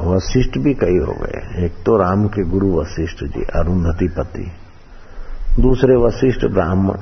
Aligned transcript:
वशिष्ठ 0.00 0.58
भी 0.58 0.74
कई 0.74 0.98
हो 0.98 1.12
गए 1.12 1.64
एक 1.64 1.74
तो 1.86 1.96
राम 1.96 2.26
के 2.26 2.44
गुरु 2.44 2.80
वशिष्ठ 2.80 3.24
जी 3.24 3.42
अरुंधति 3.42 4.08
पति 4.08 4.52
दूसरे 5.60 5.96
वशिष्ठ 5.96 6.44
ब्राह्मण 6.44 6.96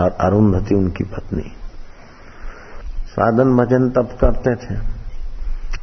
और 0.00 0.10
अरुंधति 0.20 0.74
उनकी 0.74 1.04
पत्नी। 1.04 1.52
साधन 3.06 3.56
भजन 3.56 3.90
तप 3.90 4.18
करते 4.20 4.54
थे। 4.54 4.74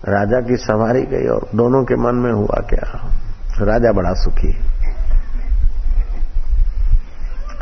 राजा 0.10 0.42
की 0.42 0.58
सवारी 0.58 1.02
गई 1.02 1.28
और 1.28 1.50
दोनों 1.56 1.84
के 1.84 1.96
मन 1.96 2.16
में 2.16 2.32
हुआ 2.32 2.62
क्या? 2.70 3.10
राजा 3.60 3.92
बड़ा 3.92 4.14
सुखी। 4.14 4.73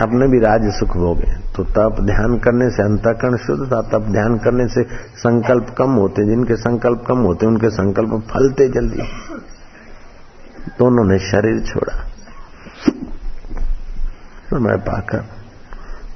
अपने 0.01 0.27
भी 0.27 0.39
राज 0.39 0.61
सुख 0.63 0.97
भोगे। 0.97 1.33
तो 1.55 1.63
तप 1.63 1.95
ध्यान 2.01 2.37
करने 2.37 2.69
से 2.69 2.83
अंतकरण 2.83 3.37
शुद्ध 3.37 3.71
था, 3.71 3.81
तप 3.81 4.01
ध्यान 4.01 4.37
करने 4.37 4.67
से 4.67 4.83
संकल्प 5.15 5.75
कम 5.77 5.91
होते। 5.91 6.25
जिनके 6.25 6.55
संकल्प 6.55 7.03
कम 7.07 7.17
होते, 7.17 7.45
उनके 7.45 7.69
संकल्प 7.69 8.27
फलते 8.29 8.67
जल्दी। 8.67 9.01
दोनों 10.79 11.05
ने 11.05 11.19
शरीर 11.19 11.59
छोड़ा। 11.59 12.07
समय 14.49 14.77
पाकर, 14.77 15.19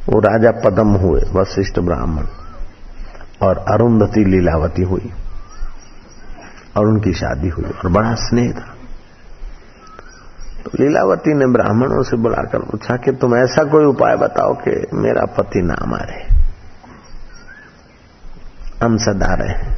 वो 0.10 0.20
राजा 0.20 0.52
पदम 0.52 0.88
हुए, 0.88 1.22
वशिष्ठ 1.34 1.80
ब्राह्मण। 1.80 2.24
और 3.42 3.58
अरुंधति 3.58 4.26
लीलावती 4.26 4.82
हुई। 4.82 5.10
और 6.78 6.86
उनकी 6.86 7.14
शादी 7.14 7.50
हुई, 7.50 7.66
और 7.66 7.90
बड़ा 7.90 8.16
स्नेह 8.16 8.52
था। 8.52 8.75
तो 10.66 10.72
लीलावती 10.80 11.34
ने 11.34 11.46
ब्राह्मणों 11.46 12.04
से 12.04 12.18
बुलाकर 12.18 12.60
पूछा 12.60 12.96
कि 12.96 13.12
तुम 13.12 13.36
ऐसा 13.36 13.64
कोई 13.64 13.86
उपाय 13.86 14.16
बताओ 14.16 14.54
कि 14.54 14.88
मेरा 14.94 15.26
पति 15.26 15.62
ना 15.62 15.86
मारे। 15.86 16.36
हम 18.86 18.98
सदा 18.98 19.34
रहे। 19.34 19.76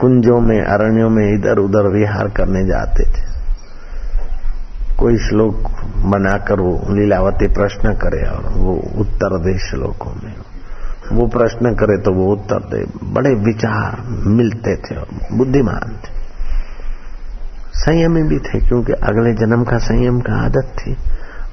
कुंजों 0.00 0.40
में, 0.40 0.60
अरण्यों 0.60 1.10
में 1.10 1.34
इधर 1.34 1.58
उधर 1.58 1.86
विहार 1.86 2.28
करने 2.28 2.64
जाते 2.64 3.04
थे। 3.04 3.32
कोई 4.96 5.16
श्लोक 5.16 5.54
बनाकर 5.98 6.60
वो 6.60 6.86
लीलावती 6.90 7.46
प्रश्न 7.46 7.94
करे 7.94 8.28
और 8.30 8.52
वो 8.52 8.72
उत्तर 8.74 9.38
दे 9.38 9.58
श्लोकों 9.58 10.12
में। 10.24 10.34
वो 11.12 11.26
प्रश्न 11.26 11.74
करे 11.74 11.98
तो 11.98 12.12
वो 12.12 12.32
उत्तर 12.32 12.58
दे। 12.58 13.08
बड़े 13.12 13.30
विचार 13.30 14.02
मिलते 14.08 14.76
थे 14.76 14.96
बुद्धिमान 15.36 15.96
थे। 16.04 16.21
संयमी 17.72 18.22
भी 18.22 18.38
थे, 18.38 18.60
क्योंकि 18.68 18.92
अगले 18.92 19.34
जन्म 19.34 19.64
का 19.64 19.78
संयम 19.78 20.20
का 20.20 20.44
आदत 20.44 20.74
थी 20.78 20.96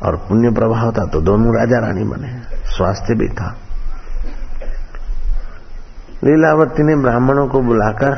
और 0.03 0.15
पुण्य 0.15 0.51
प्रभाव 0.51 0.91
था 0.91 1.05
तो 1.05 1.21
दोनों 1.21 1.59
राजा 1.59 1.79
रानी 1.79 2.03
बने, 2.03 2.41
स्वास्थ्य 2.65 3.15
भी 3.15 3.27
था। 3.27 3.55
लीलावती 6.23 6.83
ने 6.83 6.95
ब्राह्मणों 6.95 7.47
को 7.47 7.61
बुलाकर 7.61 8.17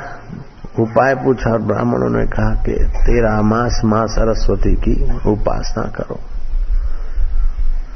उपाय 0.80 1.16
पूछा 1.16 1.52
और 1.52 1.62
ब्राह्मणों 1.62 2.10
ने 2.10 2.26
कहा 2.26 2.64
कि 2.64 2.74
तेरा 2.74 3.42
मास 3.42 3.82
माँ 3.86 4.08
सरस्वती 4.08 4.76
की 4.76 5.20
उपासना 5.30 5.84
करो। 5.84 6.20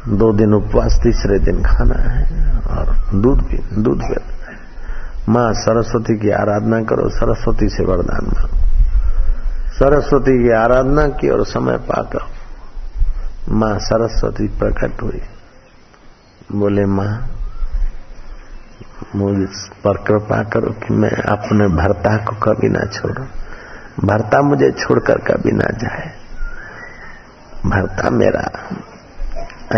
दो 0.08 0.34
दिन 0.34 0.54
उपवास, 0.54 1.00
तीसरे 1.04 1.40
दिन 1.40 1.64
खाना 1.64 1.96
है 1.96 2.52
और 2.60 2.98
दूध 3.14 3.40
भी 3.40 3.82
दूध 3.82 4.02
पी। 4.02 4.16
माँ 5.30 5.54
सरस्वती 5.54 6.20
की 6.20 6.30
आराधना 6.30 6.82
करो, 6.82 7.10
सरस्वती 7.10 7.70
से 7.70 7.84
वरदान 7.84 8.26
मांगो। 8.26 8.75
सरस्वती 9.76 10.44
की 10.44 10.50
आराधना 10.50 11.08
की 11.08 11.30
और 11.30 11.46
समय 11.46 11.78
पाकर 11.78 12.20
माँ 13.50 13.80
सरस्वती 13.80 14.48
प्रकट 14.48 15.02
हुई। 15.02 15.22
बोले, 16.52 16.86
माँ, 16.86 17.28
मुझ 19.16 19.50
पर 19.84 19.98
कृपा 19.98 20.44
करो 20.44 20.70
कि 20.70 20.94
मैं 20.94 21.10
अपने 21.10 21.68
भरता 21.68 22.18
को 22.18 22.36
कभी 22.36 22.70
ना 22.70 22.86
छोड़ू। 22.86 23.24
भरता 24.08 24.42
मुझे 24.42 24.72
छोड़कर 24.72 25.18
कभी 25.18 25.52
ना 25.52 25.78
जाए। 25.78 26.12
भरता 27.66 28.10
मेरा, 28.10 28.70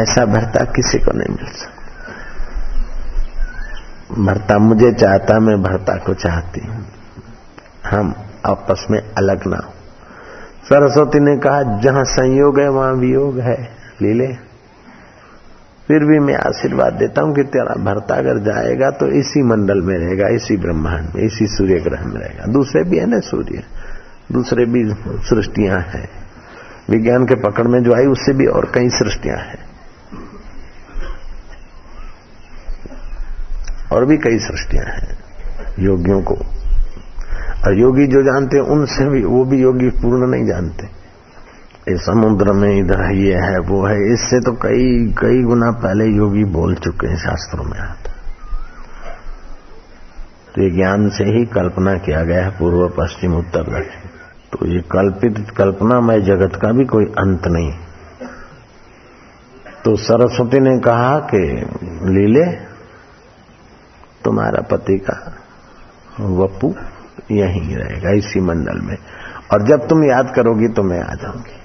ऐसा 0.01 0.25
भरता 0.25 0.63
किसी 0.63 0.99
को 0.99 1.11
नहीं 1.11 1.35
मिल 1.35 1.53
सकता। 1.53 1.77
भरता 4.23 4.57
मुझे 4.57 4.91
चाहता, 4.91 5.39
मैं 5.39 5.63
भरता 5.63 5.93
को 5.93 6.13
चाहती 6.13 6.67
हूँ। 6.67 6.85
हम 7.91 8.15
आपस 8.45 8.85
में 8.91 8.99
अलग 8.99 9.47
ना 9.47 9.57
हो। 9.65 9.73
सरस्वती 10.69 11.19
ने 11.19 11.37
कहा, 11.37 11.79
जहाँ 11.79 12.03
संयोग 12.03 12.59
है, 12.59 12.69
वहाँ 12.69 12.93
वियोग 12.93 13.39
है। 13.39 13.69
लीले 14.01 14.27
फिर 15.87 15.99
भी 15.99 16.19
मैं 16.19 16.35
आशीर्वाद 16.35 16.93
देता 16.93 17.21
हूँ 17.21 17.35
कि 17.35 17.43
तेरा 17.43 17.75
भरता 17.83 18.15
अगर 18.15 18.37
जाएगा 18.37 18.89
तो 18.89 19.07
इसी 19.07 19.43
मंडल 19.43 19.81
में 19.81 19.97
रहेगा, 19.97 20.27
इसी 20.27 20.57
ब्रह्मांड 20.57 21.05
में, 21.15 21.23
इसी 21.23 21.47
सूर्य 21.47 21.79
ग्रह 21.79 22.05
में 22.05 22.21
रहेगा। 22.21 22.45
दूसरे 22.45 22.83
भी 22.83 22.97
है 22.97 23.05
ना 23.05 23.19
सूर्य। 23.19 23.63
दूसरे 24.31 24.65
भी 24.65 24.93
सृष्टियाँ 25.29 25.77
हैं। 25.79 26.09
विज्ञान 26.89 27.25
के 27.25 27.35
पकड़ 27.35 27.67
में 27.67 27.83
जो 27.83 27.93
आई, 27.93 28.05
उससे 28.05 28.33
भी 28.33 28.45
और 28.45 28.71
कई 28.75 28.89
सृष्टियाँ 28.89 29.37
हैं। 29.37 29.65
और 33.91 34.05
भी 34.05 34.17
कई 34.17 34.39
सृष्टियाँ 34.39 34.85
हैं 34.85 35.17
योगियों 35.79 36.21
को। 36.21 36.37
और 37.67 37.79
योगी 37.79 38.07
जो 38.07 38.23
जानते 38.23 38.57
हैं, 38.57 38.63
उनसे 38.63 39.09
भी, 39.09 39.23
वो 39.23 39.45
भी 39.45 39.61
योगी 39.61 39.89
पूर्ण 39.89 40.27
नहीं 40.27 40.45
जानते। 40.45 40.87
इस 41.93 41.99
समुद्र 41.99 42.53
में 42.53 42.79
इधर 42.79 43.11
ये 43.11 43.35
है, 43.35 43.59
वो 43.59 43.85
है, 43.85 44.13
इससे 44.13 44.39
तो 44.39 44.51
कई 44.51 45.13
कई 45.17 45.43
गुना 45.43 45.71
पहले 45.71 46.05
योगी 46.05 46.43
बोल 46.43 46.75
चुके 46.75 47.07
हैं 47.07 47.17
शास्त्रों 47.17 47.63
में। 47.63 47.93
तो 50.55 50.63
ये 50.63 50.69
ज्ञान 50.69 51.09
से 51.09 51.23
ही 51.23 51.45
कल्पना 51.45 51.93
किया 51.97 52.23
गया 52.23 52.43
है, 52.43 52.49
पूर्व, 52.49 52.89
पश्चिम, 52.89 53.35
उत्तर, 53.35 53.61
दक्षिण। 53.63 54.09
तो 54.51 54.67
ये 54.67 54.81
कल्पित, 54.81 55.49
कल्पनामय 55.57 56.21
जगत 56.21 56.55
का 56.55 56.71
भी 56.71 56.85
कोई 56.85 57.05
अंत 57.05 57.47
नहीं। 57.47 57.71
तो 59.85 59.95
सरस्वती 59.95 60.59
ने 60.59 60.79
कहा 60.79 61.19
कि, 61.19 61.65
लीले, 61.83 62.45
तुम्हारा 64.25 64.61
पति 64.61 64.97
का 64.97 65.33
वपू 66.19 66.75
यहीं 67.31 67.75
रहेगा, 67.75 68.09
इसी 68.09 68.39
मंडल 68.39 68.79
में। 68.79 68.97
और 69.53 69.61
जब 69.63 69.87
तुम 69.87 70.03
याद 70.03 70.33
करोगी 70.35 70.67
तो 70.67 70.83
मैं 70.83 71.01
आ 71.01 71.13
जाऊँगी। 71.13 71.57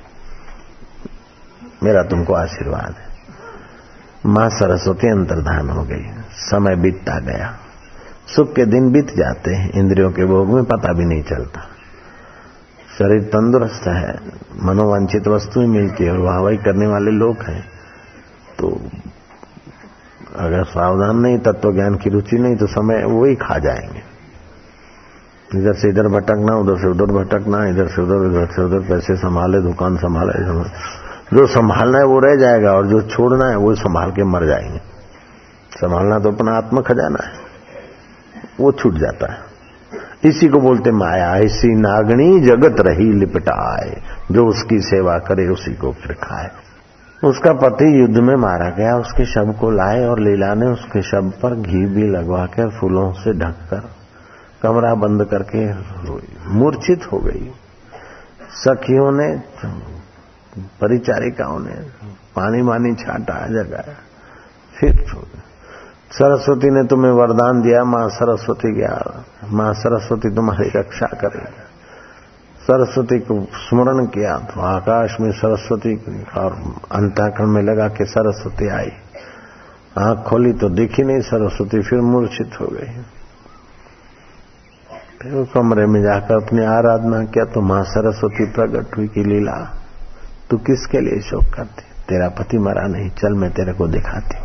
मेरा 1.82 2.02
तुमको 2.02 2.34
आशीर्वाद 2.34 2.94
है। 2.98 3.12
माँ 4.26 4.48
सरस्वती 4.48 5.08
अंतर्धान 5.08 5.70
हो 5.70 5.82
गई 5.82 6.10
समय 6.32 6.76
बीतता 6.76 7.18
गया। 7.18 7.56
सुख 8.36 8.54
के 8.54 8.64
दिन 8.64 8.92
बीत 8.92 9.06
जाते 9.16 9.54
हैं। 9.54 9.70
इंद्रियों 9.72 10.10
के 10.10 10.24
भोग 10.24 10.48
में 10.48 10.64
पता 10.64 10.92
भी 10.92 11.04
नहीं 11.04 11.22
चलता। 11.22 11.60
शरीर 12.98 13.22
तंदुरुस्त 13.22 13.86
है। 13.86 14.18
मनोवांछित 14.62 15.28
वस्तुएँ 15.28 15.66
मिलती 15.66 16.04
है 16.04 16.12
और 16.12 16.18
वाहवाही 16.18 16.56
करने 16.56 16.86
वाले 16.86 17.10
लोग 17.10 17.36
हैं। 17.42 17.68
तो 18.58 18.90
अगर 20.36 20.64
सावधान 20.64 21.16
नहीं 21.16 21.38
तत्व 21.38 21.72
ज्ञान 21.72 21.94
की 21.94 22.10
रुचि 22.10 22.36
नहीं 22.36 22.56
तो 22.56 22.66
समय 22.66 23.04
वो 23.04 23.24
ही 23.24 23.34
खा 23.34 23.58
जाएँगे। 23.58 24.11
इधर 25.54 25.72
से 25.72 25.88
इधर 25.88 26.08
भटकना, 26.08 26.56
उधर 26.56 26.76
से 26.76 26.88
उधर 26.88 27.04
भटकना, 27.04 27.66
इधर 27.66 27.86
से 27.86 28.02
उधर 28.02 28.14
उधर 28.14 28.46
से 28.46 28.62
उधर, 28.62 28.78
पैसे 28.78 29.16
संभाले, 29.16 29.60
दुकान 29.60 29.96
संभाले 29.96 30.82
जो 31.36 31.46
संभालना 31.46 31.98
है 31.98 32.04
वो 32.04 32.20
रह 32.20 32.36
जाएगा 32.36 32.72
और 32.72 32.86
जो 32.86 33.02
छोड़ना 33.02 33.46
है 33.46 33.56
वो 33.56 33.74
संभाल 33.74 34.10
के 34.10 34.24
मर 34.24 34.46
जाएँगे। 34.46 34.78
संभालना 35.70 36.18
तो 36.18 36.32
अपना 36.32 36.52
आत्म 36.52 36.80
खजाना 36.80 37.24
है। 37.24 37.32
वो 38.60 38.72
छूट 38.72 38.94
जाता 38.94 39.32
है। 39.32 39.38
इसी 40.24 40.48
को 40.48 40.58
बोलते 40.58 40.90
माया। 40.90 41.36
ऐसी 41.36 41.74
नागणी 41.74 42.40
जगत 42.40 42.80
रही 42.80 43.12
लिपटाए। 43.12 44.02
जो 44.30 44.46
उसकी 44.46 44.80
सेवा 44.80 45.18
करे, 45.18 45.48
उसी 45.48 45.74
को 45.74 45.92
फिर 45.92 46.12
खाए। 46.12 46.50
उसका 47.24 47.52
पति 47.52 48.00
युद्ध 48.00 48.18
में 48.18 48.36
मारा 48.36 48.70
गया। 48.70 48.96
उसके 48.96 49.24
शव 49.24 49.52
को 49.60 49.70
लाए 49.70 50.04
और 50.04 50.20
लीला 50.20 50.54
ने 50.54 50.66
उसके 50.66 51.02
शव 51.02 51.32
पर 51.42 51.54
घी 51.54 51.86
भी 51.86 52.08
लगवा 52.08 52.46
कर 52.46 52.68
फूलों 52.68 53.12
से 53.12 53.32
ढककर 53.38 54.01
कमरा 54.62 54.94
बंद 54.96 55.24
करके 55.24 55.64
रोई, 56.06 56.28
मूर्छित 56.50 57.06
हो 57.12 57.18
गई। 57.18 57.50
सखियों 58.56 59.10
ने, 59.12 59.28
परिचारिकाओं 60.80 61.58
ने 61.58 61.74
पानी 62.36 62.62
मानी 62.62 62.94
छाटा, 62.94 63.36
जगाया, 63.48 63.94
फिर 64.76 65.04
सरस्वती 66.12 66.70
ने 66.70 66.82
तुम्हें 66.84 67.12
वरदान 67.12 67.60
दिया, 67.62 67.82
माँ 67.84 68.08
सरस्वती 68.10 68.72
गया 68.74 69.24
माँ 69.50 69.72
सरस्वती 69.74 70.30
तुम्हारी 70.30 70.68
रक्षा 70.70 71.06
करेगी। 71.16 71.62
सरस्वती 72.62 73.18
को 73.20 73.34
स्मरण 73.60 74.06
किया 74.06 74.36
तो 74.46 74.60
आकाश 74.60 75.16
में 75.20 75.30
सरस्वती 75.32 75.94
और 76.36 76.52
अंताकरण 76.92 77.46
में 77.46 77.62
लगा 77.62 77.88
कि 77.88 78.04
सरस्वती 78.06 78.68
आई। 78.70 78.92
आँख 79.98 80.18
खोली 80.26 80.52
तो 80.52 80.68
दिखी 80.70 81.02
नहीं 81.02 81.20
सरस्वती, 81.22 81.82
फिर 81.82 82.00
मूर्छित 82.02 82.60
हो 82.60 82.66
गई। 82.66 82.90
फिर 85.22 85.44
कमरे 85.52 85.84
में 85.86 86.00
जाकर 86.02 86.34
अपनी 86.36 86.64
आराधना 86.66 87.18
किया 87.24 87.44
तो 87.44 87.60
माँ 87.62 87.82
सरस्वती 87.86 88.44
प्रकट 88.52 88.96
हुई 88.96 89.06
की, 89.08 89.24
लीला, 89.24 89.52
तू 90.50 90.56
किसके 90.58 91.00
लिए 91.00 91.20
शोक 91.20 91.44
करती? 91.54 91.82
तेरा 92.08 92.28
पति 92.38 92.58
मरा 92.58 92.86
नहीं, 92.88 93.10
चल 93.12 93.34
मैं 93.34 93.50
तेरे 93.50 93.72
को 93.72 93.86
दिखाती 93.88 94.40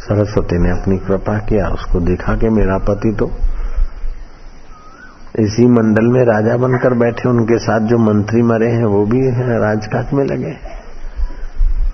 सरस्वती 0.00 0.58
ने 0.58 0.70
अपनी 0.70 0.96
कृपा 0.98 1.38
किया, 1.40 1.68
उसको 1.68 2.00
दिखा 2.00 2.34
के 2.34 2.48
मेरा 2.50 2.78
पति 2.88 3.12
तो 3.18 3.30
इसी 5.38 5.66
मंडल 5.68 6.06
में 6.08 6.22
राजा 6.24 6.56
बनकर 6.56 6.94
बैठे, 6.94 7.28
उनके 7.28 7.58
साथ 7.58 7.88
जो 7.88 7.98
मंत्री 8.00 8.42
मरे 8.44 8.70
हैं, 8.70 8.84
वो 8.86 9.04
भी 9.06 9.20
राजकाज 9.60 10.12
में 10.12 10.24
लगे 10.24 10.56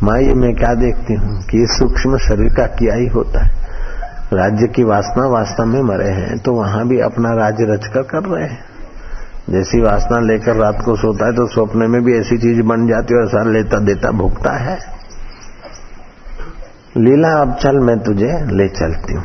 माँ, 0.02 0.18
ये 0.18 0.34
मैं 0.34 0.54
क्या 0.54 0.74
देखती 0.76 1.14
हूँ 1.14 1.42
कि 1.42 1.66
सूक्ष्म 1.70 2.18
शरीर 2.20 2.54
का 2.54 2.66
किया 2.76 2.94
ही 2.94 3.06
होता 3.08 3.44
है। 3.44 3.58
राज्य 4.32 4.66
की 4.66 4.82
वासना 4.84 5.26
वास्तव 5.28 5.64
में 5.64 5.80
मरे 5.82 6.10
हैं 6.10 6.38
तो 6.38 6.52
वहाँ 6.52 6.86
भी 6.88 6.98
अपना 7.00 7.30
राज्य 7.36 7.64
रचकर 7.64 8.02
कर 8.02 8.24
रहे 8.24 8.48
हैं। 8.48 8.58
जैसी 9.50 9.80
वासना 9.82 10.18
लेकर 10.20 10.56
रात 10.56 10.82
को 10.84 10.94
सोता 10.96 11.26
है 11.26 11.32
तो 11.32 11.46
स्वप्न 11.46 11.90
में 11.90 12.00
भी 12.02 12.12
ऐसी 12.18 12.36
चीज़ 12.38 12.60
बन 12.62 12.86
जाती 12.88 13.14
है 13.14 13.22
ऐसा 13.22 13.42
लेता 13.42 13.78
देता 13.78 14.10
भुगता 14.12 14.52
है। 14.56 14.78
लीला, 16.96 17.30
अब 17.40 17.54
चल 17.54 17.78
मैं 17.78 17.98
तुझे 17.98 18.30
ले 18.52 18.68
चलती 18.68 19.14
हूँ। 19.14 19.24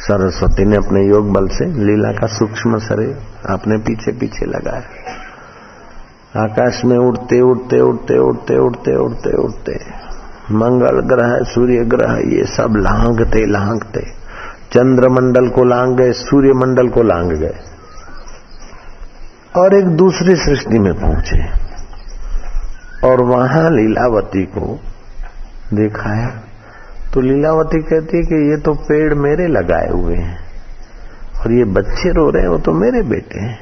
सरस्वती 0.00 0.64
ने 0.64 0.76
अपने 0.76 1.00
योग 1.06 1.32
बल 1.32 1.48
से 1.48 1.66
लीला 1.84 2.12
का 2.12 2.26
सूक्ष्म 2.26 2.78
शरीर 2.78 3.16
अपने 3.50 3.78
पीछे 3.78 4.12
पीछे 4.12 4.46
लगाया। 4.46 4.82
आकाश 6.42 6.84
में 6.84 6.96
उड़ते 6.98 7.40
उड़ते 7.40 7.80
उड़ते 7.80 8.18
उड़ते 8.18 8.58
उड़ते 8.58 8.96
उड़ते 8.96 9.32
उड़ते। 9.36 9.74
मंगल 10.52 11.00
ग्रह, 11.00 11.44
सूर्य 11.44 11.84
ग्रह, 11.84 12.12
ये 12.12 12.44
सब 12.44 12.74
लांगते 12.76 13.46
लांगते। 13.46 14.00
चंद्रमंडल 14.72 15.48
को 15.48 15.64
लांग 15.64 15.96
गए 15.96 16.12
सूर्य 16.12 16.52
मंडल 16.52 16.88
को 16.88 17.02
लांग 17.02 17.32
गए। 17.32 17.54
और 19.56 19.74
एक 19.74 19.86
दूसरी 19.86 20.36
सृष्टि 20.36 20.78
में 20.78 20.94
पहुँचे। 20.94 21.68
और 23.08 23.20
वहाँ 23.20 23.70
लीलावती 23.70 24.42
को 24.44 24.80
दिखाया 25.74 26.28
तो 27.14 27.20
लीलावती 27.20 27.82
कहती 27.82 28.16
है 28.16 28.22
कि 28.22 28.50
ये 28.50 28.56
तो 28.56 28.74
पेड़ 28.74 29.14
मेरे 29.14 29.46
लगाए 29.46 29.88
हुए 29.88 30.16
हैं। 30.16 30.38
और 31.40 31.52
ये 31.52 31.64
बच्चे 31.64 32.12
रो 32.12 32.30
रहे 32.30 32.42
हैं, 32.42 32.48
वो 32.48 32.58
तो 32.58 32.72
मेरे 32.72 33.02
बेटे 33.02 33.40
हैं। 33.40 33.58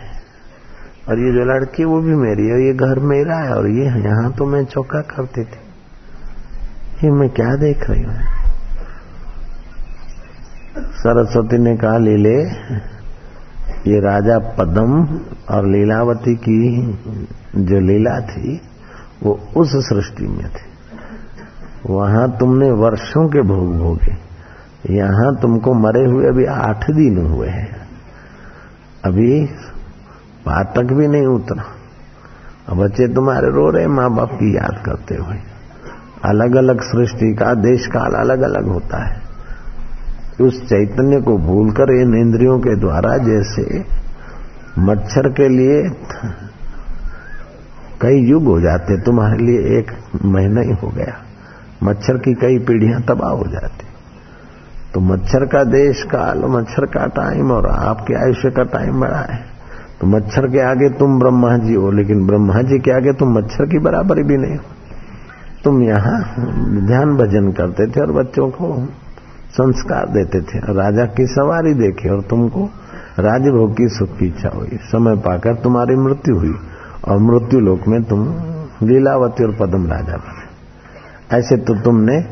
और 1.09 1.19
ये 1.19 1.33
जो 1.33 1.44
लड़की, 1.44 1.85
वो 1.85 2.00
भी 2.00 2.15
मेरी 2.15 2.47
है 2.49 2.67
ये 2.67 2.73
घर 2.73 2.99
मेरा 2.99 3.37
है, 3.37 3.55
और 3.55 3.69
ये 3.69 3.85
यहाँ 3.85 4.33
तो 4.33 4.47
मैं 4.47 4.65
चौका 4.65 5.00
करती 5.00 5.44
थी। 5.44 5.66
ये 7.05 7.11
मैं 7.11 7.29
क्या 7.31 7.57
देख 7.57 7.91
रही 7.91 8.03
हूँ? 8.03 8.17
सरस्वती 10.79 11.59
ने 11.59 11.77
कहा, 11.77 11.99
लीले, 11.99 12.43
ये 13.91 14.01
राजा 14.01 14.39
पदम 14.39 15.21
और 15.55 15.67
लीलावती 15.67 16.35
की 16.35 16.93
जो 17.57 17.81
लीला 17.81 18.21
थी, 18.21 18.61
वो 19.23 19.41
उस 19.57 19.73
सृष्टि 19.73 20.27
में 20.27 20.49
थी। 20.49 20.77
वहाँ 21.91 22.39
तुमने 22.39 22.71
वर्षों 22.71 23.29
के 23.29 23.43
भोग 23.43 23.79
भोगे। 23.79 24.27
यहाँ 24.95 25.37
तुमको 25.37 25.75
मरे 25.75 26.05
हुए 26.07 26.29
अभी 26.29 26.45
आठ 26.45 26.91
दिन 26.91 27.27
हुए 27.27 27.49
हैं। 27.49 27.89
अभी 29.05 29.47
पातक 30.47 30.85
भी 30.85 31.09
नहीं 31.09 31.27
उतरा। 31.27 31.65
बच्चे 32.75 33.09
तुम्हारे 33.09 33.51
रो 33.51 33.71
रहे 33.71 33.87
माँ 33.87 34.11
बाप 34.11 34.31
की 34.33 34.57
याद 34.57 34.83
करते 34.87 35.15
हुए। 35.15 35.56
अलग 36.25 36.57
अलग 36.57 36.81
सृष्टि 36.81 37.35
का 37.35 37.55
देश 37.55 37.87
काल 37.87 38.13
अलग 38.13 38.41
अलग 38.41 38.69
होता 38.69 39.05
है। 39.05 39.21
उस 40.41 40.63
चैतन्य 40.63 41.21
को 41.21 41.37
भूलकर 41.39 41.93
इन 41.93 42.15
इंद्रियों 42.15 42.59
के 42.59 42.77
द्वारा 42.77 43.17
जैसे 43.17 43.85
मच्छर 44.79 45.29
के 45.29 45.49
लिए 45.49 45.83
कई 48.01 48.19
युग 48.29 48.45
हो 48.45 48.61
जाते, 48.61 49.01
तुम्हारे 49.01 49.37
लिए 49.37 49.79
एक 49.79 49.91
महीना 50.25 50.61
ही 50.61 50.73
हो 50.73 50.89
गया। 50.89 51.15
मच्छर 51.83 52.19
की 52.19 52.35
कई 52.35 52.59
पीढ़ियाँ 52.59 53.01
तबाह 53.03 53.31
हो 53.31 53.45
जाती। 53.47 53.87
तो 54.95 55.01
मच्छर 55.01 55.47
का 55.47 55.65
देश 55.65 56.03
काल 56.03 56.39
मच्छर 56.39 56.87
का 56.87 57.07
टाइम 57.07 57.51
और 57.51 57.67
आपके 57.67 58.15
आयुष्य 58.15 58.51
का 58.51 58.62
टाइम 58.62 59.01
बड़ा 59.01 59.19
है। 59.19 59.45
तो 60.01 60.07
मच्छर 60.07 60.47
के 60.47 60.61
आगे 60.61 60.89
तुम 60.89 61.19
ब्रह्मा 61.19 61.57
जी 61.57 61.75
हो, 61.75 61.91
लेकिन 61.91 62.27
ब्रह्मा 62.27 62.62
जी 62.62 62.79
के 62.79 62.91
आगे 62.91 63.12
तुम 63.12 63.39
मच्छर 63.39 63.67
की 63.67 63.79
बराबरी 63.79 64.23
भी 64.23 64.37
नहीं 64.37 64.57
हो। 64.57 64.75
तुम 65.64 65.82
यहाँ 65.82 66.19
ध्यान 66.87 67.17
भजन 67.17 67.53
करते 67.53 67.87
थे 67.87 68.00
और 68.00 68.12
बच्चों 68.12 68.49
को 68.50 68.87
संस्कार 69.50 70.06
देते 70.06 70.41
थे। 70.41 70.58
राजा 70.73 71.05
की 71.05 71.26
सवारी 71.26 71.75
देखे 71.75 72.08
और 72.08 72.23
तुमको 72.23 72.64
राजभोग 73.19 73.73
की 73.73 73.88
सुख 73.88 74.19
की 74.19 74.26
इच्छा 74.26 74.49
हुई। 74.49 74.79
समय 74.82 75.17
पाकर 75.17 75.55
तुम्हारी 75.55 75.97
मृत्यु 75.97 76.37
हुई 76.37 76.55
और 77.05 77.19
मृत्यु 77.19 77.61
लोक 77.61 77.88
में 77.88 78.03
तुम 78.03 78.26
लीलावती 78.82 79.44
और 79.44 79.53
पदम 79.53 79.87
राजा 79.87 80.17
बने। 80.17 81.38
ऐसे 81.38 81.56
तो 81.56 81.75
तुमने 81.75 82.25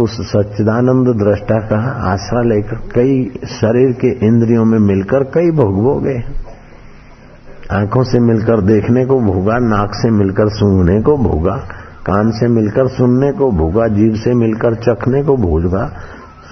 उस 0.00 0.16
सच्चिदानंद 0.30 1.08
दृष्टा 1.16 1.58
का 1.58 1.80
आसरा 2.12 2.42
लेकर 2.42 2.76
कई 2.94 3.24
शरीर 3.46 3.92
के 3.92 4.26
इंद्रियों 4.26 4.64
में 4.64 4.78
मिलकर 4.78 5.24
कई 5.24 5.50
भोग 5.50 5.82
भोगे। 5.82 6.16
आँखों 7.72 8.02
से 8.02 8.20
मिलकर 8.20 8.60
देखने 8.60 9.04
को 9.06 9.20
भोगा, 9.20 9.58
नाक 9.58 9.94
से 9.94 10.10
मिलकर 10.10 10.48
सूंघने 10.48 11.00
को 11.02 11.16
भोगा 11.16 11.56
कान 12.06 12.30
से 12.30 12.48
मिलकर 12.48 12.88
सुनने 12.88 13.32
को 13.32 13.50
भोगा 13.50 13.86
जीव 13.88 14.14
से 14.14 14.34
मिलकर, 14.34 14.74
चखने 14.74 15.22
को 15.22 15.36
भोगा 15.36 15.84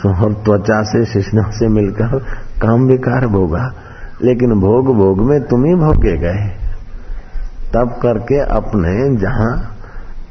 और 0.06 0.32
त्वचा 0.32 0.82
से 0.82 1.04
शिष्णा 1.04 1.42
से 1.50 1.68
मिलकर 1.68 2.18
काम 2.62 2.86
विकार 2.86 3.26
भोगा। 3.26 3.72
लेकिन 4.22 4.50
भोग 4.50 4.96
भोग 4.96 5.20
में 5.30 5.40
तुम 5.40 5.64
ही 5.64 5.74
भोगे 5.74 6.16
गए। 6.16 6.48
तब 7.74 7.90
करके 8.02 8.38
अपने 8.40 9.16
जहाँ 9.16 9.76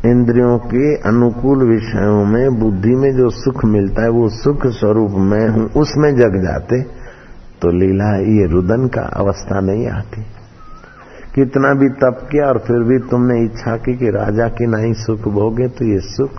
इंद्रियों 0.06 0.58
के 0.58 0.96
अनुकूल 0.96 1.70
विषयों 1.70 2.26
में, 2.26 2.60
बुद्धि 2.60 2.96
में 2.96 3.12
जो 3.12 3.30
सुख 3.30 3.66
मिलता 3.66 4.04
है, 4.04 4.10
वो 4.10 4.30
सुख 4.30 4.68
स्वरूप 4.68 5.12
में 5.12 5.50
हूँ, 5.50 5.70
उसमें 5.82 6.12
जग 6.12 6.44
जाते 6.44 6.82
तो 7.62 7.70
लीला 7.70 8.18
ये 8.18 8.48
रुदन 8.48 8.88
का 8.88 9.02
अवस्था 9.02 9.60
नहीं 9.60 9.88
आती। 9.88 10.22
कितना 11.36 11.74
भी 11.74 11.90
तप 11.90 12.28
किया 12.32 12.46
और 12.46 12.58
फिर 12.58 12.84
भी 12.84 12.98
तुमने 13.00 13.44
इच्छा 13.46 13.76
की 13.78 13.98
कि 13.98 14.10
राजा 14.10 14.48
की 14.48 14.68
नहीं 14.68 14.94
सुख 14.94 15.28
भोगे 15.28 15.68
तो 15.68 15.86
ये 15.86 16.00
सुख, 16.00 16.32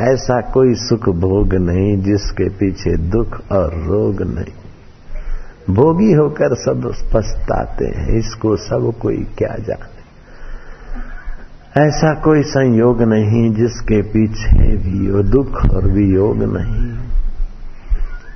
ऐसा 0.00 0.40
कोई 0.40 0.74
सुख 0.74 1.08
भोग 1.08 1.54
नहीं 1.54 1.96
जिसके 2.02 2.48
पीछे 2.48 2.96
दुख 2.96 3.40
और 3.52 3.74
रोग 3.84 4.22
नहीं। 4.22 5.74
भोगी 5.74 6.12
होकर 6.12 6.54
सब 6.54 6.92
पछताते 7.14 7.84
हैं, 7.84 8.18
इसको 8.18 8.56
सब 8.56 8.92
कोई 9.02 9.16
क्या 9.38 9.56
जाने। 9.60 9.98
ऐसा 11.86 12.14
कोई 12.14 12.42
संयोग 12.42 13.02
नहीं 13.02 13.54
जिसके 13.54 14.02
पीछे 14.02 14.76
भी 14.76 15.30
दुख 15.30 15.56
और 15.74 15.90
वियोग 15.92 16.42
नहीं। 16.42 17.09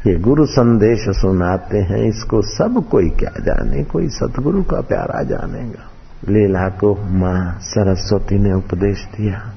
ये 0.06 0.14
गुरु 0.14 0.46
संदेश 0.46 0.98
सुनाते 1.08 1.78
हैं, 1.78 2.08
इसको 2.08 2.42
सब 2.42 2.88
कोई 2.90 3.10
क्या 3.10 3.32
जाने, 3.40 3.84
कोई 3.84 4.08
सतगुरु 4.08 4.62
का 4.62 4.80
प्यारा 4.80 5.22
जानेगा। 5.22 5.90
लीला 6.28 6.68
को 6.68 6.94
माँ 6.94 7.58
सरस्वती 7.60 8.38
ने 8.38 8.52
उपदेश 8.52 9.04
दिया। 9.04 9.52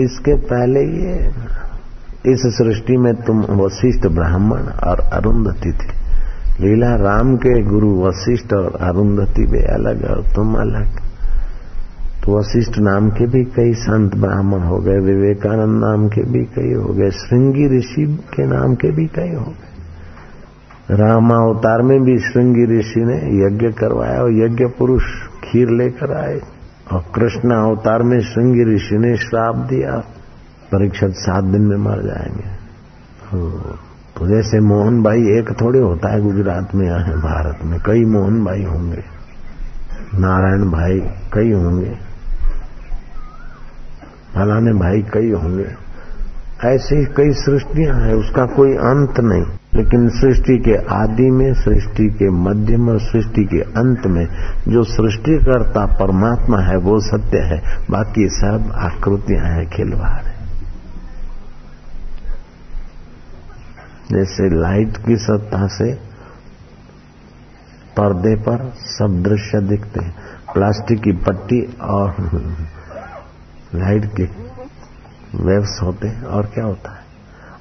इसके 0.00 0.34
पहले 0.34 0.80
ये, 0.80 1.32
इस 2.32 2.42
सृष्टि 2.46 2.96
में 2.96 3.14
तुम 3.14 3.40
वशिष्ठ 3.40 4.06
ब्राह्मण 4.06 4.62
और 4.62 5.00
अरुंधति 5.00 5.72
थे। 5.72 6.04
लीला 6.60 6.96
राम 6.96 7.36
के 7.36 7.62
गुरु 7.62 8.02
वशिष्ठ 8.02 8.52
और 8.52 8.78
अरुंधति 8.80 9.42
वे 9.42 9.62
अलग 9.62 10.04
और 10.10 10.22
तुम 10.34 10.54
अलग। 10.54 11.13
तो 12.24 12.36
वशिष्ठ 12.38 12.78
नाम 12.78 13.08
के 13.10 13.26
भी 13.26 13.44
कई 13.44 13.72
संत 13.74 14.14
ब्राह्मण 14.14 14.60
हो 14.60 14.76
गए, 14.78 14.98
विवेकानंद 14.98 15.80
नाम 15.80 16.08
के 16.08 16.22
भी 16.22 16.44
कई 16.54 16.72
हो 16.74 16.92
गए, 16.94 17.10
श्रृंगी 17.10 17.66
ऋषि 17.78 18.04
के 18.34 18.46
नाम 18.46 18.74
के 18.74 18.90
भी 18.90 19.06
कई 19.06 19.34
हो 19.34 19.44
गए। 19.44 20.96
रामावतार 20.96 21.82
में 21.82 22.00
भी 22.00 22.18
श्रृंगी 22.18 22.64
ऋषि 22.78 23.00
ने 23.00 23.16
यज्ञ 23.40 23.68
करवाया 23.72 24.22
और 24.22 24.32
यज्ञ 24.32 24.64
पुरुष 24.78 25.02
खीर 25.44 25.70
लेकर 25.70 26.16
आए 26.16 26.40
और 26.92 27.04
कृष्ण 27.14 27.50
अवतार 27.50 28.02
में 28.02 28.18
श्रृंगी 28.20 28.64
ऋषि 28.74 28.98
ने 28.98 29.16
श्राप 29.16 29.56
दिया 29.56 29.98
परीक्षा 30.72 31.08
सात 31.08 31.44
दिन 31.44 31.62
में 31.62 31.76
मर 31.76 32.02
जाएँगे। 32.02 32.48
तो 34.16 34.26
जैसे 34.26 34.60
मोहन 34.60 35.02
भाई 35.02 35.22
एक 35.38 35.52
थोड़े 35.60 35.80
होता 35.80 36.12
है 36.12 36.20
गुजरात 36.22 36.74
में, 36.74 36.86
यहाँ 36.86 37.16
भारत 37.20 37.64
में, 37.64 37.78
कई 37.86 38.04
मोहन 38.04 38.44
भाई 38.44 38.64
होंगे, 38.64 39.02
नारायण 40.14 40.70
भाई 40.70 41.00
कई 41.34 41.52
होंगे। 41.52 42.13
फलाने 44.34 44.72
भाई 44.72 45.02
कई 45.02 45.30
होंगे। 45.30 45.84
ऐसे 46.64 47.04
कई 47.04 47.32
सृष्टियाँ 47.32 48.00
हैं, 48.00 48.14
उसका 48.14 48.46
कोई 48.46 48.72
अंत 48.72 49.20
नहीं। 49.20 49.42
लेकिन 49.74 50.08
सृष्टि 50.08 50.58
के 50.58 50.94
आदि 50.94 51.30
में, 51.30 51.54
सृष्टि 51.54 52.08
के 52.08 52.30
मध्य 52.30 52.76
में, 52.76 52.98
सृष्टि 52.98 53.44
के 53.44 53.60
अंत 53.60 54.06
में 54.06 54.26
जो 54.68 54.84
सृष्टिकर्ता 54.84 55.86
परमात्मा 55.86 56.58
है, 56.58 56.76
वो 56.76 57.00
सत्य 57.00 57.38
है। 57.38 57.62
बाकी 57.90 58.28
सब 58.28 58.72
आकृतियाँ 58.74 59.44
हैं, 59.44 59.70
खिलवाड़ 59.70 60.26
है। 60.26 60.34
जैसे 64.12 64.60
लाइट 64.60 64.96
की 64.96 65.16
सत्ता 65.16 65.66
से 65.66 65.94
पर्दे 67.96 68.36
पर 68.36 68.72
सब 68.76 69.22
दृश्य 69.22 69.60
दिखते 69.60 70.04
हैं। 70.04 70.14
प्लास्टिक 70.54 71.02
की 71.02 71.12
पट्टी 71.12 71.76
और 71.80 72.10
लाइट 73.74 74.04
के 74.16 74.24
वेव्स 75.44 75.80
होते 75.82 76.08
हैं, 76.08 76.22
और 76.22 76.46
क्या 76.46 76.64
होता 76.64 76.90
है? 76.90 77.02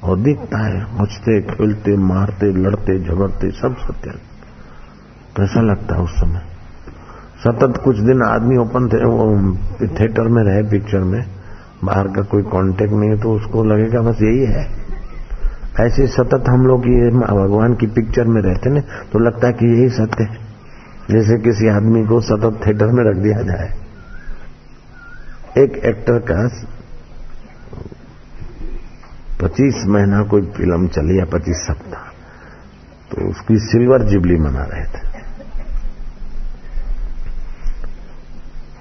और 0.04 0.20
दिखता 0.20 0.58
है, 0.58 1.00
मुझते, 1.00 1.42
खेलते, 1.42 1.98
मारते, 1.98 2.52
लड़ते, 2.54 3.00
झगड़ते, 3.00 3.52
सब 3.52 3.76
सत्य 3.78 4.12
कैसा 5.38 5.62
लगता 5.62 5.96
है 5.96 6.02
उस 6.02 6.12
समय। 6.12 6.42
सतत 7.44 7.82
कुछ 7.84 8.00
दिन 8.00 8.22
आदमी 8.22 8.58
ओपन 8.58 8.88
थे, 8.88 9.04
वो 9.06 9.58
थिएटर 10.00 10.28
में 10.28 10.44
रहे 10.44 10.64
पिक्चर 10.64 11.00
में, 11.00 11.26
बाहर 11.84 12.08
का 12.08 12.22
कोई 12.22 12.44
कांटेक्ट 12.44 12.94
नहीं 12.94 13.10
है 13.10 13.18
तो 13.18 13.34
उसको 13.34 13.64
लगेगा 13.64 14.02
बस 14.02 14.22
यही 14.22 14.46
है। 14.46 14.66
ऐसे 15.80 16.08
सतत 16.08 16.50
हम 16.50 16.66
लोग 16.66 16.88
ये 16.88 17.10
भगवान 17.12 17.74
की 17.74 17.88
पिक्चर 17.88 18.28
में 18.28 18.42
रहते 18.42 18.70
ना 18.70 18.82
तो 19.14 19.20
लगता 19.20 19.48
है 19.48 19.54
कि 19.54 19.66
यही 19.66 19.90
सत्य 19.90 20.24
है। 20.24 20.38
जैसे 21.12 21.38
किसी 21.38 21.70
आदमी 21.70 22.06
को 22.06 22.20
सतत 22.22 22.60
थिएटर 22.68 22.88
में 22.88 23.04
रख 23.04 23.18
दिया 23.18 23.42
जाए। 23.42 23.83
एक 25.58 25.76
एक्टर 25.86 26.20
का 26.20 26.36
पच्चीस 29.42 29.84
महीना 29.88 30.22
कोई 30.24 30.42
फ़िल्म 30.42 30.88
चली 30.88 31.18
या 31.20 31.26
पच्चीस 31.26 31.58
सप्ताह 31.68 32.04
तो 33.12 33.30
उसकी 33.30 33.58
सिल्वर 33.60 34.04
जुबली 34.04 34.38
मना 34.38 34.64
रहे 34.64 34.84
थे। 34.84 35.12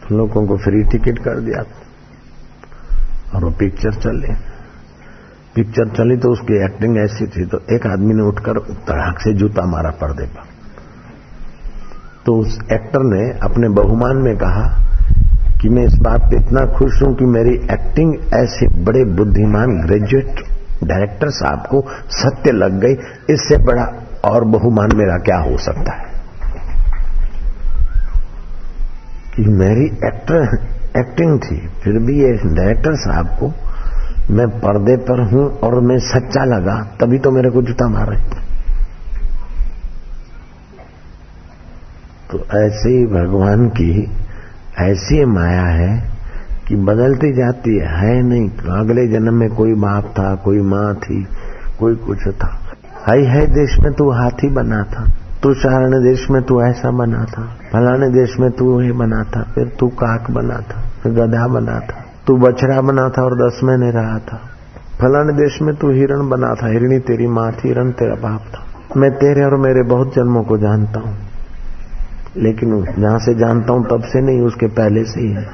तो 0.00 0.16
लोगों 0.16 0.46
को 0.46 0.56
फ्री 0.56 0.82
टिकट 0.82 1.18
कर 1.18 1.40
दिया। 1.40 1.62
और 3.34 3.44
वो 3.44 3.50
पिक्चर 3.50 3.94
चली। 3.94 4.34
पिक्चर 5.54 5.88
चली 5.88 6.16
तो 6.16 6.30
उसकी 6.32 6.64
एक्टिंग 6.64 6.96
ऐसी 6.98 7.26
थी 7.26 7.44
तो 7.46 7.58
एक 7.74 7.86
आदमी 7.86 8.14
ने 8.14 8.22
उठकर 8.22 8.58
तड़ाक 8.88 9.18
से 9.18 9.32
जूता 9.34 9.66
मारा 9.66 9.90
पर्दे 9.90 10.26
पर। 10.26 10.44
तो 12.26 12.36
उस 12.36 12.58
एक्टर 12.72 13.02
ने 13.04 13.22
अपने 13.42 13.68
बहुमान 13.68 14.16
में 14.16 14.36
कहा 14.36 14.64
कि 15.62 15.68
मैं 15.68 15.82
इस 15.82 15.94
बात 15.94 16.20
पे 16.20 16.36
इतना 16.36 16.66
खुश 16.66 17.02
हूँ 17.02 17.16
कि 17.16 17.24
मेरी 17.24 17.54
एक्टिंग 17.54 18.14
ऐसे 18.34 18.84
बड़े 18.84 19.04
बुद्धिमान 19.04 19.86
ग्रेजुएट 19.86 20.40
डायरेक्टर 20.84 21.30
साहब 21.30 21.58
को 21.58 21.84
सत्य 22.08 22.52
लग 22.52 22.80
गई। 22.80 22.92
इससे 23.34 23.56
बड़ा 23.56 23.84
और 24.24 24.44
बहुमान 24.44 24.90
मेरा 24.94 25.18
क्या 25.18 25.38
हो 25.38 25.58
सकता 25.58 25.92
है? 25.92 26.12
कि 29.36 29.42
मेरी 29.42 29.86
एक्टर 29.86 30.58
एक्टिंग 30.98 31.40
थी, 31.40 31.68
फिर 31.82 31.92
भी 31.92 32.20
ये 32.22 32.32
डायरेक्टर 32.54 32.94
साहब 32.94 33.26
को 33.26 33.52
मैं 34.34 34.48
पर्दे 34.48 34.96
पर 34.96 35.32
हूँ 35.32 35.58
और 35.58 35.80
मैं 35.80 35.98
सच्चा 35.98 36.44
लगा, 36.44 36.96
तभी 37.00 37.18
तो 37.18 37.30
मेरे 37.30 37.50
को 37.50 37.62
जूता 37.62 37.88
मार। 37.88 38.16
तो 42.30 42.38
ऐसे 42.38 42.88
ही 42.88 43.06
भगवान 43.06 43.68
की 43.68 44.10
ऐसी 44.78 45.24
माया 45.24 45.66
है 45.66 46.10
कि 46.68 46.76
बदलती 46.76 47.32
जाती 47.32 47.78
है 47.78 48.22
नहीं। 48.22 48.48
अगले 48.80 49.06
जन्म 49.08 49.34
में 49.34 49.48
कोई 49.50 49.74
बाप 49.74 50.04
था, 50.04 50.34
कोई 50.34 50.60
माँ 50.60 50.94
थी, 50.94 51.26
कोई 51.78 51.94
कुछ 51.94 52.28
था। 52.28 52.58
हाई 53.08 53.24
है 53.24 53.46
देश 53.46 53.78
में 53.80 53.92
तू 53.92 54.10
हाथी 54.10 54.48
बना 54.48 54.82
था। 54.82 55.10
तू 55.42 55.54
चारण 55.54 55.90
देश 55.90 56.30
में 56.30 56.42
तू 56.42 56.62
ऐसा 56.62 56.90
बना 56.90 57.24
था। 57.24 57.42
फलाने 57.72 58.08
देश 58.08 58.36
में 58.40 58.50
तू 58.50 58.80
ये 58.80 58.92
बना 58.92 59.22
था। 59.22 59.42
फिर 59.54 59.72
तू 59.80 59.88
काक 59.88 60.30
बना 60.30 60.56
था, 60.56 60.80
फिर 61.02 61.12
गधा 61.12 61.48
बना 61.48 61.78
था। 61.80 62.04
तू 62.26 62.36
बछड़ा 62.36 62.80
बना 62.80 63.08
था 63.08 63.22
और 63.22 63.34
दस 63.34 63.60
महीने 63.64 63.90
रहा 63.90 64.18
था। 64.18 64.40
फलाने 65.00 65.32
देश 65.32 65.62
में 65.62 65.74
तू 65.76 65.90
हिरण 65.90 66.28
बना 66.28 66.54
था। 66.54 66.68
हिरणी 66.68 66.98
तेरी 66.98 67.26
माँ 67.26 67.52
थी, 67.52 67.68
हिरण 67.68 67.90
तेरा 67.90 68.14
बाप 68.14 68.40
था। 68.40 68.66
मैं 68.96 69.10
तेरे 69.10 69.44
और 69.44 69.56
मेरे 69.56 69.82
बहुत 69.82 70.14
जन्मों 70.14 70.42
को 70.42 70.58
जानता 70.58 71.00
हूँ। 71.00 71.16
लेकिन 72.36 72.84
जहाँ 72.98 73.18
से 73.18 73.34
जानता 73.34 73.72
हूँ, 73.72 73.84
तब 73.84 74.02
से 74.02 74.20
नहीं, 74.20 74.40
उसके 74.40 74.66
पहले 74.66 75.04
से 75.04 75.20
ही 75.20 75.32
है। 75.32 75.46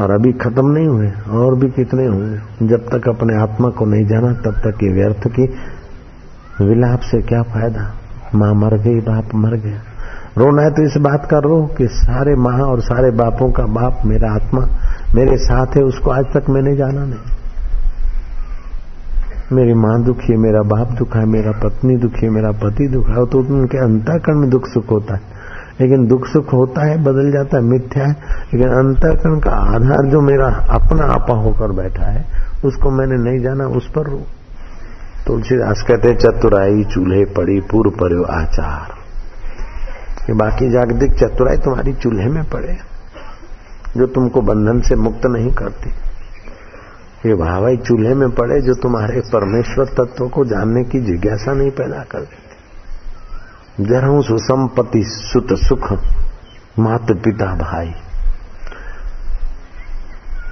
और 0.00 0.10
अभी 0.10 0.32
खत्म 0.32 0.70
नहीं 0.70 0.86
हुए, 0.86 1.10
और 1.30 1.54
भी 1.54 1.68
कितने 1.68 2.06
होंगे 2.06 2.66
जब 2.66 2.88
तक 2.88 3.08
अपने 3.08 3.34
आत्मा 3.36 3.68
को 3.68 3.84
नहीं 3.84 4.06
जाना, 4.06 4.32
तब 4.32 4.52
तक 4.54 4.82
ये 4.82 4.88
व्यर्थ 4.88 5.28
की 5.28 5.42
विलाप 6.64 7.00
से 7.00 7.22
क्या 7.22 7.42
फ़ायदा? 7.42 7.94
माँ 8.34 8.54
मर 8.54 8.74
गई, 8.74 9.00
बाप 9.00 9.34
मर 9.34 9.54
गया। 9.54 9.80
रोना 10.38 10.62
है 10.62 10.70
तो 10.70 10.82
इस 10.82 10.96
बात 10.96 11.28
का 11.30 11.38
रो 11.38 11.66
कि 11.78 11.86
सारे 11.86 12.34
माँ 12.36 12.58
और 12.58 12.80
सारे 12.80 13.10
बापों 13.10 13.50
का 13.50 13.62
बाप 13.62 14.00
मेरा 14.04 14.32
आत्मा, 14.32 14.66
मेरे 15.14 15.36
साथ 15.36 15.66
है, 15.66 15.82
उसको 15.82 16.10
आज 16.10 16.24
तक 16.24 16.50
मैंने 16.50 16.76
जाना 16.76 17.04
नहीं। 17.04 17.32
मेरी 19.52 19.74
माँ 19.74 20.02
दुखी 20.02 20.32
है, 20.32 20.38
मेरा 20.38 20.62
बाप 20.62 20.88
दुखा 20.88 21.18
है, 21.18 21.26
मेरा 21.26 21.52
पत्नी 21.52 21.96
दुखी 21.96 22.26
है, 22.26 22.32
मेरा 22.32 22.52
पति 22.52 22.88
दुखा 22.88 23.12
है 23.12 23.26
तो 23.26 23.38
उनके 23.38 23.78
अंतःकरण 23.78 24.38
में 24.38 24.50
दुख 24.50 24.66
सुख 24.66 24.90
होता 24.90 25.14
है। 25.14 25.33
लेकिन 25.80 26.06
दुख 26.06 26.26
सुख 26.26 26.52
होता 26.52 26.86
है, 26.86 27.02
बदल 27.02 27.32
जाता 27.32 27.56
है, 27.56 27.62
मिथ्या 27.62 28.06
है। 28.06 28.16
लेकिन 28.54 28.68
अंतःकरण 28.68 29.40
का 29.40 29.50
आधार 29.50 30.10
जो 30.10 30.20
मेरा 30.20 30.46
अपना 30.48 31.04
आपा 31.04 31.34
होकर 31.34 31.72
बैठा 31.72 32.06
है, 32.06 32.24
उसको 32.64 32.90
मैंने 32.90 33.30
नहीं 33.30 33.40
जाना, 33.40 33.66
उस 33.66 33.90
पर 33.90 34.02
रो। 34.06 34.22
तुलसीदास 35.26 35.84
कहते 35.88 36.14
चतुराई 36.14 36.84
चूल्हे 36.84 37.24
पड़ी 37.24 37.60
पूर्व 37.60 37.90
पर 37.90 38.24
आचार। 38.24 38.94
ये 40.30 40.32
बाकी 40.32 40.70
जागतिक 40.70 41.12
चतुराई 41.12 41.56
तुम्हारी 41.56 41.92
चूल्हे 41.92 42.26
में 42.26 42.44
पड़े 42.44 42.76
जो 43.96 44.06
तुमको 44.06 44.40
बंधन 44.40 44.80
से 44.80 44.96
मुक्त 44.96 45.26
नहीं 45.26 45.50
करती। 45.50 45.90
ये 47.28 47.34
भावाई 47.34 47.76
चूल्हे 47.76 48.14
में 48.14 48.30
पड़े, 48.30 48.60
जो 48.60 48.74
तुम्हारे 48.74 49.20
परमेश्वर 49.20 49.84
तत्व 49.84 50.28
को 50.28 50.44
जानने 50.44 50.84
की 50.84 51.00
जिज्ञासा 51.00 51.52
नहीं 51.52 51.70
पैदा 51.70 52.04
कर 52.10 52.20
देती 53.80 53.90
जरा 53.90 54.20
सुसंपत्ति, 54.20 55.02
सुत 55.04 55.46
सुख, 55.52 55.92
मात 56.78 57.06
पिता 57.12 57.46
भाई। 57.46 57.94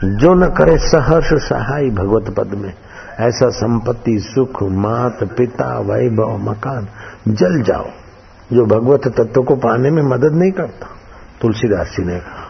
जो 0.05 0.35
न 0.35 0.47
करे 0.47 0.79
सहर्ष 0.79 1.35
सहाय 1.49 1.91
भगवत 1.91 2.35
पद 2.37 2.47
में, 2.47 2.75
ऐसा 3.21 3.51
संपत्ति, 3.51 4.19
सुख, 4.19 4.63
मात 4.63 5.19
पिता, 5.25 5.79
वैभव, 5.79 6.51
मकान, 6.51 6.89
जल 7.29 7.63
जाओ। 7.63 7.87
जो 8.53 8.67
भगवत 8.67 9.09
तत्व 9.09 9.43
को 9.43 9.57
पाने 9.57 9.91
में 9.91 10.03
मदद 10.03 10.33
नहीं 10.33 10.53
करता, 10.53 10.87
तुलसीदास 11.41 11.87
जी 11.87 12.05
ने 12.05 12.19
कहा, 12.19 12.49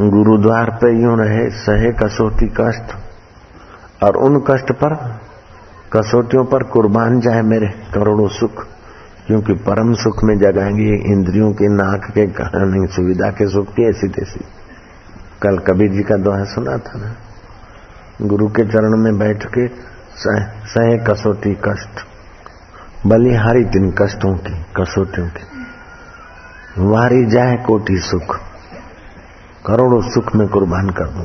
गुरुद्वार 0.00 0.70
पे 0.70 1.02
यूँ 1.02 1.18
रहे, 1.18 1.50
सहे 1.50 1.92
कसोटी 1.92 2.46
कष्ट, 2.46 2.96
और 4.02 4.16
उन 4.16 4.44
कष्ट 4.50 4.72
पर, 4.72 5.20
कसौटियों 5.92 6.44
पर 6.44 6.62
कुर्बान 6.62 7.20
जाए 7.20 7.42
मेरे 7.42 7.66
करोड़ों 7.66 8.28
सुख। 8.28 8.66
क्योंकि 9.26 9.52
परम 9.52 9.94
सुख 9.94 10.24
में 10.24 10.38
जगाएँगे 10.38 11.12
इंद्रियों 11.12 11.52
के 11.52 11.68
नाक 11.68 12.10
के 12.10 12.26
कहानी, 12.26 12.86
सुविधा 12.86 13.30
के 13.30 13.48
सुख 13.48 13.68
की 13.68 13.88
ऐसी 13.88 14.08
तैसी। 14.08 14.40
कल 15.42 15.58
कबीर 15.58 15.92
जी 15.92 16.02
का 16.02 16.16
दोहा 16.16 16.44
सुना 16.44 16.78
था 16.78 16.98
ना? 16.98 17.14
गुरु 18.22 18.48
के 18.48 18.62
चरण 18.64 18.96
में 18.96 19.18
बैठ 19.18 19.46
के 19.46 19.68
सहे 20.66 20.98
कसौटी 20.98 21.54
कष्ट, 21.64 22.06
बलिहारी 23.06 23.64
तीन 23.64 23.90
कष्टों 23.90 24.34
की, 24.34 24.52
कसौटियों 24.80 25.28
की। 25.28 25.46
वारी 26.78 27.26
जाए 27.26 27.56
कोटि 27.56 27.98
सुख, 27.98 28.40
करोड़ों 29.66 30.00
सुख 30.00 30.36
में 30.36 30.48
कुर्बान 30.48 30.90
कर 30.90 31.04
दू। 31.04 31.24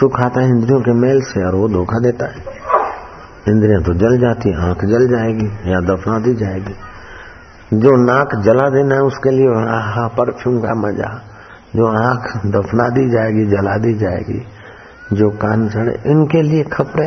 सुख 0.00 0.20
आता 0.20 0.40
है 0.40 0.48
इंद्रियों 0.48 0.80
के 0.80 0.92
मेल 0.92 1.20
से 1.22 1.44
और 1.46 1.54
वो 1.54 1.68
धोखा 1.68 1.98
देता 1.98 2.26
है। 2.26 2.61
इंद्रियाँ 3.48 3.82
तो 3.82 3.94
जल 3.94 4.18
जाती 4.18 4.52
आँख 4.52 4.84
जल 4.84 5.08
जाएगी 5.08 5.72
या 5.72 5.80
दफना 5.80 6.18
दी 6.18 6.34
जाएगी। 6.34 6.74
जो 7.72 7.90
नाक 7.96 8.28
जला 8.44 8.68
देना 8.68 8.94
है 8.94 9.00
उसके 9.00 9.30
लिए 9.30 9.48
आहा, 9.48 10.08
परफ्यूम 10.08 10.60
का 10.60 10.74
मज़ा। 10.74 11.22
जो 11.76 11.86
आँख 11.86 12.46
दफना 12.46 12.88
दी 12.88 13.10
जाएगी, 13.10 13.44
जला 13.44 13.76
दी 13.76 13.94
जाएगी। 13.94 14.46
जो 15.12 15.30
कान 15.30 15.68
चढ़े 15.68 16.02
इनके 16.06 16.42
लिए 16.42 16.62
खपरे। 16.62 17.06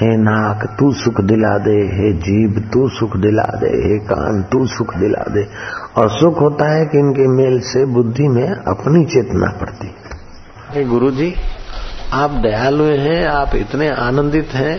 हे 0.00 0.16
नाक, 0.16 0.76
तू 0.78 0.92
सुख 0.92 1.20
दिला 1.20 1.58
दे। 1.58 1.76
हे 1.76 2.12
जीभ, 2.12 2.70
तू 2.72 2.88
सुख 2.88 3.16
दिला 3.16 3.42
दे। 3.42 3.66
हे 3.66 3.98
कान, 3.98 4.42
तू 4.42 4.66
सुख 4.66 4.96
दिला 4.96 5.34
दे। 5.34 5.48
और 5.96 6.08
सुख 6.08 6.40
होता 6.40 6.72
है 6.72 6.86
कि 6.86 6.98
इनके 6.98 7.28
मेल 7.28 7.60
से 7.60 7.84
बुद्धि 7.84 8.28
में 8.28 8.48
अपनी 8.48 9.04
चेतना 9.04 9.46
पड़ती। 9.46 10.84
गुरु 10.84 11.10
जी 11.10 11.34
आप 12.14 12.30
दयालु 12.42 12.84
हैं, 12.84 13.24
आप 13.26 13.54
इतने 13.56 13.88
आनंदित 13.90 14.54
हैं, 14.54 14.76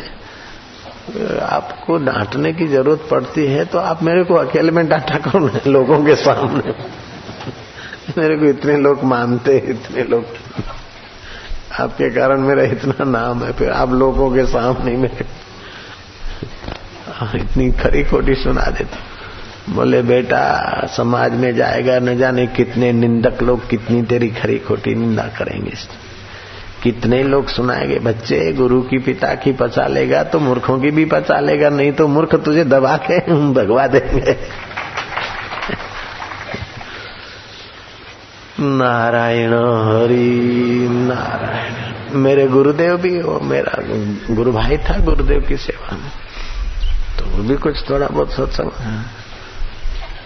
आपको 1.41 1.97
डांटने 2.05 2.51
की 2.53 2.67
ज़रूरत 2.67 3.07
पड़ती 3.11 3.45
है 3.47 3.65
तो 3.65 3.77
आप 3.79 4.03
मेरे 4.03 4.23
को 4.23 4.35
अकेले 4.35 4.71
में 4.71 4.87
डांटा 4.89 5.17
करो 5.19 5.49
लोगों 5.67 6.03
के 6.05 6.15
सामने? 6.15 6.73
मेरे 8.17 8.37
को 8.37 8.45
इतने 8.45 8.77
लोग 8.77 9.03
मानते 9.03 9.57
इतने 9.69 10.03
लोग। 10.03 10.25
आपके 11.79 12.09
कारण 12.09 12.41
मेरा 12.41 12.63
इतना 12.63 13.03
नाम 13.05 13.43
है, 13.43 13.51
फिर 13.53 13.71
आप 13.71 13.91
लोगों 13.93 14.29
के 14.35 14.45
सामने 14.45 14.95
मेरे 14.97 15.25
इतनी 17.35 17.71
खरी 17.73 18.03
खोटी 18.03 18.35
सुना 18.35 18.65
देते 18.69 19.73
बोले, 19.73 20.01
बेटा, 20.01 20.87
समाज 20.87 21.33
में 21.33 21.55
जाएगा 21.55 21.97
न 21.99 22.17
जाने 22.17 22.45
कितने 22.47 22.91
निंदक 22.93 23.41
लोग 23.43 23.67
कितनी 23.69 24.01
तेरी 24.03 24.29
खरी 24.31 24.57
खोटी 24.59 24.95
निंदा 24.95 25.23
करेंगे 25.37 25.75
कितने 26.85 27.23
लोग 27.23 27.47
सुनाएँगे 27.47 27.99
बच्चे 27.99 28.53
गुरु 28.53 28.81
की 28.81 28.97
पिता 28.97 29.35
की 29.35 29.51
पचा 29.51 29.87
लेगा 29.87 30.23
तो 30.23 30.39
मूर्खों 30.39 30.79
की 30.79 30.91
भी 30.91 31.05
पचा 31.05 31.39
लेगा 31.39 31.69
नहीं 31.69 31.91
तो 31.91 32.07
मूर्ख 32.07 32.35
तुझे 32.35 32.63
दबा 32.63 32.97
के 32.97 33.19
भगवा 33.53 33.87
देंगे. 33.87 34.35
नारायण 38.59 39.49
हरि 39.49 40.87
नारायण। 40.91 41.73
मेरे 42.15 42.47
गुरुदेव 42.47 42.97
भी 42.97 43.21
वो 43.21 43.39
मेरा 43.39 43.73
गुरु 44.35 44.51
भाई 44.51 44.77
था 44.77 44.99
गुरुदेव 44.99 45.41
की 45.41 45.57
सेवा 45.57 45.97
में। 45.97 46.11
तो 47.19 47.25
वो 47.25 47.43
भी 47.43 47.55
कुछ 47.55 47.89
थोड़ा 47.89 48.07
बहुत 48.07 48.31
सत्संग 48.31 48.71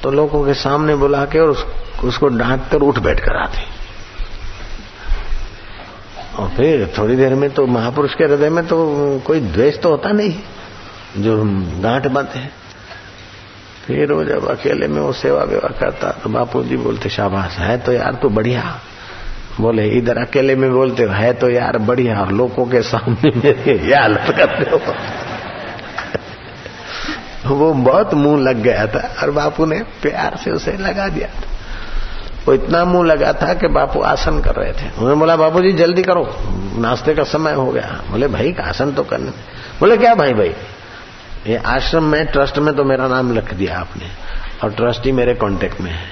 तो 0.03 0.11
लोगों 0.11 0.45
के 0.45 0.53
सामने 0.53 0.95
बुला 0.95 1.25
के 1.25 1.39
और 1.39 1.49
उस, 1.49 1.65
उसको 2.03 2.27
डांट 2.27 2.61
कर 2.71 2.77
उठ 2.77 2.99
बैठ 2.99 3.19
कर 3.19 3.35
आते। 3.35 3.78
और 6.39 6.49
फिर 6.49 6.85
थोड़ी 6.97 7.15
देर 7.15 7.33
में 7.35 7.49
तो 7.49 7.65
महापुरुष 7.67 8.13
के 8.15 8.23
हृदय 8.23 8.49
में 8.49 8.65
तो 8.67 8.77
कोई 9.27 9.39
द्वेष 9.41 9.79
तो 9.81 9.89
होता 9.89 10.11
नहीं, 10.11 10.33
जो 11.17 11.43
गांठ 11.83 12.07
बांधे। 12.07 12.39
है 12.39 12.51
फिर 13.87 14.11
वो 14.13 14.23
जब 14.23 14.47
अकेले 14.49 14.87
में 14.87 14.99
वो 15.01 15.11
सेवा 15.13 15.43
वेवा 15.43 15.69
करता 15.79 16.11
तो 16.23 16.29
बापू 16.29 16.63
जी 16.63 16.77
बोलते, 16.77 17.09
शाबाश, 17.09 17.57
है 17.59 17.77
तो 17.77 17.91
यार 17.93 18.13
तो 18.13 18.29
बढ़िया। 18.29 18.79
बोले, 19.59 19.87
इधर 19.89 20.17
अकेले 20.17 20.55
में 20.55 20.71
बोलते 20.71 21.03
हो, 21.03 21.13
है 21.13 21.33
तो 21.33 21.49
यार 21.49 21.77
बढ़िया 21.79 22.25
लोगों 22.31 22.65
के 22.65 22.81
सामने 22.81 23.31
मेरे 23.35 23.73
हालत 23.93 24.35
करते 24.37 24.69
हो। 24.71 24.77
वो 27.55 27.73
बहुत 27.73 28.13
मुँह 28.13 28.41
लग 28.41 28.61
गया 28.63 28.85
था, 28.87 28.99
और 29.21 29.31
बापू 29.31 29.65
ने 29.65 29.79
प्यार 30.01 30.37
से 30.43 30.51
उसे 30.51 30.71
लगा 30.77 31.07
दिया 31.07 31.27
था। 31.27 31.58
वो 32.49 32.55
इतना 32.55 32.85
मुँह 32.85 33.07
लगा 33.07 33.33
था 33.33 33.53
कि 33.53 33.67
बापू 33.67 34.01
आसन 34.01 34.41
कर 34.41 34.55
रहे 34.55 34.73
थे। 34.73 34.85
उन्होंने 34.97 35.15
बोला 35.15 35.35
बापू 35.35 35.61
जी 35.61 35.71
जल्दी 35.71 36.03
करो। 36.03 36.35
नाश्ते 36.77 37.13
का 37.13 37.23
समय 37.23 37.53
हो 37.53 37.71
गया। 37.71 38.03
बोले, 38.11 38.27
भाई 38.27 38.55
आसन 38.63 38.91
तो 38.91 39.03
करने 39.03 39.31
बोले, 39.79 39.97
क्या 39.97 40.15
भाई 40.15 40.33
भाई? 40.33 40.55
ये 41.47 41.57
आश्रम 41.57 42.03
में, 42.03 42.25
ट्रस्ट 42.25 42.57
में 42.57 42.75
तो 42.75 42.83
मेरा 42.83 43.07
नाम 43.07 43.35
लिख 43.35 43.53
दिया 43.53 43.79
आपने 43.79 44.05
और 44.63 44.71
ट्रस्टी 44.71 45.11
मेरे 45.11 45.33
कांटेक्ट 45.33 45.81
में 45.81 45.91
है। 45.91 46.05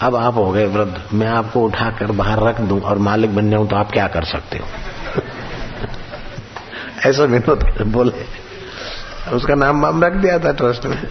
अब 0.00 0.16
आप 0.16 0.34
हो 0.34 0.50
गए 0.50 0.66
वृद्ध। 0.66 1.14
मैं 1.14 1.26
आपको 1.26 1.60
उठाकर 1.60 2.12
बाहर 2.12 2.42
रख 2.42 2.60
दूँ 2.60 2.80
और 2.80 2.98
मालिक 2.98 3.36
बन 3.36 3.50
जाऊँ 3.50 3.68
तो 3.68 3.76
आप 3.76 3.92
क्या 3.92 4.06
कर 4.06 4.24
सकते 4.24 4.58
हो? 4.58 4.66
ऐसा 7.10 7.24
विनोद 7.24 7.82
बोले। 7.82 8.24
उसका 9.32 9.54
नाम 9.54 9.82
वाम 9.82 10.04
रख 10.04 10.12
दिया 10.12 10.38
था 10.38 10.52
ट्रस्ट 10.52 10.86
में। 10.86 11.02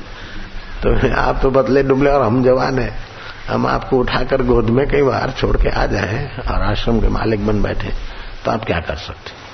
तो 0.86 1.16
आप 1.16 1.40
तो 1.42 1.52
बदले 1.52 1.84
डुबले 1.84 2.10
और 2.10 2.22
हम 2.22 2.44
जवान 2.44 2.80
है। 2.80 3.09
हम 3.50 3.68
आपको 3.68 3.98
उठाकर 3.98 4.42
गोद 4.42 4.70
में 4.70 4.88
कई 4.88 5.02
बार 5.02 5.34
छोड़ 5.38 5.58
के 5.58 5.70
आ 5.70 5.86
जाए 5.86 6.42
और 6.48 6.62
आश्रम 6.62 7.02
के 7.02 7.08
मालिक 7.08 7.48
बन 7.48 7.62
बैठे 7.62 7.94
तो 8.46 8.52
आप 8.52 8.66
क्या 8.66 8.80
कर 8.80 8.96
सकते? 8.96 9.50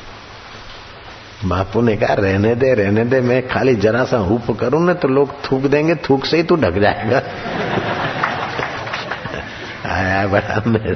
बापू 1.47 1.81
ने 1.81 1.97
कहा, 1.97 2.13
रहने 2.13 2.55
दे 2.55 2.73
रहने 2.73 3.05
दे, 3.05 3.21
मैं 3.21 3.47
खाली 3.47 3.75
जरा 3.75 4.05
सा 4.05 4.17
हुप 4.17 4.59
करूँ, 4.59 4.85
ना 4.85 4.93
तो 4.93 5.07
लोग 5.07 5.43
थूक 5.43 5.61
देंगे, 5.61 5.95
थूक 5.95 6.25
से 6.25 6.37
ही 6.37 6.43
तू 6.43 6.55
ढक 6.55 6.73
जाएगा। 6.73 7.17
आया 9.89 10.27
बड़ा 10.27 10.63
मेरे। 10.67 10.95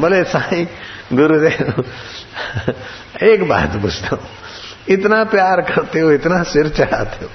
बोले, 0.00 0.24
साई, 0.24 0.68
गुरुदेव, 1.12 1.84
एक 3.22 3.48
बात 3.48 3.76
पूछता 3.76 4.08
हूँ, 4.12 4.20
इतना 4.88 5.24
प्यार 5.24 5.60
करते 5.60 6.00
हो, 6.00 6.10
इतना 6.10 6.42
सिर 6.42 6.68
चढ़ाते 6.68 7.24
हो 7.24 7.30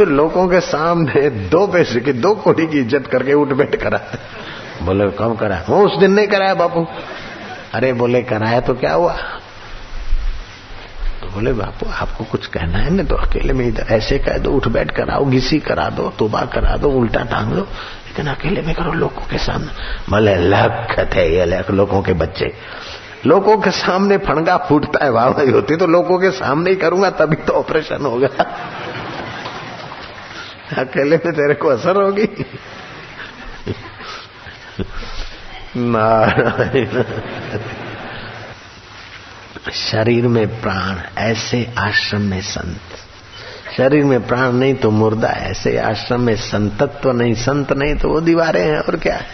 फिर 0.00 0.08
लोगों 0.08 0.46
के 0.48 0.60
सामने 0.60 1.28
दो 1.30 1.66
पैसे 1.66 2.00
की, 2.00 2.12
दो 2.12 2.34
कोड़ी 2.34 2.66
की 2.66 2.78
इज़्ज़त 2.78 3.06
करके 3.06 3.34
उठ 3.34 3.48
बैठ 3.52 3.74
कराते 3.76 4.18
बोले 4.84 5.08
कब 5.10 5.36
कराया 5.36 5.64
वो 5.68 5.84
उस 5.86 5.98
दिन 6.00 6.12
नहीं 6.12 6.28
कराया 6.28 6.54
बापू। 6.54 6.86
अरे, 7.74 7.92
बोले, 7.92 8.22
कराया 8.22 8.60
तो 8.60 8.74
क्या 8.74 8.92
हुआ? 8.92 9.12
तो 11.20 11.28
बोले, 11.28 11.52
बापू, 11.52 11.90
आपको 11.92 12.24
कुछ 12.24 12.46
कहना 12.46 12.78
है 12.78 12.90
ना 12.90 13.02
तो 13.02 13.16
अकेले 13.16 13.52
में 13.52 13.66
इधर 13.68 13.92
ऐसे 13.94 14.18
कह 14.18 14.38
दो, 14.38 14.50
उठ 14.50 14.68
बैठ 14.68 14.90
कराओ 14.90 15.24
घिसी 15.24 15.58
करा 15.58 15.88
दो, 15.90 16.08
तोबा 16.18 16.44
करा 16.44 16.76
दो, 16.76 16.90
उल्टा 16.90 17.24
टांग 17.24 17.52
दो 17.52 17.60
लेकिन 17.60 18.26
अकेले 18.26 18.62
में 18.62 18.74
करो 18.74 18.92
लोगों 18.92 19.26
के 19.30 19.38
सामने। 19.38 19.68
बोले 20.10 20.36
लख 20.48 20.98
थे 21.14 21.28
ये 21.36 21.44
लख, 21.44 21.70
लोगों 21.70 22.02
के 22.02 22.12
बच्चे। 22.14 22.52
लोगों 23.26 23.56
के 23.58 23.70
सामने 23.70 24.16
फणगा 24.18 24.56
फूटता 24.68 25.04
है 25.04 25.10
वाह 25.10 25.28
होती 25.50 25.76
तो 25.76 25.86
लोगों 25.86 26.18
के 26.18 26.30
सामने 26.30 26.70
ही 26.70 26.76
करूँगा, 26.76 27.10
तभी 27.10 27.36
तो 27.36 27.52
ऑपरेशन 27.52 28.06
होगा। 28.06 28.28
अकेले 30.78 31.16
में 31.16 31.32
तेरे 31.32 31.54
को 31.54 31.68
असर 31.68 31.96
होगी। 31.96 32.28
नारायण। 35.76 37.04
शरीर 39.72 40.28
में 40.28 40.62
प्राण, 40.62 41.18
ऐसे 41.18 41.74
आश्रम 41.78 42.20
में 42.20 42.40
संत। 42.40 42.80
शरीर 43.76 44.04
में 44.04 44.26
प्राण 44.26 44.52
नहीं 44.52 44.74
तो 44.74 44.90
मुर्दा, 44.90 45.28
ऐसे 45.28 45.78
आश्रम 45.78 46.20
में 46.20 46.36
संतत्व 46.36 47.12
नहीं, 47.12 47.34
संत 47.34 47.72
नहीं 47.72 47.94
तो 47.94 48.08
वो 48.08 48.20
दीवारें 48.20 48.66
हैं, 48.66 48.78
और 48.78 48.96
क्या 48.96 49.16
है? 49.16 49.26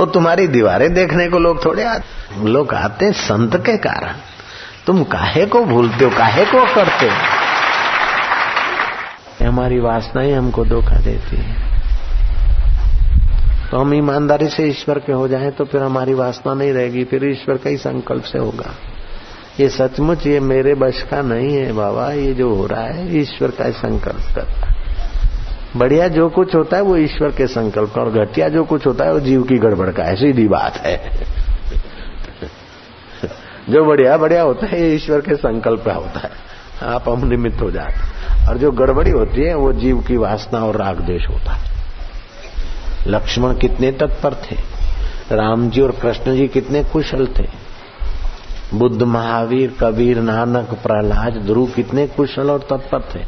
वो 0.00 0.06
तुम्हारी 0.06 0.46
दीवारें 0.46 0.94
देखने 0.94 1.28
को 1.28 1.38
लोग 1.38 1.64
थोड़े 1.64 1.82
आते 1.82 2.48
लोग 2.48 2.74
आते 2.74 3.12
संत 3.12 3.56
के 3.56 3.76
कारण। 3.76 4.14
तुम 4.86 5.04
काहे 5.04 5.46
को 5.46 5.64
भूलते 5.64 6.04
हो, 6.04 6.10
काहे 6.10 6.44
को 6.44 6.74
करते 6.74 7.06
हो? 7.06 7.35
हमारी 9.40 9.78
वासनाएँ 9.80 10.32
हमको 10.32 10.64
धोखा 10.64 10.98
देती 11.00 11.36
है। 11.36 11.64
तो 13.70 13.78
हम 13.78 13.94
ईमानदारी 13.94 14.48
से 14.48 14.64
ईश्वर 14.64 14.98
के 14.98 15.12
हो 15.12 15.28
जाएँ 15.28 15.50
तो 15.50 15.64
फिर 15.64 15.82
हमारी 15.82 16.14
वासना 16.14 16.54
नहीं 16.54 16.72
रहेगी, 16.72 17.04
फिर 17.04 17.24
ईश्वर 17.24 17.56
का 17.56 17.70
ही 17.70 17.76
संकल्प 17.76 18.22
से 18.22 18.38
होगा। 18.38 18.74
ये 19.60 19.68
सचमुच 19.68 20.26
ये 20.26 20.40
मेरे 20.40 20.74
बश 20.74 21.02
का 21.02 21.20
नहीं 21.22 21.54
है 21.56 21.72
बाबा, 21.72 22.10
ये 22.12 22.32
जो 22.34 22.54
हो 22.54 22.66
रहा 22.66 22.84
है, 22.84 23.16
ईश्वर 23.20 23.50
का 23.50 23.64
ही 23.64 23.72
संकल्प 23.72 24.34
करता 24.34 24.74
बढ़िया 25.76 26.08
जो 26.08 26.28
कुछ 26.28 26.54
होता 26.54 26.76
है 26.76 26.82
वो 26.82 26.96
ईश्वर 26.96 27.30
के 27.30 27.46
संकल्प 27.46 27.92
का, 27.94 28.00
और 28.00 28.10
घटिया 28.10 28.48
जो 28.48 28.64
कुछ 28.64 28.86
होता 28.86 29.04
है 29.04 29.12
वो 29.12 29.20
जीव 29.20 29.42
की 29.42 29.58
गड़बड़ 29.58 29.90
का 29.90 30.04
है, 30.04 30.14
सीधी 30.16 30.46
बात 30.48 30.76
है। 30.76 30.96
जो 33.70 33.84
बढ़िया 33.84 34.16
बढ़िया 34.16 34.42
होता 34.42 34.66
है, 34.66 34.80
ये 34.80 34.94
ईश्वर 34.94 35.20
के 35.20 35.34
संकल्प 35.36 35.84
का 35.84 35.92
होता 35.92 36.20
है। 36.20 36.30
आप 36.88 37.08
हम 37.08 37.26
निमित्त 37.28 37.62
हो 37.62 37.70
जाते 37.70 38.15
और 38.48 38.58
जो 38.58 38.70
गड़बड़ी 38.72 39.10
होती 39.10 39.42
है, 39.42 39.54
वो 39.54 39.72
जीव 39.72 40.00
की 40.00 40.16
वासना 40.16 40.64
और 40.64 40.76
राग 40.76 41.00
देश 41.00 41.28
होता 41.28 41.52
है। 41.52 41.70
लक्ष्मण 43.06 43.54
कितने 43.54 43.92
तत्पर 43.92 44.34
थे? 44.34 44.56
राम 45.32 45.70
जी 45.70 45.80
और 45.80 45.90
कृष्ण 45.90 46.36
जी 46.36 46.48
कितने 46.48 46.84
कुशल 46.84 47.26
थे? 47.26 47.66
बुद्ध 48.74 49.02
महावीर, 49.02 49.74
कबीर, 49.80 50.18
नानक, 50.18 50.68
प्रहलाद, 50.68 51.32
ध्रुव 51.32 51.66
कितने 51.66 52.06
कुशल 52.06 52.50
और 52.50 52.58
तत्पर 52.58 53.00
थे? 53.14 53.18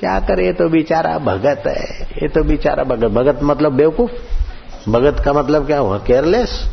क्या 0.00 0.20
करे 0.20 0.52
तो 0.52 0.68
बेचारा 0.68 1.18
भगत 1.18 1.62
है। 1.66 2.02
ये 2.02 2.28
तो 2.28 2.44
बेचारा 2.44 2.84
भगत। 2.84 3.08
भगत 3.08 3.40
मतलब 3.42 3.72
बेवकूफ़? 3.72 4.10
भगत 4.90 5.22
का 5.24 5.32
मतलब 5.32 5.66
क्या 5.66 5.78
हुआ? 5.78 5.98
केयरलेस 5.98 6.64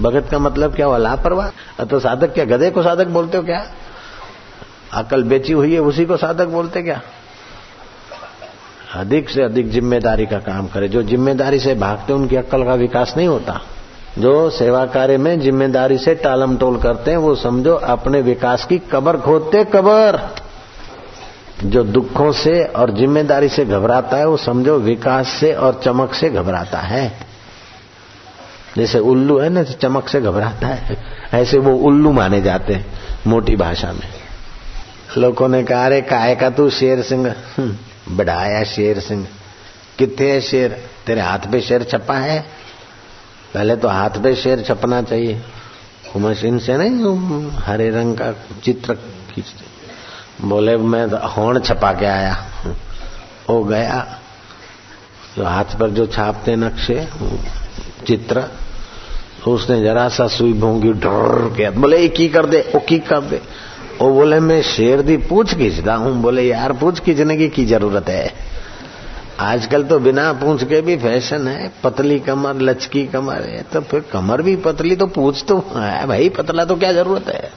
भगत 0.00 0.28
का 0.30 0.38
मतलब 0.38 0.74
क्या 0.74 0.86
हुआ? 0.86 0.96
लापरवाह? 0.96 1.84
तो 1.84 2.00
साधक 2.00 2.34
क्या, 2.34 2.44
गधे 2.44 2.70
को 2.70 2.82
साधक 2.82 3.06
बोलते 3.06 3.38
हो 3.38 3.44
क्या? 3.44 3.66
अकल 4.92 5.22
बेची 5.22 5.52
हुई 5.52 5.72
है, 5.74 5.80
उसी 5.80 6.04
को 6.04 6.16
साधक 6.16 6.46
बोलते 6.46 6.82
क्या? 6.82 7.00
अधिक 8.94 9.30
से 9.30 9.42
अधिक 9.42 9.70
ज़िम्मेदारी 9.70 10.26
का 10.26 10.38
काम 10.38 10.66
करे। 10.66 10.88
जो 10.88 11.02
ज़िम्मेदारी 11.02 11.58
से 11.58 11.74
भागते 11.74 12.12
उनकी 12.12 12.36
अक्ल 12.36 12.64
का 12.64 12.74
विकास 12.74 13.14
नहीं 13.16 13.28
होता। 13.28 13.60
जो 14.18 14.50
सेवा 14.50 14.86
कार्य 14.86 15.16
में 15.16 15.40
ज़िम्मेदारी 15.40 15.98
से 15.98 16.14
टालम 16.14 16.56
टोल 16.56 16.78
करते 16.78 17.10
हैं, 17.10 17.18
वो 17.18 17.34
समझो 17.34 17.74
अपने 17.74 18.20
विकास 18.20 18.64
की 18.64 18.78
कबर 18.78 19.16
खोदते 19.16 19.64
कबर। 19.64 20.18
जो 21.64 21.84
दुखों 21.84 22.32
से 22.32 22.64
और 22.64 22.90
ज़िम्मेदारी 22.90 23.48
से 23.48 23.64
घबराता 23.64 24.16
है, 24.16 24.26
वो 24.26 24.36
समझो 24.36 24.78
विकास 24.78 25.28
से 25.28 25.52
और 25.54 25.80
चमक 25.84 26.14
से 26.14 26.30
घबराता 26.30 26.78
है। 26.78 27.12
जैसे 28.76 28.98
उल्लू 28.98 29.38
है 29.38 29.48
ना 29.48 29.62
चमक 29.62 30.08
से 30.08 30.20
घबराता 30.20 30.66
है। 30.66 30.96
ऐसे 31.34 31.58
वो 31.58 31.74
उल्लू 31.76 32.12
माने 32.12 32.40
जाते 32.40 32.74
हैं, 32.74 32.86
मोटी 33.26 33.56
भाषा 33.56 33.92
में। 33.92 34.19
लोगों 35.18 35.48
ने 35.48 35.62
कहा 35.64 35.84
अरे 35.86 36.00
काय 36.00 36.34
का 36.36 36.50
तू 36.50 36.70
शेर 36.70 37.02
सिंह? 37.02 37.34
हम्म, 37.56 38.16
बढ़ाया 38.16 38.64
शेर 38.64 39.00
सिंह। 39.00 39.26
कितने 39.98 40.30
है 40.32 40.40
शेर? 40.40 40.84
तेरे 41.06 41.20
हाथ 41.20 41.38
पे 41.38 41.60
शेर 41.60 41.84
छपा 41.84 42.14
है? 42.14 42.40
पहले 43.54 43.76
तो 43.76 43.88
हाथ 43.88 44.10
पे 44.10 44.34
शेर 44.34 44.62
छपना 44.62 45.02
चाहिए। 45.02 45.42
मशीन 46.16 46.58
से 46.58 46.76
नहीं 46.76 47.50
हरे 47.50 47.90
रंग 47.90 48.16
का 48.16 48.32
चित्र 48.64 48.94
खींचते 49.30 50.48
बोले 50.48 50.76
मैं 50.76 51.04
होण 51.28 51.60
छपा 51.60 51.92
के 51.92 52.06
आया 52.06 52.34
हो। 53.48 53.62
गया। 53.64 54.06
जो 55.36 55.44
हाथ 55.44 55.64
पर 55.64 55.90
जो 55.90 56.06
छापते 56.06 56.56
नक्शे 56.56 57.08
चित्र 58.06 58.40
तो 59.44 59.52
उसने 59.52 59.80
जरा 59.82 60.08
सा 60.08 60.26
सुई 60.28 60.52
भोंगी 60.52 60.92
ढोर 60.92 61.54
के 61.56 61.70
बोले 61.70 62.08
की 62.08 62.28
कर 62.28 62.46
दे 62.46 62.60
वो 62.74 62.80
की 62.80 62.98
कर 62.98 63.20
दे। 63.20 63.40
वो 64.00 64.14
बोले, 64.14 64.40
मैं 64.40 64.62
शेर 64.62 65.02
दी 65.02 65.16
पूछ 65.16 65.54
खींचता 65.54 65.94
हूँ। 65.94 66.22
बोले, 66.22 66.42
यार, 66.42 66.72
पूछ 66.72 67.00
खींचने 67.00 67.36
की 67.36 67.48
की 67.48 67.64
ज़रूरत 67.64 68.08
है? 68.08 68.32
आजकल 69.40 69.84
तो 69.84 69.98
बिना 69.98 70.32
पूछ 70.32 70.64
के 70.64 70.80
भी 70.80 70.96
फ़ैशन 70.96 71.48
है। 71.48 71.72
पतली 71.84 72.18
कमर, 72.18 72.60
लचकी 72.60 73.06
कमर 73.06 73.42
है। 73.42 73.62
तो 73.62 73.80
फिर 73.80 74.00
कमर 74.00 74.42
भी 74.42 74.56
पतली 74.56 74.96
तो 74.96 75.06
पूछ 75.06 75.44
तो 75.48 75.58
है 75.76 76.06
भाई, 76.06 76.28
पतला 76.28 76.64
तो 76.64 76.76
क्या 76.76 76.92
ज़रूरत 76.92 77.28
है? 77.28 77.50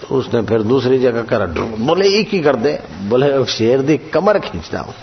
तो 0.00 0.14
उसने 0.14 0.42
फिर 0.42 0.62
दूसरी 0.62 0.98
जगह 0.98 1.22
करा 1.22 1.46
बोले, 1.46 2.08
एक 2.08 2.28
ही 2.28 2.40
कर 2.40 2.56
दे। 2.56 2.78
बोले, 3.02 3.44
शेर 3.44 3.82
दी 3.82 3.98
कमर 3.98 4.38
खींचता 4.38 4.80
हूँ। 4.80 4.94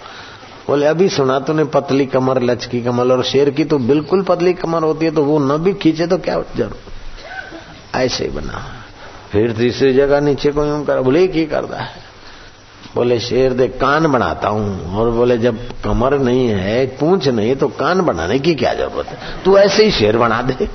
बोले, 0.68 0.86
अभी 0.86 1.10
सुना 1.10 1.40
तूने 1.40 1.64
पतली 1.64 2.06
कमर, 2.06 2.42
लचकी 2.42 2.82
कमर 2.82 3.12
और 3.12 3.24
शेर 3.24 3.50
की 3.50 3.64
तो 3.64 3.78
बिल्कुल 3.78 4.22
पतली 4.22 4.54
कमर 4.54 4.84
होती 4.84 5.06
है 5.06 5.12
तो 5.12 5.24
वो 5.24 5.40
न 5.40 5.58
भी 5.58 5.74
खींचे 5.74 6.08
तो 6.08 6.18
क्या 6.18 6.42
ज़रूर 6.58 6.78
ऐसे 7.96 8.24
ही 8.24 8.30
बना। 8.30 8.85
फिर 9.36 9.52
तीसरी 9.52 9.94
जगह 9.94 10.20
नीचे 10.20 10.52
को 10.52 10.66
यूँ 10.66 10.86
कर, 10.86 11.02
बोले 11.02 11.28
की 11.28 11.46
करता 11.46 11.78
है। 11.78 11.90
बोले, 12.96 13.20
शेर 13.20 13.54
दे, 13.54 13.68
कान 13.68 14.12
बनाता 14.12 14.48
हूँ। 14.48 14.96
और 14.96 15.12
बोले, 15.12 15.38
जब 15.38 15.58
कमर 15.84 16.20
नहीं 16.20 16.48
है 16.48 16.86
पूंछ 16.86 17.28
नहीं 17.28 17.56
तो 17.56 17.68
कान 17.68 18.02
बनाने 18.02 18.40
की 18.40 18.56
क्या 18.56 18.74
ज़रूरत 18.74 19.08
है? 19.08 19.18
तू 19.44 19.58
ऐसे 19.58 19.84
ही 19.84 19.92
शेर 19.92 20.18
बना 20.18 20.42
दे। 20.42 20.70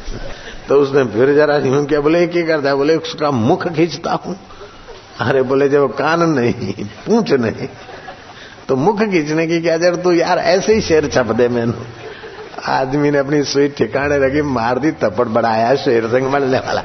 तो 0.68 0.74
उसने 0.74 1.04
फिर 1.04 1.34
जरा 1.34 1.56
यूँ 1.56 1.86
क्या, 1.86 2.00
बोले 2.00 2.26
की 2.26 2.42
करता 2.42 2.68
है। 2.68 2.74
बोले, 2.74 2.96
उसका 2.96 3.30
मुख 3.30 3.68
खींचता 3.68 4.12
हूँ। 4.12 4.36
अरे, 5.20 5.42
बोले, 5.42 5.68
जब 5.68 5.96
कान 5.96 6.22
नहीं, 6.22 6.84
पूंछ 6.84 7.32
नहीं 7.32 7.68
तो 8.68 8.76
मुख 8.76 9.00
खींचने 9.00 9.46
की 9.46 9.60
क्या 9.60 9.76
ज़रूरत? 9.76 10.02
तू 10.02 10.12
यार 10.12 10.38
ऐसे 10.38 10.74
ही 10.74 10.80
शेर 10.80 11.06
छप 11.06 11.26
दे 11.26 11.48
मैंने। 11.48 11.72
आदमी 12.66 13.10
ने 13.10 13.18
अपनी 13.18 13.42
सुई 13.44 13.68
ठिकाने 13.68 14.18
रखी 14.18 14.42
मार 14.42 14.78
दी, 14.78 14.90
तपड़ 14.90 15.28
बढ़ाया 15.28 15.74
शेर 15.76 16.08
सिंह 16.08 16.30
मरने 16.30 16.58
वाला। 16.58 16.82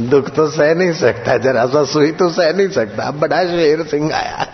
दुख 0.00 0.28
तो 0.30 0.46
सह 0.50 0.74
नहीं 0.74 0.92
सकता, 0.92 1.36
जरा 1.38 1.64
सा 1.66 1.84
सुई 1.84 2.12
तो 2.12 2.28
सह 2.30 2.52
नहीं 2.52 2.68
सकता। 2.70 3.02
अब 3.02 3.18
बड़ा 3.20 3.42
शेर 3.46 3.82
सिंह 3.86 4.14
आया 4.14 4.46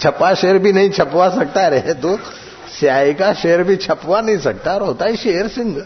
छपा 0.00 0.32
शेर 0.34 0.58
भी 0.58 0.72
नहीं 0.72 0.90
छपवा 0.90 1.28
सकता 1.30 1.66
रे 1.68 1.94
तू 1.94 2.16
स्याही 2.78 3.14
का 3.14 3.32
शेर 3.34 3.62
भी 3.62 3.76
छपवा 3.76 4.20
नहीं 4.20 4.38
सकता, 4.38 4.74
और 4.74 4.82
होता 4.82 5.04
है 5.04 5.16
शेर 5.16 5.48
सिंह। 5.48 5.82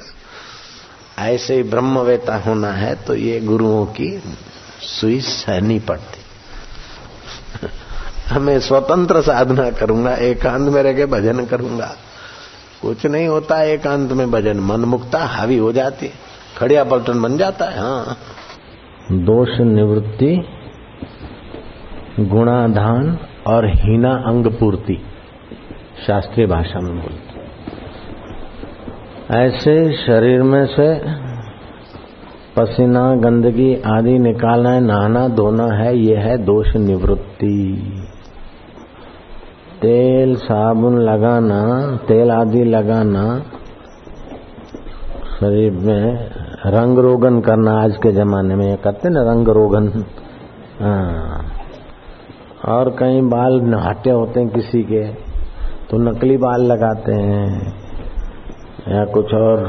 ऐसे 1.19 1.55
ही 1.55 1.62
ब्रह्मवेता 1.64 2.37
होना 2.37 2.71
है 2.73 2.95
तो 3.05 3.14
ये 3.14 3.41
गुरुओं 3.41 3.85
की 3.87 4.11
सुई 4.83 5.21
सहनी 5.21 5.79
पड़ती। 5.81 6.21
हमें 8.29 8.59
स्वतंत्र 8.61 9.23
साधना 9.23 9.71
करूँगा, 9.71 10.14
एकांत 10.14 10.69
में 10.69 10.83
रह 10.83 10.93
के 10.93 11.07
भजन 11.07 11.45
करूँगा। 11.47 11.95
कुछ 12.83 13.07
नहीं 13.07 13.27
होता, 13.29 13.62
एकांत 13.64 14.12
में 14.12 14.31
भजन। 14.31 14.61
मन 14.61 14.81
मुक्ता, 14.87 15.19
हावी 15.27 15.57
हो 15.59 15.73
जाती। 15.73 16.11
खड़िया 16.59 16.85
पलटन 16.85 17.23
बन 17.23 17.37
जाता 17.37 17.64
है 17.64 17.79
हाँ। 17.79 18.16
दोष 19.12 19.61
निवृत्ति, 19.61 20.44
गुणाधान 22.21 23.18
और 23.47 23.66
हीना 23.66 24.11
अंग 24.11 24.47
पूर्ति, 24.47 24.99
शास्त्रीय 26.07 26.47
भाषा 26.47 26.81
में 26.81 26.94
बोलते 26.94 27.29
ऐसे 29.35 29.92
शरीर 29.92 30.42
में 30.42 30.66
से 30.66 30.94
पसीना, 32.57 33.14
गंदगी 33.14 33.75
आदि 33.75 34.18
निकालना 34.18 34.71
है, 34.71 34.81
नहाना, 34.81 35.29
धोना 35.29 35.75
है, 35.75 35.99
ये 35.99 36.16
है 36.16 36.38
दोष 36.38 36.77
निवृत्ति। 36.77 37.83
तेल, 39.83 40.35
साबुन 40.37 40.99
लगाना, 40.99 41.97
तेल 41.97 42.31
आदि 42.31 42.64
लगाना 42.64 43.42
शरीर 45.38 45.72
में 45.81 46.31
रंग 46.66 46.98
रोगन 46.98 47.40
करना 47.40 47.72
आज 47.81 47.96
के 47.96 48.11
जमाने 48.12 48.55
में 48.55 48.77
करते 48.77 49.09
ना 49.09 49.20
रंग 49.22 49.48
रोगन 49.48 49.87
हाँ। 50.81 51.42
और 52.68 52.90
कहीं 52.90 53.20
बाल 53.31 53.61
हटे 53.81 54.11
होते 54.11 54.40
हैं 54.40 54.48
किसी 54.48 54.83
के 54.83 55.05
तो 55.90 55.98
नकली 56.01 56.37
बाल 56.37 56.64
लगाते 56.64 57.14
हैं, 57.20 57.46
या 58.88 59.05
कुछ 59.12 59.35
और 59.35 59.64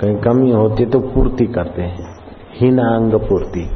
कहीं 0.00 0.16
कमी 0.20 0.50
होती 0.52 0.86
तो 0.86 1.00
पूर्ति 1.08 1.46
करते 1.56 1.82
हैं 1.82 2.08
हीना 2.54 2.86
अंग 2.94 3.20
पूर्ति। 3.20 3.68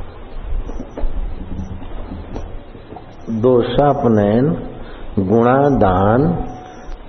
दोषापनयन, 3.43 4.57
गुणादान 5.27 6.33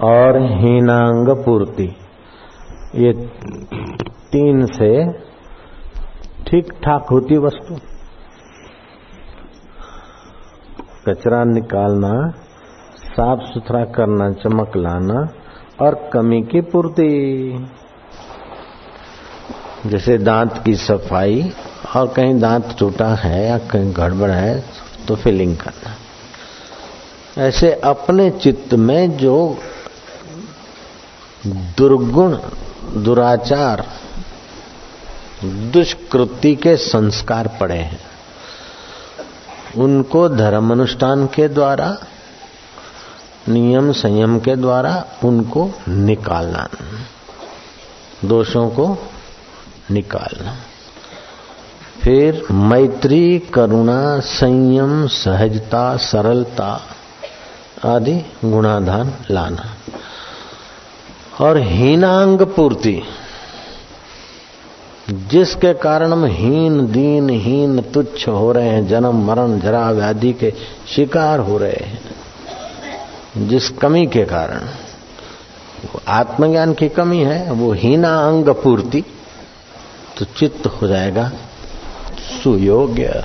और 0.06 0.42
हीनांग 0.54 1.36
पूर्ति। 1.46 1.94
ये 2.96 3.12
तीन 4.32 4.66
से 4.68 4.92
ठीक 6.46 6.72
ठाक 6.84 7.06
होती 7.12 7.38
वस्तु। 7.38 7.76
कचरा 11.08 11.44
निकालना 11.44 12.12
साफ़ 12.98 13.46
सुथरा 13.46 13.84
करना, 13.96 14.32
चमक 14.34 14.76
लाना 14.78 15.22
और 15.82 15.96
कमी 16.14 16.42
की 16.42 16.62
पूर्ति। 16.62 17.08
जैसे 19.86 20.18
दांत 20.18 20.62
की 20.66 20.76
सफ़ाई 20.76 21.52
और 21.96 22.08
कहीं 22.08 22.40
दांत 22.40 22.76
टूटा 22.80 23.08
है 23.16 23.46
या 23.48 23.58
कहीं 23.68 23.94
गड़बड़ 23.98 24.32
है 24.32 24.64
तो 25.08 25.16
फिलिंग 25.16 25.56
करना। 25.58 25.96
ऐसे 27.38 27.72
अपने 27.86 28.30
चित्त 28.40 28.74
में 28.80 29.18
जो 29.18 29.38
दुर्गुण 31.78 32.38
दुराचार, 32.84 33.86
दुष्कृति 35.44 36.56
के 36.56 36.78
संस्कार 36.78 37.48
पड़े 37.48 37.78
हैं। 37.78 38.00
उनको 39.78 40.30
धर्म 40.30 40.72
अनुष्ठान 40.72 41.26
के 41.26 41.48
द्वारा, 41.48 41.98
नियम 43.50 43.92
संयम 43.92 44.40
के 44.40 44.56
द्वारा 44.56 45.06
उनको 45.24 45.72
निकालना, 45.88 46.68
दोषों 48.26 48.70
को 48.70 48.98
निकालना। 49.92 50.56
फिर 52.02 52.46
मैत्री, 52.52 53.40
करुणा, 53.40 54.20
संयम, 54.20 55.08
सहजता, 55.08 55.98
सरलता 55.98 56.82
आदि 57.86 58.22
गुणाधान 58.46 59.14
लाना। 59.32 59.76
और 61.42 61.58
हीनांग 61.58 62.42
पूर्ति, 62.42 63.02
जिसके 65.10 65.74
कारण 65.74 66.12
हम 66.12 66.26
हीन, 66.26 66.86
दीन, 66.92 67.30
हीन, 67.30 67.82
तुच्छ 67.82 68.28
हो 68.28 68.52
रहे 68.52 68.68
हैं, 68.68 68.88
जन्म, 68.88 69.26
मरण 69.26 69.60
जरा 69.60 69.92
व्याधि 69.92 70.34
के 70.34 70.54
शिकार 70.88 71.40
हो 71.40 71.58
रहे 71.58 71.86
हैं, 71.86 73.48
जिस 73.48 73.70
कमी 73.70 74.06
के 74.08 74.26
कारण। 74.26 74.62
आत्मज्ञान 76.08 76.74
की 76.74 76.90
कमी 76.90 77.20
है, 77.20 77.52
वो 77.52 77.72
हीना 77.74 78.16
अंग 78.28 78.50
पूर्ति 78.50 79.04
तो 80.18 80.26
चित्त 80.26 80.68
हो 80.68 80.88
जाएगा 80.88 81.32
सुयोग्य। 82.44 83.24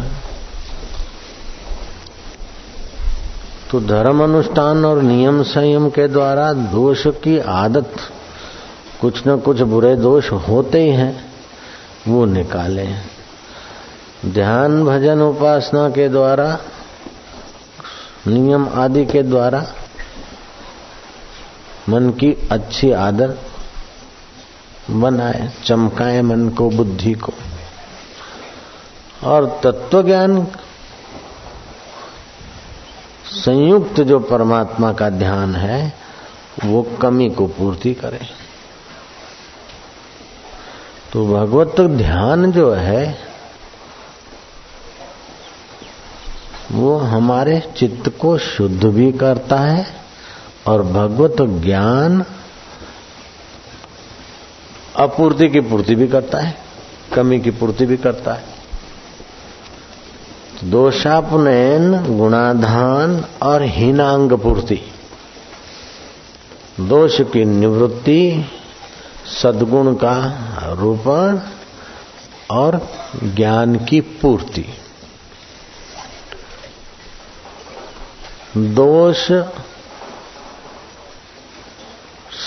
तो 3.71 3.81
धर्म 3.81 4.25
अनुष्ठान 4.25 4.85
और 4.85 5.03
नियम 5.03 5.43
संयम 5.43 5.91
के 5.91 6.09
द्वारा 6.09 6.53
दोष 6.53 7.07
की 7.07 7.39
आदत, 7.39 7.93
कुछ 9.01 9.27
न 9.29 9.39
कुछ 9.39 9.61
बुरे 9.61 9.97
दोष 9.97 10.33
होते 10.33 10.83
ही 10.83 10.91
हैं, 10.91 11.33
वो 12.09 12.25
निकाले। 12.25 12.89
ध्यान 14.27 14.85
भजन 14.85 15.21
उपासना 15.21 15.89
के 15.89 16.09
द्वारा, 16.09 16.59
नियम 18.27 18.69
आदि 18.69 19.07
के 19.07 19.23
द्वारा 19.23 19.67
मन 21.89 22.11
की 22.11 22.49
अच्छी 22.53 22.91
आदत 22.91 23.39
बनाए, 24.91 25.51
चमकाए 25.65 26.23
मन 26.23 26.49
को, 26.49 26.71
बुद्धि 26.71 27.13
को। 27.13 27.33
और 29.25 29.61
तत्व 29.65 30.03
ज्ञान 30.03 30.47
संयुक्त 33.37 34.01
जो 34.01 34.19
परमात्मा 34.19 34.93
का 34.93 35.11
ध्यान 35.11 35.55
है, 35.55 35.95
वो 36.65 36.83
कमी 36.83 37.31
को 37.31 37.47
पूर्ति 37.47 37.95
करे। 37.95 38.21
तो 41.13 41.27
भगवत 41.27 41.81
ध्यान 41.81 42.53
जो 42.53 42.73
है, 42.73 43.19
वो 46.73 46.97
हमारे 46.97 47.63
चित्त 47.77 48.09
को 48.09 48.39
शुद्ध 48.39 48.85
भी 48.85 49.13
करता 49.13 49.57
है 49.57 49.87
और 50.67 50.83
भगवत 50.83 51.37
ज्ञान 51.41 52.25
अपूर्ति 54.97 55.49
की 55.49 55.61
पूर्ति 55.61 55.95
भी 55.95 56.09
करता 56.09 56.39
है, 56.39 56.59
कमी 57.15 57.41
की 57.41 57.51
पूर्ति 57.51 57.87
भी 57.87 57.97
करता 57.97 58.35
है। 58.35 58.56
दोषापनयन, 60.65 62.17
गुणाधान 62.19 63.25
और 63.43 63.63
हीनांग 63.63 64.33
पूर्ति 64.33 64.81
दोष 66.81 67.21
की 67.21 67.45
निवृत्ति, 67.45 68.45
सद्गुण 69.43 69.95
का 69.95 70.39
रूपण 70.73 71.39
और 72.51 72.89
ज्ञान 73.25 73.85
की 73.85 74.01
पूर्ति। 74.01 74.67
दोष 78.57 79.33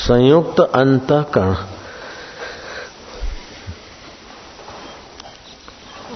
संयुक्त 0.08 0.60
अंतकरण। 0.60 1.79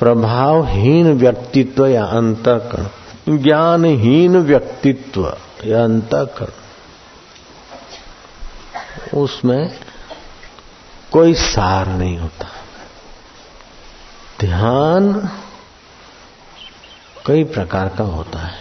प्रभावहीन 0.03 1.13
व्यक्तित्व 1.13 1.85
या 1.85 2.05
अंतकरण। 2.05 3.37
ज्ञानहीन 3.37 4.37
व्यक्तित्व 4.37 5.37
या 5.65 5.83
अंतकरण। 5.83 6.47
उसमें 9.17 9.79
कोई 11.11 11.33
सार 11.33 11.87
नहीं 11.87 12.17
होता। 12.17 12.47
ध्यान 14.39 15.29
कई 17.25 17.43
प्रकार 17.43 17.89
का 17.89 18.03
होता 18.03 18.39
है। 18.39 18.59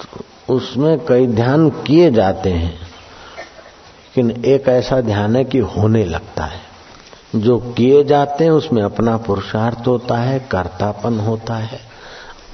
तो 0.00 0.24
उसमें 0.54 1.06
कई 1.06 1.26
ध्यान 1.26 1.70
किए 1.70 2.10
जाते 2.10 2.50
हैं, 2.50 2.80
लेकिन 2.80 4.44
एक 4.44 4.68
ऐसा 4.68 5.00
ध्यान 5.00 5.36
है 5.36 5.44
कि 5.44 5.58
होने 5.58 6.04
लगता 6.04 6.44
है। 6.44 6.69
जो 7.36 7.58
किए 7.58 8.04
जाते 8.04 8.44
हैं, 8.44 8.50
उसमें 8.50 8.82
अपना 8.82 9.16
पुरुषार्थ 9.16 9.86
होता 9.86 10.16
है, 10.16 10.38
कर्तापन 10.38 11.20
होता 11.20 11.54
है, 11.54 11.80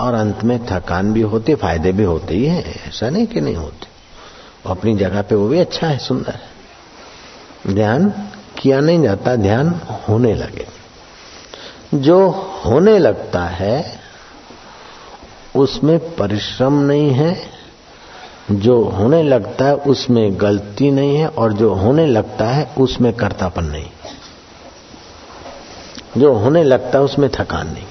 और 0.00 0.14
अंत 0.14 0.44
में 0.44 0.66
थकान 0.66 1.12
भी 1.12 1.20
होती 1.20 1.54
फ़ायदे 1.54 1.92
भी 1.92 2.02
होते 2.02 2.34
ही 2.34 2.46
है, 2.46 2.62
ऐसा 2.88 3.10
नहीं 3.10 3.26
कि 3.26 3.40
नहीं 3.40 3.56
होते। 3.56 3.86
अपनी 4.70 4.94
जगह 4.94 5.22
पे 5.22 5.34
वो 5.34 5.48
भी 5.48 5.58
अच्छा 5.58 5.86
है, 5.86 5.98
सुंदर 5.98 6.32
है। 6.32 6.56
ध्यान 7.74 8.12
किया 8.58 8.80
नहीं 8.80 9.02
जाता, 9.02 9.36
ध्यान 9.36 9.80
होने 10.08 10.34
लगे। 10.34 10.66
जो 11.94 12.28
होने 12.64 12.98
लगता 12.98 13.44
है, 13.44 14.00
उसमें 15.56 15.98
परिश्रम 15.98 16.72
नहीं 16.72 17.10
है, 17.10 17.42
जो 18.50 18.84
होने 18.84 19.22
लगता 19.22 19.64
है, 19.64 19.74
उसमें 19.74 20.40
गलती 20.40 20.90
नहीं 20.90 21.16
है, 21.16 21.28
और 21.28 21.52
जो 21.52 21.74
होने 21.74 22.06
लगता 22.06 22.44
है, 22.44 22.74
उसमें 22.78 23.12
कर्तापन 23.12 23.64
नहीं 23.64 23.84
जो 26.16 26.32
होने 26.34 26.64
लगता 26.64 26.98
है, 26.98 27.04
उसमें 27.04 27.30
थकान 27.30 27.66
नहीं। 27.66 27.86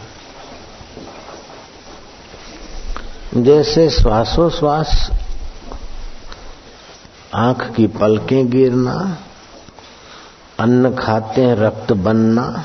जैसे 3.44 3.90
श्वासोश्वास, 3.90 5.12
आँख 7.34 7.74
की 7.76 7.88
पलकें 7.88 8.50
गिरना, 8.50 9.18
अन्न 10.60 10.96
खाते 10.96 11.42
हैं, 11.42 11.56
रक्त 11.56 11.94
बनना, 11.94 12.64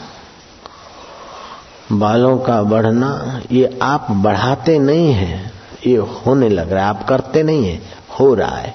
बालों 1.93 2.39
का 2.39 2.63
बढ़ना, 2.63 3.41
ये 3.53 3.79
आप 3.83 4.07
बढ़ाते 4.11 4.79
नहीं 4.79 5.13
हैं, 5.13 5.53
ये 5.87 5.97
होने 5.97 6.49
लग 6.49 6.73
रहा 6.73 6.83
है, 6.83 6.89
आप 6.89 7.09
करते 7.09 7.43
नहीं 7.43 7.67
है, 7.67 7.83
हो 8.21 8.35
रहा 8.35 8.57
है। 8.57 8.75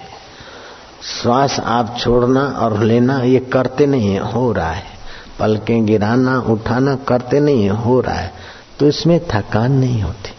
श्वास 1.22 1.60
आप 1.60 1.98
छोड़ना 2.00 2.46
और 2.46 2.80
लेना, 2.80 3.22
ये 3.22 3.40
करते 3.40 3.86
नहीं 3.86 4.10
है, 4.10 4.32
हो 4.32 4.52
रहा 4.52 4.72
है। 4.72 4.95
पलकें 5.40 5.86
गिराना, 5.86 6.38
उठाना 6.42 6.96
करते 7.08 7.40
नहीं 7.40 7.64
है 7.64 8.02
रहा 8.02 8.16
है। 8.16 8.34
तो 8.80 8.88
इसमें 8.88 9.20
थकान 9.28 9.72
नहीं 9.72 10.02
होती, 10.02 10.32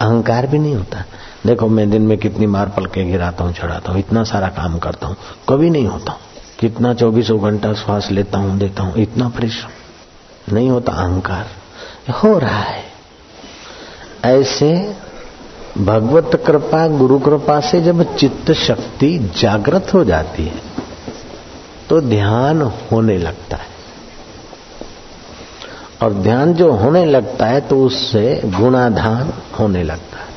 अहंकार 0.00 0.46
भी 0.46 0.58
नहीं 0.58 0.74
होता। 0.74 1.04
देखो, 1.46 1.68
मैं 1.68 1.90
दिन 1.90 2.02
में 2.02 2.16
कितनी 2.18 2.46
बार 2.46 2.68
पलके 2.68 3.04
गिराता 3.04 3.44
हूँ, 3.44 3.52
चढ़ाता 3.52 3.92
हूँ, 3.92 4.00
इतना 4.00 4.22
सारा 4.24 4.48
काम 4.50 4.78
करता 4.78 5.06
हूँ, 5.06 5.16
कभी 5.48 5.70
नहीं 5.70 5.86
होता। 5.86 6.18
कितना 6.60 6.92
चौबीसों 6.94 7.38
घंटा 7.42 7.72
श्वास 7.74 8.10
लेता 8.10 8.38
हूँ, 8.38 8.58
देता 8.58 8.82
हूँ, 8.82 8.96
इतना 8.96 9.28
परिश्रम। 9.28 10.54
नहीं 10.54 10.68
होता 10.70 10.92
अहंकार। 10.94 11.46
हो 12.14 12.38
रहा 12.38 12.60
है। 12.60 12.82
ऐसे 14.26 14.72
भगवत 15.78 16.30
कृपा, 16.46 16.86
गुरु 16.88 17.18
कृपा 17.18 17.58
से 17.60 17.80
जब 17.80 18.02
चित्त 18.16 18.52
शक्ति 18.52 19.18
जागृत 19.38 19.94
हो 19.94 20.04
जाती 20.04 20.44
है 20.44 20.60
तो 21.88 22.00
ध्यान 22.00 22.62
होने 22.92 23.16
लगता 23.18 23.56
है। 23.56 23.72
और 26.04 26.12
ध्यान 26.12 26.54
जो 26.54 26.70
होने 26.72 27.04
लगता 27.04 27.46
है 27.46 27.60
तो 27.60 27.84
उससे 27.84 28.40
गुणाधान 28.44 29.32
होने 29.58 29.82
लगता 29.82 30.18
है। 30.18 30.32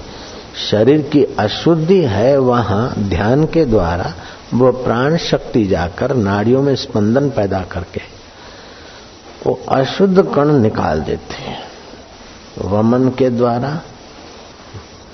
शरीर 0.71 1.01
की 1.01 1.23
अशुद्धि 1.39 2.01
है 2.01 2.37
वहाँ 2.37 2.93
ध्यान 2.99 3.45
के 3.45 3.65
द्वारा 3.65 4.13
वो 4.53 4.71
प्राण 4.71 5.17
शक्ति 5.17 5.65
जाकर 5.65 6.15
नाड़ियों 6.15 6.61
में 6.61 6.75
स्पंदन 6.75 7.29
पैदा 7.29 7.61
करके 7.61 8.01
वो 9.47 9.59
अशुद्ध 9.69 10.33
कण 10.35 10.51
निकाल 10.51 11.01
देते 11.01 11.33
हैं। 11.33 11.59
वमन 12.61 13.09
के 13.09 13.29
द्वारा, 13.29 13.69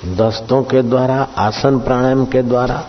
दस्तों 0.07 0.63
के 0.63 0.81
द्वारा, 0.81 1.27
आसन 1.37 1.79
प्राणायाम 1.79 2.25
के 2.25 2.41
द्वारा 2.41 2.83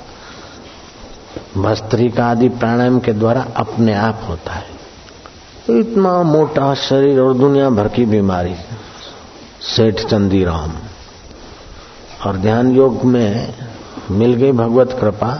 भस्त्रिका 1.58 2.26
आदि 2.26 2.48
प्राणायाम 2.48 2.98
के 2.98 3.12
द्वारा 3.12 3.46
अपने 3.56 3.94
आप 3.94 4.20
होता 4.28 4.52
है। 4.52 4.73
इतना 5.70 6.22
मोटा 6.22 6.72
शरीर 6.74 7.20
और 7.20 7.34
दुनिया 7.34 7.68
भर 7.70 7.88
की 7.88 8.04
बीमारी। 8.06 8.54
सेठ 9.66 10.00
चंदीराम, 10.00 10.72
और 12.26 12.36
ध्यान 12.36 12.74
योग 12.74 13.04
में 13.04 13.54
मिल 14.10 14.34
गई 14.34 14.52
भगवत 14.52 14.96
कृपा 15.00 15.32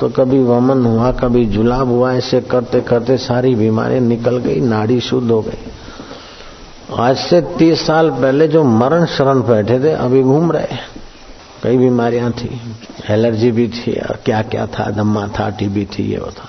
तो 0.00 0.08
कभी 0.08 0.38
वमन 0.38 0.84
हुआ, 0.86 1.10
कभी 1.12 1.44
जुलाब 1.46 1.88
हुआ, 1.88 2.12
ऐसे 2.12 2.40
करते 2.40 2.80
करते 2.80 3.16
सारी 3.18 3.54
बीमारी 3.54 4.00
निकल 4.00 4.38
गई, 4.38 4.60
नाड़ी 4.60 5.00
शुद्ध 5.00 5.30
हो 5.30 5.40
गई। 5.42 5.58
आज 6.98 7.16
से 7.18 7.40
तीस 7.58 7.86
साल 7.86 8.10
पहले 8.10 8.48
जो 8.48 8.64
मरण 8.64 9.06
शरण 9.06 9.40
बैठे 9.42 9.78
थे, 9.80 9.92
अभी 9.92 10.22
घूम 10.22 10.52
रहे 10.52 10.76
कई 11.62 11.78
बीमारियाँ 11.78 12.30
थी, 12.32 12.60
एलर्जी 13.10 13.50
भी 13.50 13.68
थी, 13.68 13.92
और 14.00 14.18
क्या 14.24 14.42
क्या 14.42 14.66
था 14.68 14.90
दम्मा 14.90 15.26
था, 15.28 15.48
टीबी 15.50 15.84
थी, 15.88 16.10
ये 16.10 16.18
वो 16.18 16.30
था। 16.30 16.48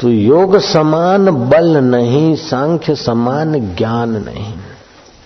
तो 0.00 0.08
योग 0.08 0.58
समान 0.58 1.48
बल 1.48 1.76
नहीं, 1.76 2.36
सांख्य 2.36 2.94
समान 2.94 3.74
ज्ञान 3.74 4.10
नहीं। 4.10 4.54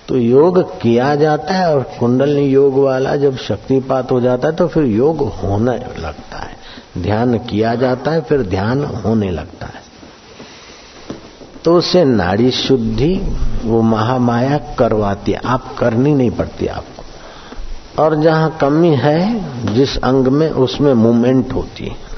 तो 0.08 0.16
योग 0.16 0.80
किया 0.80 1.16
जाता 1.16 1.54
है 1.54 1.76
और 1.76 1.82
कुंडलनी 2.00 2.42
योग 2.42 2.74
वाला 2.74 3.16
जब 3.16 3.36
शक्तिपात 3.36 4.12
हो 4.12 4.20
जाता 4.20 4.48
है 4.48 4.56
तो 4.56 4.68
फिर 4.68 4.84
योग 4.84 5.18
होने 5.18 5.76
लगता 5.76 6.38
है। 6.38 6.62
ध्यान 6.98 7.38
किया 7.38 7.74
जाता 7.74 8.10
है, 8.10 8.20
फिर 8.20 8.42
ध्यान 8.42 8.84
होने 8.84 9.30
लगता 9.30 9.66
है। 9.66 9.82
तो 11.64 11.76
उसे 11.76 12.04
नाड़ी 12.04 12.50
शुद्धि, 12.50 13.20
वो 13.64 13.82
महामाया 13.82 14.58
करवाती 14.78 15.32
है। 15.32 15.40
आप 15.46 15.76
करनी 15.78 16.14
नहीं 16.14 16.30
पड़ती 16.30 16.66
आपको। 16.66 17.04
और 18.02 18.16
जहाँ 18.16 18.58
कमी 18.60 18.94
है, 18.94 19.44
जिस 19.74 19.96
अंग 19.96 20.28
में, 20.28 20.50
उसमें 20.50 20.94
मूवमेंट 20.94 21.52
होती 21.52 21.84
है। 21.86 22.11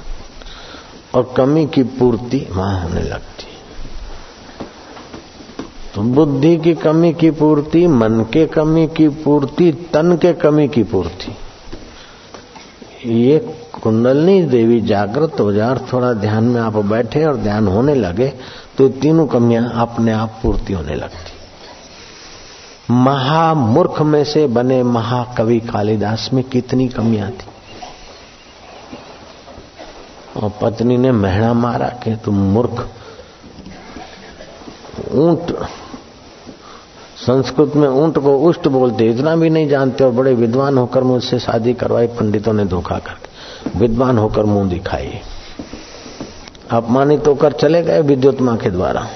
और 1.15 1.33
कमी 1.37 1.67
की 1.67 1.83
पूर्ति 1.99 2.47
वहाँ 2.51 2.83
होने 2.83 3.03
लगती 3.03 3.53
तो 5.95 6.03
बुद्धि 6.15 6.57
की 6.57 6.75
कमी 6.75 7.13
की 7.13 7.31
पूर्ति, 7.31 7.87
मन 7.87 8.21
के 8.33 8.47
कमी 8.47 8.87
की 8.87 9.09
पूर्ति, 9.25 9.71
तन 9.93 10.17
के 10.17 10.33
कमी 10.33 10.69
की 10.69 10.83
पूर्ति। 10.83 11.37
ये 13.07 13.39
कुंडलनी 13.75 14.43
देवी 14.43 14.81
जागृत 14.81 15.41
हो 15.41 15.53
जाए 15.53 15.69
और 15.71 15.79
थोड़ा 15.93 16.13
ध्यान 16.13 16.45
में 16.45 16.61
आप 16.61 16.77
बैठे 16.87 17.25
और 17.25 17.37
ध्यान 17.37 17.69
होने 17.69 17.95
लगे 17.95 18.29
तो 18.79 18.89
तीनों 19.01 19.27
कमियाँ 19.27 19.71
अपने 19.77 20.13
आप 20.13 20.39
पूर्ति 20.43 20.73
होने 20.73 20.95
लगती। 20.95 21.33
महामूर्ख 22.93 24.01
में 24.03 24.25
से 24.25 24.47
बने 24.47 24.83
महाकवि 24.83 25.61
कालिदास 25.73 26.29
में 26.33 26.45
कितनी 26.45 26.89
कमियाँ 26.89 27.31
थी? 27.31 27.47
और 30.37 30.53
पत्नी 30.63 30.97
ने 30.97 31.13
महणा 31.13 31.53
मारा 31.53 31.89
कि 31.89 32.17
तुम 32.17 32.35
मूर्ख। 32.35 32.89
ऊँट, 35.13 35.57
संस्कृत 37.17 37.73
में 37.77 37.89
ऊँट 37.89 38.19
को 38.19 38.39
उष्ट 38.39 38.69
बोलते 38.69 39.05
इतना 39.05 39.37
भी 39.37 39.51
नहीं 39.51 39.69
जानते 39.69 40.05
और 40.05 40.11
बड़े 40.11 40.35
विद्वान 40.35 40.79
होकर 40.79 41.03
मुझसे 41.03 41.39
शादी 41.39 41.75
करवाई, 41.75 42.07
पंडितों 42.07 42.53
ने 42.53 42.65
धोखा 42.65 42.99
कर 42.99 43.19
विद्वान 43.79 44.19
होकर 44.19 44.45
मुँह 44.45 44.71
दिखाई। 44.71 45.21
अपमानित 46.71 47.27
होकर 47.27 47.53
चले 47.53 47.83
गए 47.83 48.01
विद्युत्मा 48.01 48.57
के 48.57 48.71
द्वारा। 48.71 49.09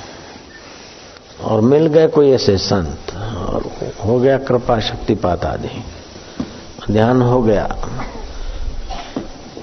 और 1.44 1.61
मिल 1.61 1.87
गए 1.87 2.07
कोई 2.07 2.31
ऐसे 2.31 2.59
संत। 2.59 2.98
और 3.16 3.70
हो 4.07 4.18
गया 4.18 4.38
कृपा 4.38 4.81
शक्ति 4.81 4.98
शक्तिपात 4.98 5.44
आदि। 5.44 5.85
ध्यान 6.92 7.22
हो 7.22 7.42
गया। 7.42 7.76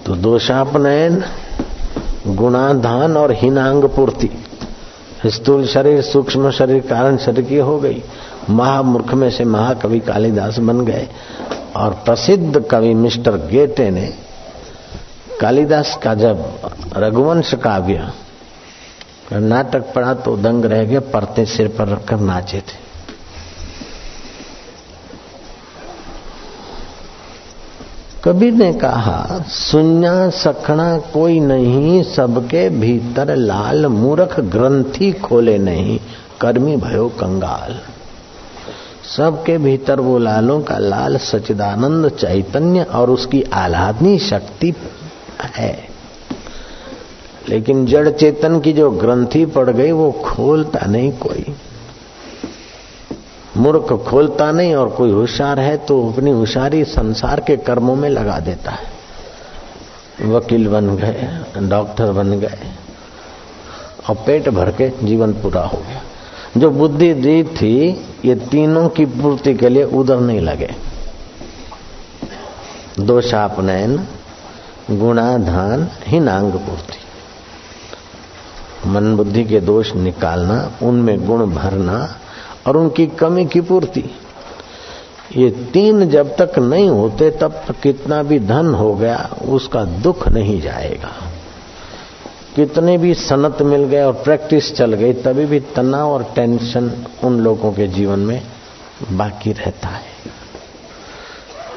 तो 0.05 0.15
दोषापनयन 0.15 1.23
गुणाधान 2.27 3.17
और 3.17 3.31
हीनांग 3.31 3.83
पूर्ति। 3.83 4.29
स्थूल 5.25 5.65
शरीर, 5.67 6.01
सूक्ष्म 6.01 6.51
शरीर 6.51 6.79
कारण 6.81 7.17
शरीर 7.17 7.45
की 7.45 7.57
हो 7.57 7.79
गई। 7.79 8.03
महामूर्ख 8.49 9.13
में 9.13 9.29
से 9.31 9.45
महाकवि 9.45 9.99
कालिदास 9.99 10.59
बन 10.59 10.81
गए। 10.81 11.07
और 11.75 11.91
प्रसिद्ध 12.05 12.61
कवि 12.61 12.93
मिस्टर 12.93 13.31
गेटे 13.31 13.89
ने 13.89 14.13
कालिदास 15.41 15.99
का 16.03 16.13
जब 16.13 16.45
रघुवंश 16.97 17.53
काव्य, 17.53 18.09
नाटक 19.33 19.93
पढ़ा 19.93 20.13
तो 20.13 20.37
दंग 20.37 20.65
रह 20.65 20.83
गए 20.83 20.99
परते 20.99 21.45
सिर 21.45 21.67
पर 21.67 21.87
रखकर 21.87 22.19
नाचे 22.19 22.57
थे। 22.57 22.84
कबीर 28.25 28.53
ने 28.53 28.73
कहा, 28.73 29.43
सुन्या 29.47 30.29
सखना 30.29 30.97
कोई 30.97 31.39
नहीं, 31.39 32.03
सबके 32.03 32.69
भीतर 32.69 33.35
लाल 33.35 33.85
मूर्ख 33.85 34.39
ग्रंथि 34.39 35.11
खोले 35.11 35.57
नहीं, 35.57 35.99
कर्मी 36.41 36.77
भयो 36.77 37.09
कंगाल। 37.09 37.79
सबके 39.17 39.57
भीतर 39.57 39.99
वो 39.99 40.17
लालों 40.17 40.61
का 40.61 40.77
लाल 40.77 41.17
सचिदानंद 41.17 42.09
चैतन्य 42.09 42.83
और 42.83 43.09
उसकी 43.09 43.43
आह्लादनी 43.43 44.19
शक्ति 44.19 44.73
है। 45.55 45.87
लेकिन 47.49 47.85
जड़ 47.85 48.09
चेतन 48.09 48.59
की 48.59 48.73
जो 48.73 48.91
ग्रंथि 48.91 49.45
पड़ 49.45 49.69
गई, 49.69 49.91
वो 49.91 50.11
खोलता 50.11 50.85
नहीं 50.85 51.11
कोई। 51.11 51.55
मूर्ख 53.57 54.09
खोलता 54.09 54.51
नहीं 54.51 54.75
और 54.75 54.89
कोई 54.89 55.11
होशियार 55.11 55.59
है 55.59 55.77
तो 55.77 56.09
अपनी 56.09 56.31
होशियारी 56.31 56.83
संसार 56.83 57.39
के 57.39 57.57
कर्मों 57.57 57.95
में 57.95 58.09
लगा 58.09 58.39
देता 58.39 58.71
है। 58.71 58.95
वकील 60.21 60.67
बन 60.67 60.95
गए, 60.95 61.27
डॉक्टर 61.57 62.11
बन 62.11 62.39
गए, 62.39 62.57
और 64.09 64.15
पेट 64.15 64.49
भर 64.49 64.71
के 64.71 64.89
जीवन 64.89 65.33
पूरा 65.33 65.61
हो 65.61 65.77
गया। 65.77 66.01
जो 66.57 66.69
बुद्धि 66.69 67.13
दी 67.13 67.43
थी, 67.43 68.05
ये 68.25 68.35
तीनों 68.35 68.89
की 68.89 69.05
पूर्ति 69.05 69.53
के 69.53 69.69
लिए 69.69 69.83
उधर 69.83 70.19
नहीं 70.19 70.41
लगे। 70.41 70.75
दोषापनयन 72.99 74.07
गुणाधान, 74.91 75.89
हिनांग 76.07 76.53
पूर्ति। 76.53 76.97
मन 78.89 79.15
बुद्धि 79.15 79.43
के 79.43 79.59
दोष 79.59 79.93
निकालना, 79.95 80.71
उनमें 80.83 81.27
गुण 81.27 81.45
भरना 81.45 82.15
और 82.67 82.77
उनकी 82.77 83.07
कमी 83.07 83.45
की 83.45 83.61
पूर्ति। 83.61 84.03
ये 85.35 85.49
तीन 85.49 86.09
जब 86.09 86.37
तक 86.41 86.59
नहीं 86.59 86.89
होते, 86.89 87.31
तब 87.31 87.63
तक 87.67 87.75
कितना 87.83 88.23
भी 88.23 88.39
धन 88.39 88.73
हो 88.73 88.95
गया, 88.95 89.29
उसका 89.47 89.85
दुख 89.85 90.27
नहीं 90.27 90.61
जाएगा। 90.61 91.11
कितने 92.55 92.97
भी 92.97 93.13
सनत 93.13 93.61
मिल 93.61 93.83
गए 93.83 94.01
और 94.01 94.13
प्रैक्टिस 94.13 94.75
चल 94.75 94.93
गई, 94.93 95.13
तभी 95.13 95.45
भी 95.45 95.59
तनाव 95.59 96.11
और 96.11 96.23
टेंशन 96.35 97.05
उन 97.23 97.39
लोगों 97.39 97.73
के 97.73 97.87
जीवन 97.87 98.19
में 98.19 98.41
बाकी 99.11 99.51
रहता 99.51 99.87
है। 99.87 100.05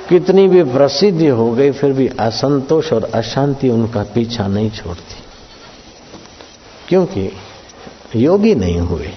कितनी 0.09 0.48
भी 0.48 0.64
प्रसिद्धि 0.64 1.27
हो 1.27 1.53
गई, 1.53 1.70
फिर 1.70 1.92
भी 1.92 2.09
असंतोष 2.09 2.92
और 2.92 3.05
अशांति 3.05 3.68
उनका 3.68 4.03
पीछा 4.03 4.46
नहीं 4.46 4.70
छोड़ती। 4.70 5.16
क्योंकि 6.88 7.33
योगी 8.16 8.55
नहीं 8.55 8.81
हुए। 8.81 9.11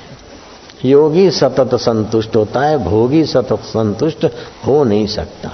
योगी 0.85 1.31
सतत 1.31 1.75
संतुष्ट 1.75 2.35
होता 2.35 2.59
है, 2.59 2.77
भोगी 2.77 3.25
सतत 3.25 3.59
संतुष्ट 3.59 4.25
हो 4.67 4.83
नहीं 4.83 5.07
सकता। 5.07 5.51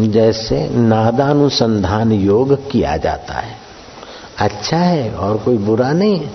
जैसे 0.00 0.68
नादानुसंधान 0.68 2.12
योग 2.12 2.70
किया 2.70 2.96
जाता 2.96 3.34
है। 3.34 3.56
अच्छा 4.38 4.76
है 4.76 5.14
और 5.14 5.36
कोई 5.36 5.56
बुरा 5.56 5.92
नहीं। 5.92 6.28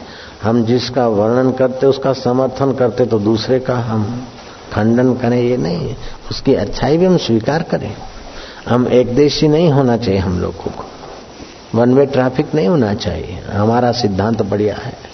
हम 0.44 0.66
जिसका 0.66 1.08
वर्णन 1.08 1.52
करते, 1.52 1.88
उसका 1.88 2.14
समर्थन 2.14 2.74
करते 2.74 3.06
तो 3.06 3.20
दूसरे 3.20 3.60
का 3.60 3.76
हम 3.76 4.28
खंडन 4.74 5.14
करें 5.14 5.42
ये 5.42 5.58
नहीं। 5.58 5.96
उसकी 6.32 6.54
अच्छाई 6.54 6.98
भी 6.98 7.06
हम 7.06 7.18
स्वीकार 7.18 7.64
करें। 7.64 7.96
हम 8.70 8.88
एक 8.88 9.16
देशी 9.16 9.48
नहीं 9.48 9.72
होना 9.72 9.98
चाहिए 9.98 10.20
हम 10.20 10.40
लोगों 10.40 10.72
को। 10.72 10.86
वन 11.80 11.94
वे 11.94 12.06
ट्रैफ़िक 12.06 12.56
नहीं 12.56 12.68
होना 12.68 12.94
चाहिए। 12.94 13.40
हमारा 13.54 13.92
सिद्धांत 13.92 14.42
बढ़िया 14.42 14.76
है। 14.76 15.09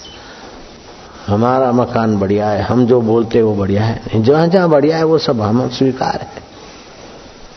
हमारा 1.26 1.72
मकान 1.72 2.18
बढ़िया 2.18 2.48
है, 2.48 2.62
हम 2.62 2.86
जो 2.86 3.00
बोलते 3.00 3.42
वो 3.42 3.54
बढ़िया 3.54 3.84
है। 3.84 4.22
जहाँ 4.22 4.46
जहाँ 4.46 4.68
बढ़िया 4.68 4.96
है, 4.96 5.04
वो 5.04 5.18
सब 5.18 5.40
हम 5.40 5.68
स्वीकार 5.68 6.20
है। 6.20 6.42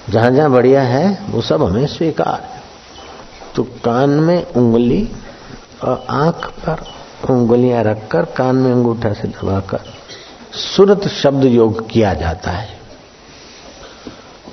जहाँ 0.09 0.31
जहाँ 0.31 0.51
बढ़िया 0.51 0.81
है, 0.81 1.25
वो 1.29 1.41
सब 1.41 1.63
हमें 1.63 1.87
स्वीकार 1.87 2.49
है। 2.53 2.63
तो 3.55 3.63
कान 3.63 4.09
में 4.09 4.45
उंगली 4.45 5.11
और 5.83 6.05
आँख 6.09 6.49
पर 6.49 6.85
उंगलियाँ 7.33 7.83
रखकर 7.83 8.25
कान 8.25 8.55
में 8.55 8.71
अंगूठा 8.71 9.13
से 9.13 9.27
दबाकर 9.27 9.79
सुरत 10.51 11.07
शब्द 11.07 11.45
योग 11.45 11.89
किया 11.89 12.13
जाता 12.13 12.51
है। 12.51 12.78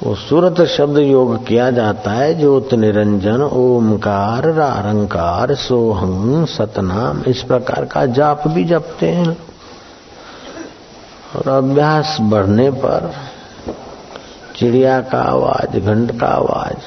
वो 0.03 0.15
सुरत 0.15 0.61
शब्द 0.67 0.99
योग 0.99 1.47
किया 1.47 1.71
जाता 1.71 2.11
है, 2.11 2.35
ज्योत 2.35 2.75
निरंजन, 2.75 3.43
ओमकार, 3.43 4.49
रारंकार, 4.53 5.55
सोहम, 5.55 6.45
सतनाम, 6.45 7.23
इस 7.23 7.43
प्रकार 7.43 7.85
का 7.85 8.05
जाप 8.07 8.47
भी 8.49 8.65
जपते 8.65 9.09
हैं। 9.09 9.37
और 11.37 11.49
अभ्यास 11.49 12.17
बढ़ने 12.21 12.71
पर 12.71 13.13
चिड़िया 14.57 15.01
का 15.03 15.23
आवाज़, 15.23 15.79
घंट 15.79 16.19
का 16.21 16.27
आवाज़, 16.27 16.83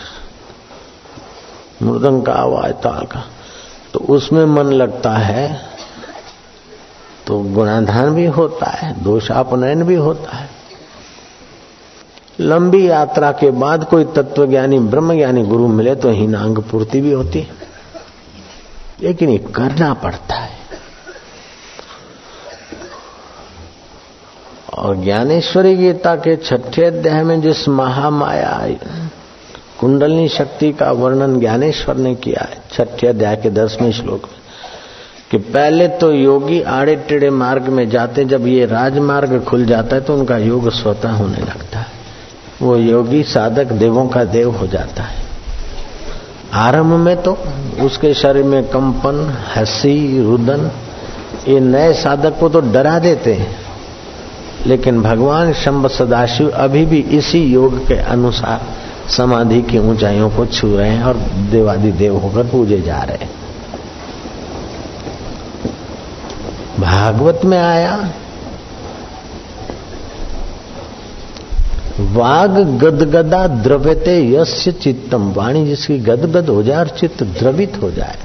मृदंग 1.83 2.23
का 2.23 2.33
आवाज़, 2.33 2.71
ताल 2.73 3.05
का 3.05 3.23
तो 3.93 3.99
उसमें 4.09 4.45
मन 4.45 4.71
लगता 4.73 5.11
है 5.11 5.61
तो 7.27 7.39
गुणाधान 7.39 8.15
भी 8.15 8.25
होता 8.27 8.69
है, 8.69 9.03
दोषापनयन 9.03 9.83
भी 9.83 9.95
होता 9.95 10.35
है। 10.37 10.58
लंबी 12.39 12.89
यात्रा 12.89 13.31
के 13.31 13.51
बाद 13.51 13.83
कोई 13.83 14.03
तत्वज्ञानी, 14.03 14.79
ब्रह्मज्ञानी 14.79 15.43
गुरु 15.43 15.67
मिले 15.67 15.95
तो 15.95 16.11
हीनांग 16.11 16.57
पूर्ति 16.57 17.01
भी 17.01 17.11
होती 17.11 17.39
है। 17.39 17.47
लेकिन 19.03 19.29
ये 19.29 19.37
करना 19.37 19.93
पड़ता 19.93 20.35
है। 20.35 20.59
और 24.77 24.95
ज्ञानेश्वरी 24.95 25.75
गीता 25.75 26.15
के 26.15 26.35
छठे 26.35 26.85
अध्याय 26.85 27.23
में 27.23 27.41
जिस 27.41 27.69
महामाया, 27.69 28.67
कुंडलनी 29.79 30.29
शक्ति 30.29 30.73
का 30.73 30.91
वर्णन 30.91 31.39
ज्ञानेश्वर 31.39 31.95
ने 31.95 32.15
किया 32.15 32.47
है, 32.49 32.61
छठे 32.71 33.07
अध्याय 33.07 33.35
के 33.35 33.49
दसवें 33.49 33.91
श्लोक 33.91 34.23
में, 34.23 34.39
कि 35.31 35.37
पहले 35.37 35.87
तो 35.87 36.11
योगी 36.11 36.61
आड़े 36.61 36.95
टेढ़े 36.95 37.29
मार्ग 37.29 37.63
में 37.63 37.89
जाते 37.89 38.25
जब 38.25 38.47
ये 38.47 38.65
राजमार्ग 38.65 39.43
खुल 39.43 39.65
जाता 39.65 39.95
है 39.95 40.01
तो 40.01 40.13
उनका 40.13 40.37
योग 40.37 40.69
स्वतः 40.69 41.11
होने 41.11 41.37
लगता 41.37 41.79
है। 41.79 41.88
वो 42.61 42.77
योगी 42.77 43.23
साधक 43.23 43.65
देवों 43.65 44.07
का 44.07 44.23
देव 44.23 44.51
हो 44.51 44.67
जाता 44.67 45.03
है। 45.03 45.23
आरंभ 46.53 46.93
में 46.93 47.21
तो 47.21 47.37
उसके 47.81 48.13
शरीर 48.13 48.43
में 48.43 48.63
कंपन, 48.63 49.37
हँसी, 49.55 50.21
रुदन, 50.21 50.71
ये 51.47 51.59
नए 51.59 51.93
साधक 51.93 52.39
को 52.39 52.49
तो 52.49 52.59
डरा 52.59 52.99
देते 52.99 53.33
हैं। 53.33 53.55
लेकिन 54.65 55.01
भगवान 55.01 55.53
शंभ 55.53 55.87
सदाशिव 55.87 56.49
अभी 56.49 56.85
भी 56.85 56.99
इसी 56.99 57.43
योग 57.43 57.87
के 57.87 57.93
अनुसार 57.93 58.61
समाधि 59.09 59.61
की 59.61 59.79
ऊंचाइयों 59.79 60.29
को 60.29 60.45
छू 60.45 60.77
रहे 60.77 60.89
हैं 60.89 61.03
और 61.03 61.17
देवादि 61.51 61.91
देव 61.91 62.17
होकर 62.17 62.43
पूजे 62.43 62.81
जा 62.81 63.01
रहे 63.03 63.17
हैं। 63.17 63.31
भागवत 66.79 67.41
में 67.45 67.59
आया 67.59 68.09
वाग 71.99 72.51
गदगदा 72.79 73.47
द्रव्यते 73.47 74.33
यस्य 74.33 74.71
चित्तम। 74.71 75.31
वाणी 75.31 75.65
जिसकी 75.65 75.99
गदगद 75.99 76.49
हो 76.49 76.63
जाए 76.63 76.79
और 76.79 76.87
चित्त 76.87 77.23
द्रवित 77.23 77.79
हो 77.81 77.91
जाए। 77.91 78.15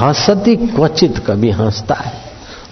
हंसती 0.00 0.56
क्वचित 0.56 1.18
कभी 1.26 1.50
हंसता 1.50 1.94
है। 1.94 2.12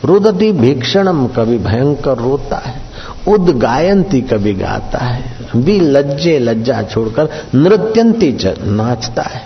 रुदती 0.05 0.53
भीक्षणम 0.53 1.27
कभी 1.27 1.59
भयंकर 1.59 2.19
रोता 2.19 2.57
है। 2.57 2.83
उदगायंती 3.29 4.21
कभी 4.21 4.55
गाता 4.55 4.99
है। 4.99 5.25
भी 5.57 5.81
लज्जे 5.81 6.39
लज्जा 6.39 6.83
छोड़कर 6.83 7.29
नृत्यंती 7.55 8.39
नाचता 8.63 9.23
है। 9.23 9.43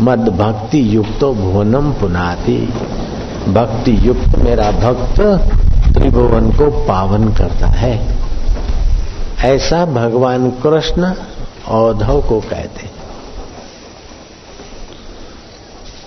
मद 0.00 0.18
भक्ति 0.18 0.96
युक्तो 0.96 1.34
भुवनम 1.34 1.92
पुनाति। 1.92 2.74
भक्ति 3.48 4.08
युक्त 4.08 4.38
मेरा 4.38 4.70
भक्त 4.70 5.20
त्रिभुवन 5.94 6.50
को 6.50 6.70
पावन 6.70 7.28
करता 7.28 7.66
है। 7.66 8.17
ऐसा 9.44 9.84
भगवान 9.86 10.50
कृष्ण 10.50 11.12
औधव 11.68 12.20
को 12.28 12.40
कहते 12.40 12.88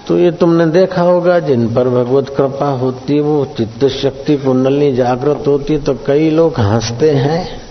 तो 0.07 0.17
ये 0.19 0.31
तुमने 0.31 0.65
देखा 0.65 1.01
होगा, 1.01 1.39
जिन 1.39 1.73
पर 1.73 1.89
भगवत 1.89 2.29
कृपा 2.29 2.69
होती 2.69 3.13
है, 3.13 3.21
वो 3.21 3.45
चित्त 3.45 3.85
शक्ति 3.85 4.37
कुंडली 4.37 4.95
जागृत 4.95 5.43
होती 5.47 5.77
तो 5.77 5.93
कई 6.07 6.29
लोग 6.29 6.59
हँसते 6.59 7.11
हैं, 7.11 7.61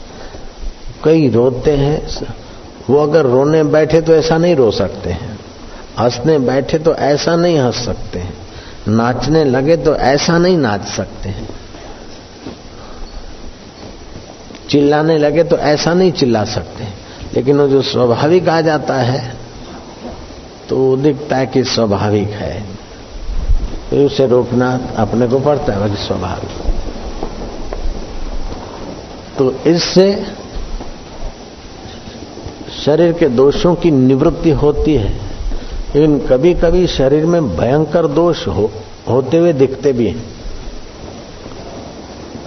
कई 1.04 1.28
रोते 1.30 1.70
हैं। 1.70 2.26
वो 2.90 3.02
अगर 3.02 3.26
रोने 3.26 3.62
बैठे 3.62 4.00
तो 4.00 4.14
ऐसा 4.14 4.38
नहीं 4.38 4.56
रो 4.56 4.70
सकते 4.70 5.10
हैं। 5.10 5.38
हंसने 5.98 6.38
बैठे 6.38 6.78
तो 6.78 6.94
ऐसा 6.94 7.36
नहीं 7.36 7.58
हंस 7.58 7.84
सकते 7.84 8.18
हैं। 8.18 8.34
नाचने 8.88 9.44
लगे 9.44 9.76
तो 9.76 9.94
ऐसा 9.94 10.38
नहीं 10.38 10.58
नाच 10.58 10.84
सकते 10.84 11.28
हैं। 11.28 11.48
चिल्लाने 14.70 15.18
लगे 15.18 15.44
तो 15.44 15.56
ऐसा 15.56 15.94
नहीं 15.94 16.12
चिल्ला 16.12 16.44
सकते। 16.44 16.84
लेकिन 17.34 17.58
वो 17.58 17.68
जो 17.68 17.82
स्वाभाविक 17.82 18.48
आ 18.48 18.60
जाता 18.60 18.94
है 18.94 19.34
तो 20.68 20.96
दिखता 20.96 21.36
है 21.36 21.46
कि 21.46 21.64
स्वाभाविक 21.64 22.28
है। 22.28 22.60
तो 23.90 24.06
उसे 24.06 24.26
रोकना 24.26 24.80
अपने 24.96 25.28
को 25.28 25.40
पड़ता 25.40 25.72
है 25.72 25.94
स्वाभाविक। 25.94 26.74
तो 29.38 29.70
इससे 29.70 30.26
शरीर 32.84 33.12
के 33.12 33.28
दोषों 33.28 33.74
की 33.74 33.90
निवृत्ति 33.90 34.50
होती 34.50 34.94
है। 34.94 35.10
लेकिन 35.96 36.18
कभी 36.18 36.54
कभी 36.54 36.86
शरीर 36.86 37.26
में 37.26 37.56
भयंकर 37.56 38.06
दोष 38.06 38.46
हो, 38.46 38.70
होते 39.08 39.36
हुए 39.36 39.52
दिखते 39.52 39.92
भी 39.92 40.06
हैं। 40.06 40.39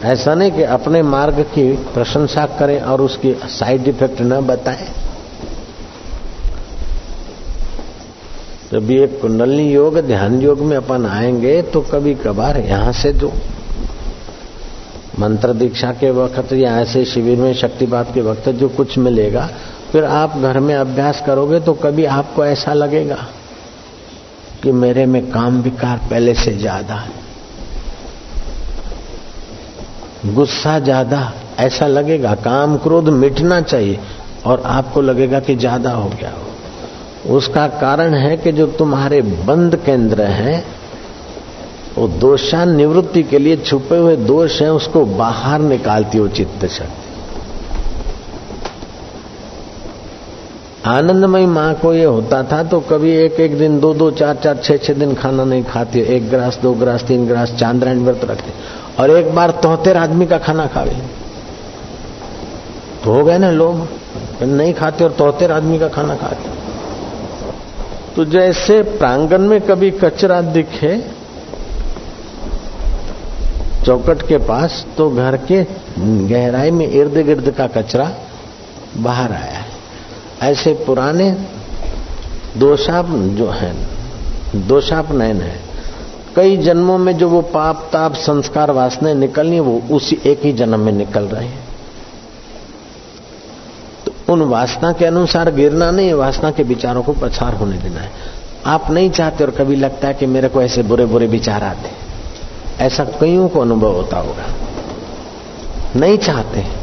ऐसा 0.04 0.34
नहीं 0.36 0.51
कि 0.51 0.64
अपने 0.64 1.01
मार्ग 1.04 1.39
की 1.54 1.72
प्रशंसा 1.93 2.45
करें 2.60 2.80
और 2.82 3.01
उसकी 3.01 3.34
साइड 3.49 3.88
इफ़ेक्ट 3.88 4.22
न 4.22 4.39
बताएँ। 4.47 4.88
जब 8.72 8.91
ये 8.91 9.08
कुंडली 9.22 9.72
योग, 9.72 9.99
ध्यान 9.99 10.41
योग 10.41 10.62
में 10.62 10.76
अपन 10.78 11.06
आएँगे 11.06 11.62
तो 11.64 11.82
कभी 11.84 12.16
कभार 12.18 12.60
यहाँ 12.60 12.91
से 12.93 13.14
जो 13.14 13.32
मंत्र 15.20 15.54
दीक्षा 15.54 15.91
के 15.93 16.12
वक्त 16.12 16.54
या 16.54 16.78
ऐसे 16.82 17.06
शिविर 17.06 17.39
में 17.39 17.54
शक्तिपात 17.54 18.14
के 18.14 18.22
वक्त 18.22 18.49
जो 18.51 18.70
कुछ 18.70 18.97
मिलेगा, 18.97 19.49
फिर 19.91 20.04
आप 20.06 20.38
घर 20.38 20.60
में 20.60 20.76
अभ्यास 20.76 21.24
करोगे 21.26 21.60
तो 21.60 21.74
कभी 21.80 22.06
आपको 22.12 22.45
ऐसा 22.45 22.74
लगेगा 22.74 23.26
कि 24.64 24.72
मेरे 24.74 25.06
में 25.06 25.26
काम 25.32 25.62
विकार 25.62 25.97
पहले 26.10 26.34
से 26.36 26.51
ज़्यादा 26.51 26.95
है। 26.95 27.22
गुस्सा 30.26 30.80
ज़्यादा, 30.80 31.34
ऐसा 31.59 31.88
लगेगा, 31.88 32.36
काम 32.36 32.78
क्रोध 32.78 33.09
मिटना 33.09 33.61
चाहिए, 33.61 33.99
और 34.45 34.61
आपको 34.65 35.01
लगेगा 35.01 35.39
कि 35.39 35.55
ज़्यादा 35.55 35.91
हो 35.91 36.09
गया 36.09 36.30
हो। 36.30 37.36
उसका 37.36 37.67
कारण 37.67 38.13
है 38.13 38.38
कि 38.38 38.51
जो 38.51 38.67
तुम्हारे 38.67 39.21
बंद 39.21 39.76
केंद्र 39.76 40.21
हैं, 40.21 40.65
वो 41.97 42.07
दोषा 42.07 42.65
निवृत्ति 42.65 43.24
के 43.24 43.39
लिए 43.39 43.57
छुपे 43.57 43.97
हुए 43.97 44.15
दोष 44.15 44.61
हैं, 44.61 44.69
उसको 44.69 45.05
बाहर 45.05 45.59
निकालती 45.59 46.17
हो 46.17 46.28
चित्त 46.28 46.65
शक्ति 46.65 47.03
आनंदमयी 50.86 51.45
माँ 51.45 51.73
को 51.73 51.93
ये 51.93 52.03
होता 52.05 52.41
था 52.43 52.61
तो 52.63 52.79
कभी 52.81 53.11
एक 53.17 53.39
एक 53.39 53.57
दिन, 53.57 53.79
दो 53.79 53.93
दो, 53.93 54.09
चार 54.11 54.36
चार, 54.36 54.57
छह 54.57 54.77
छह 54.77 54.93
दिन 54.93 55.13
खाना 55.15 55.43
नहीं 55.43 55.63
खाती, 55.63 55.99
एक 56.15 56.29
ग्रास, 56.29 56.57
दो 56.61 56.73
ग्रास, 56.73 57.03
तीन 57.03 57.25
ग्रास 57.27 57.53
चांद्रायण 57.59 58.03
व्रत 58.05 58.23
रखते। 58.23 58.51
और 58.99 59.11
एक 59.11 59.34
बार 59.36 59.51
तोहतेर 59.63 59.97
आदमी 59.97 60.25
का 60.27 60.38
खाना 60.39 60.65
खा 60.67 60.84
गए 60.86 61.01
तो 63.03 63.13
हो 63.13 63.23
गए 63.23 63.38
ना 63.38 63.51
लोग 63.51 63.88
नहीं 64.43 64.73
खाते 64.73 65.03
और 65.03 65.11
तोहतेर 65.11 65.51
आदमी 65.51 65.79
का 65.79 65.88
खाना 65.89 66.15
खाते। 66.15 66.51
तो 68.15 68.25
जैसे 68.27 68.81
प्रांगण 68.84 69.41
में 69.41 69.59
कभी 69.61 69.91
कचरा 69.93 70.41
दिखे, 70.53 70.97
चौकट 73.86 74.27
के 74.27 74.38
पास 74.45 74.86
तो 74.97 75.09
घर 75.11 75.38
के 75.51 75.65
गहराई 76.27 76.71
में 76.71 76.88
इर्द 76.88 77.17
गिर्द 77.25 77.49
का 77.51 77.67
कचरा 77.71 78.11
बाहर 78.97 79.31
आया। 79.34 79.59
है 79.59 79.72
ऐसे 80.44 80.74
पुराने 80.74 81.32
दोषाप 82.58 83.06
जो 83.10 83.50
है, 83.50 83.76
दोषाप 84.56 85.12
नयन 85.12 85.41
है। 85.41 85.60
कई 86.36 86.58
जन्मों 86.58 86.98
में 86.98 87.18
जो 87.18 87.30
वो 87.30 87.41
पाप, 87.41 87.89
ताप, 87.94 88.14
संस्कार, 88.14 88.72
वासनाएँ 88.72 89.16
निकलनी 89.16 89.60
वो 89.60 89.82
उसी 89.91 90.20
एक 90.26 90.41
ही 90.44 90.54
जन्म 90.54 90.80
में 90.80 90.91
निकल 90.91 91.22
रहे 91.22 91.46
हैं। 91.46 91.60
तो 94.06 94.34
उन 94.34 94.41
वासना 94.41 94.91
के 94.91 95.06
अनुसार 95.06 95.52
गिरना 95.52 95.91
नहीं 95.91 96.08
है, 96.08 96.14
वासना 96.14 96.52
के 96.52 96.64
विचारों 96.64 97.04
को 97.04 97.14
प्रचार 97.14 97.54
होने 97.54 97.78
देना 97.78 98.00
है। 98.00 98.12
आप 98.66 98.91
नहीं 98.91 99.10
चाहते 99.10 99.44
और 99.44 99.52
कभी 99.52 99.76
लगता 99.76 100.08
है 100.08 100.14
कि 100.14 100.26
मेरे 100.26 100.48
को 100.48 100.62
ऐसे 100.62 100.84
बुरे 100.84 101.06
बुरे 101.06 101.28
विचार 101.28 101.64
आते 101.64 101.89
ऐसा 102.84 103.04
कईयों 103.04 103.50
को 103.50 103.60
अनुभव 103.60 103.91
होता 103.91 104.18
होगा। 104.18 104.46
नहीं 105.96 106.18
चाहते 106.18 106.82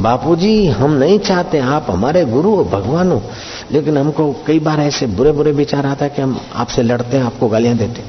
बापूजी 0.00 0.66
हम 0.66 0.92
नहीं 0.92 1.18
चाहते 1.18 1.58
आप 1.58 1.86
हमारे 1.90 2.24
गुरु 2.24 2.54
हो 2.56 2.64
भगवान 2.64 3.12
हो। 3.12 3.22
लेकिन 3.72 3.98
हमको 3.98 4.32
कई 4.46 4.58
बार 4.58 4.80
ऐसे 4.80 5.06
बुरे 5.06 5.32
बुरे 5.32 5.52
विचार 5.52 5.86
आता 5.86 6.04
है 6.04 6.10
कि 6.10 6.22
हम 6.22 6.40
आपसे 6.54 6.82
लड़ते 6.82 7.16
हैं 7.16 7.24
आपको 7.24 7.48
गालियाँ 7.48 7.76
देते 7.76 8.04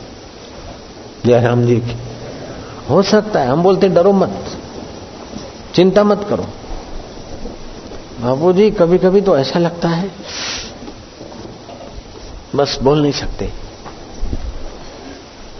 जय 1.25 1.41
राम 1.41 1.65
जी 1.65 1.77
की। 1.77 1.97
हो 2.89 3.01
सकता 3.01 3.39
है 3.39 3.47
हम 3.47 3.63
बोलते 3.63 3.89
डरो 3.89 4.11
मत। 4.11 4.57
चिंता 5.75 6.03
मत 6.03 6.25
करो। 6.29 6.47
बाबू 8.21 8.53
जी 8.53 8.71
कभी 8.71 8.97
कभी 8.97 9.21
तो 9.21 9.37
ऐसा 9.37 9.59
लगता 9.59 9.89
है। 9.89 10.11
बस 12.55 12.79
बोल 12.83 13.01
नहीं 13.01 13.11
सकते। 13.11 13.49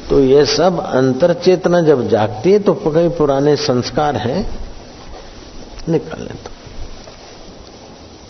तो 0.10 0.20
ये 0.20 0.46
सब 0.46 0.80
अंतर 0.86 1.34
चेतना 1.34 1.82
जब 1.82 2.08
जागती 2.10 2.52
है 2.52 2.60
तो 2.60 2.74
कई 2.74 3.10
पुराने 3.10 3.56
संस्कार 3.56 4.16
हैं 4.16 4.71
निकालने 5.90 6.28
तो। 6.28 6.52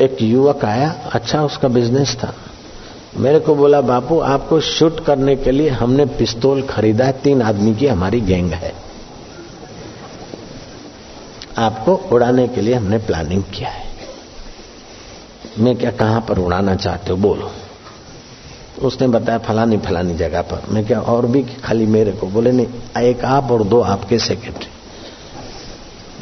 एक 0.05 0.21
युवक 0.21 0.65
आया 0.65 0.95
अच्छा 1.13 1.43
उसका 1.43 1.67
बिज़नेस 1.67 2.15
था। 2.15 2.35
मेरे 3.17 3.39
को 3.39 3.55
बोला, 3.55 3.81
बापू, 3.81 4.19
आपको 4.19 4.61
शूट 4.61 5.05
करने 5.05 5.35
के 5.35 5.51
लिए 5.51 5.69
हमने 5.69 6.05
पिस्तौल 6.05 6.61
खरीदा 6.61 7.05
है, 7.05 7.11
तीन 7.11 7.41
आदमी 7.41 7.75
की 7.75 7.87
हमारी 7.87 8.21
गैंग 8.21 8.51
है। 8.51 8.73
आपको 11.57 11.95
उड़ाने 11.95 12.47
के 12.47 12.61
लिए 12.61 12.73
हमने 12.73 12.97
प्लानिंग 12.97 13.43
किया 13.43 13.69
है। 13.69 13.85
मैं 15.59 15.75
क्या 15.75 15.91
कहाँ 15.91 16.21
पर 16.21 16.37
उड़ाना 16.37 16.75
चाहते 16.75 17.11
हो? 17.11 17.17
बोलो। 17.17 17.51
उसने 18.81 19.07
बताया 19.07 19.37
फलानी 19.37 19.77
फलानी 19.77 20.15
जगह 20.15 20.41
पर। 20.41 20.63
मैं 20.69 20.87
क्या, 20.87 21.01
और 21.01 21.25
भी 21.25 21.43
खाली 21.43 21.85
मेरे 21.85 22.11
को? 22.11 22.27
बोले, 22.27 22.51
नहीं, 22.51 23.01
एक 23.01 23.25
आप 23.25 23.51
और 23.51 23.63
दो 23.63 23.81
आपके 23.81 24.19
सेक्रेटरी 24.19 24.80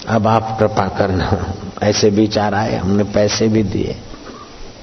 अब 0.09 0.27
आप 0.27 0.59
कृपा 0.59 0.87
करना। 0.87 1.53
ऐसे 1.83 2.09
विचार 2.09 2.53
आए, 2.53 2.75
हमने 2.75 3.03
पैसे 3.03 3.47
भी 3.47 3.63
दिए। 3.63 3.95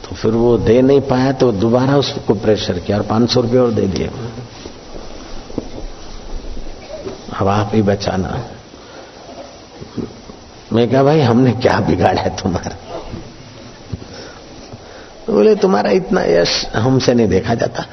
तो 0.05 0.17
फिर 0.17 0.33
वो 0.33 0.59
दे 0.59 0.83
नहीं 0.83 1.01
पाया 1.01 1.33
तो 1.33 1.53
दोबारा 1.53 1.97
उसको 1.97 2.35
प्रेशर 2.35 2.79
किया 2.79 2.99
और 2.99 3.03
पाँच 3.03 3.31
सौ 3.31 3.41
रुपये 3.41 3.59
और 3.59 3.71
दे 3.71 3.87
दिए। 3.87 4.11
अब 7.41 7.49
आप 7.49 7.71
ही 7.75 7.83
बचाना। 7.83 8.45
मैं 10.73 10.89
क्या 10.89 11.03
भाई, 11.03 11.21
हमने 11.21 11.53
क्या 11.53 11.81
बिगाड़ा 11.81 12.23
है 12.23 12.37
तुम्हारा? 12.37 12.77
तो 15.27 15.33
बोले, 15.33 15.55
तुम्हारा 15.55 15.91
इतना 15.91 16.23
यश 16.23 16.67
हमसे 16.75 17.15
नहीं 17.15 17.29
देखा 17.29 17.55
जाता। 17.55 17.87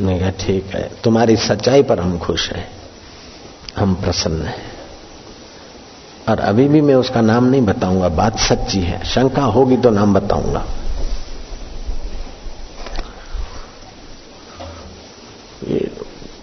मैं 0.00 0.20
कहा, 0.20 0.30
ठीक 0.30 0.66
है, 0.74 0.90
तुम्हारी 1.04 1.36
सच्चाई 1.36 1.82
पर 1.82 2.00
हम 2.00 2.18
खुश 2.18 2.52
हैं। 2.52 2.75
हम 3.76 3.94
प्रसन्न 3.94 4.42
हैं। 4.42 4.64
और 6.28 6.40
अभी 6.40 6.66
भी 6.68 6.80
मैं 6.80 6.94
उसका 6.94 7.20
नाम 7.20 7.44
नहीं 7.44 7.62
बताऊँगा, 7.62 8.08
बात 8.10 8.38
सच्ची 8.38 8.80
है। 8.80 9.04
शंका 9.04 9.42
होगी 9.44 9.76
तो 9.76 9.90
नाम 9.90 10.14
बताऊँगा। 10.14 10.64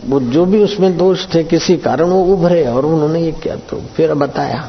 वो 0.06 0.20
जो 0.22 0.46
भी 0.46 0.64
उसमें 0.64 0.96
दोष 0.98 1.26
थे, 1.34 1.44
किसी 1.44 1.78
कारण 1.78 2.06
वो 2.06 2.24
उभरे 2.34 2.66
और 2.68 2.86
उन्होंने 2.86 3.20
ये 3.22 3.32
किया 3.34 3.56
तो 3.70 3.82
फिर 3.96 4.14
बताया। 4.14 4.68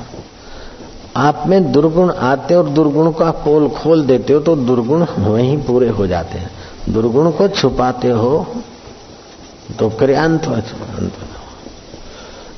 आप 1.16 1.42
में 1.46 1.72
दुर्गुण 1.72 2.10
आते 2.10 2.54
और 2.54 2.68
दुर्गुण 2.68 3.10
का 3.12 3.30
पोल 3.42 3.68
खोल 3.72 4.04
देते 4.06 4.32
हो 4.32 4.40
तो 4.40 4.54
दुर्गुण 4.56 5.04
वहीं 5.18 5.56
पूरे 5.62 5.88
हो 5.88 6.06
जाते 6.06 6.38
हैं। 6.38 6.50
दुर्गुण 6.88 7.30
को 7.30 7.48
छुपाते 7.50 8.10
हो 8.10 8.46
तो 9.78 9.88
क्रियांत 9.90 10.46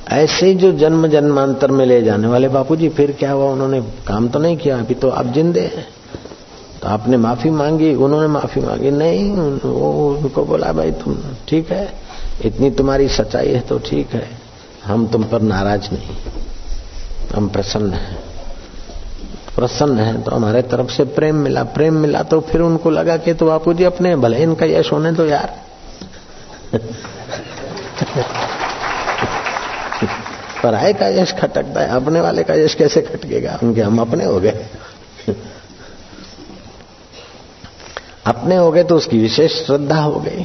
ऐसे 0.09 0.53
जो 0.53 0.71
जन्म 0.71 1.07
जन्मांतर 1.07 1.71
में 1.71 1.85
ले 1.85 2.01
जाने 2.01 2.27
वाले 2.27 2.47
बापूजी, 2.47 2.89
फिर 2.89 3.11
क्या 3.11 3.31
हुआ? 3.31 3.51
उन्होंने 3.51 3.81
काम 3.81 4.27
तो 4.27 4.39
नहीं 4.39 4.57
किया, 4.57 4.79
अभी 4.79 4.93
तो 4.93 5.09
आप 5.09 5.25
जिंदे 5.25 5.61
हैं। 5.61 5.87
तो 6.81 6.87
आपने 6.87 7.17
माफ़ी 7.17 7.49
मांगी, 7.49 7.95
उन्होंने 7.95 8.27
माफ़ी 8.27 8.61
मांगी। 8.61 8.91
नहीं, 8.91 9.31
वो 9.59 10.15
उनको 10.15 10.45
बोला, 10.45 10.71
भाई 10.71 10.91
तुम 10.91 11.17
ठीक 11.47 11.71
है, 11.71 11.93
इतनी 12.45 12.71
तुम्हारी 12.71 13.07
सच्चाई 13.07 13.47
है 13.47 13.59
तो 13.59 13.79
ठीक 13.79 14.09
है। 14.09 14.29
हम 14.85 15.07
तुम 15.07 15.23
पर 15.23 15.41
नाराज़ 15.41 15.93
नहीं। 15.93 16.15
हम 17.35 17.49
प्रसन्न 17.49 17.93
हैं। 17.93 18.17
प्रसन्न 19.55 19.99
है 19.99 20.21
तो 20.21 20.31
हमारे 20.31 20.61
तरफ़ 20.61 20.91
से 20.91 21.03
प्रेम 21.03 21.35
मिला। 21.35 21.63
प्रेम 21.63 21.93
मिला 21.93 22.23
तो 22.23 22.39
फिर 22.41 22.61
उनको 22.61 22.89
लगा 22.89 23.17
कि 23.17 23.33
तो 23.33 23.45
बापू 23.45 23.73
जी 23.73 23.83
अपने 23.83 24.15
भले 24.15 24.37
इनका 24.37 24.65
यश 24.65 24.91
होने 24.91 25.11
तो 25.11 25.25
यार। 25.25 25.61
पराए 30.63 30.93
का 30.93 31.07
यश 31.07 31.31
खटकता 31.31 31.81
है, 31.81 31.89
अपने 31.89 32.21
वाले 32.21 32.43
का 32.43 32.53
यश 32.53 32.75
कैसे 32.75 33.01
खटकेगा? 33.01 33.59
उनके 33.63 33.81
हम 33.81 34.01
अपने 34.01 34.25
हो 34.25 34.39
गए। 34.39 34.67
अपने 38.25 38.55
हो 38.55 38.71
गए 38.71 38.83
तो 38.83 38.95
उसकी 38.95 39.17
विशेष 39.17 39.65
श्रद्धा 39.65 39.99
हो 39.99 40.19
गई। 40.19 40.43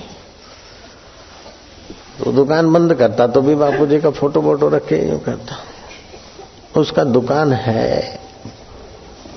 तो 2.19 2.33
दुकान 2.33 2.73
बंद 2.73 2.95
करता 2.95 3.27
तो 3.27 3.43
भी 3.43 3.55
बापू 3.55 3.87
जी 3.87 4.01
का 4.01 4.11
फ़ोटो 4.11 4.41
वोटो 4.41 4.69
रखे 4.69 5.09
यूँ 5.09 5.21
करता। 5.21 5.57
उसका 6.81 7.05
दुकान 7.05 7.53
है 7.53 8.21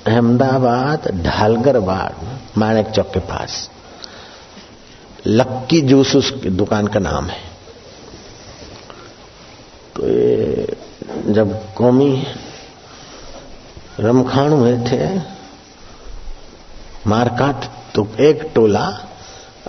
अहमदाबाद 0.07 1.07
ढालगर 1.23 1.80
बाग, 1.80 2.39
माणक 2.57 2.89
चौक 2.89 3.13
के 3.13 3.19
पास। 3.19 3.69
लक्की 5.28 5.82
जूस 5.82 6.15
उसकी 6.15 6.49
दुकान 6.49 6.88
का 6.88 6.99
नाम 6.99 7.26
है। 7.26 7.55
जब 9.98 11.54
कौमी 11.76 12.24
रमखान 14.00 14.54
हुए 14.54 14.78
थे 14.80 15.08
मारकाट 17.08 17.66
तो 17.96 18.08
एक 18.20 18.52
टोला 18.56 18.86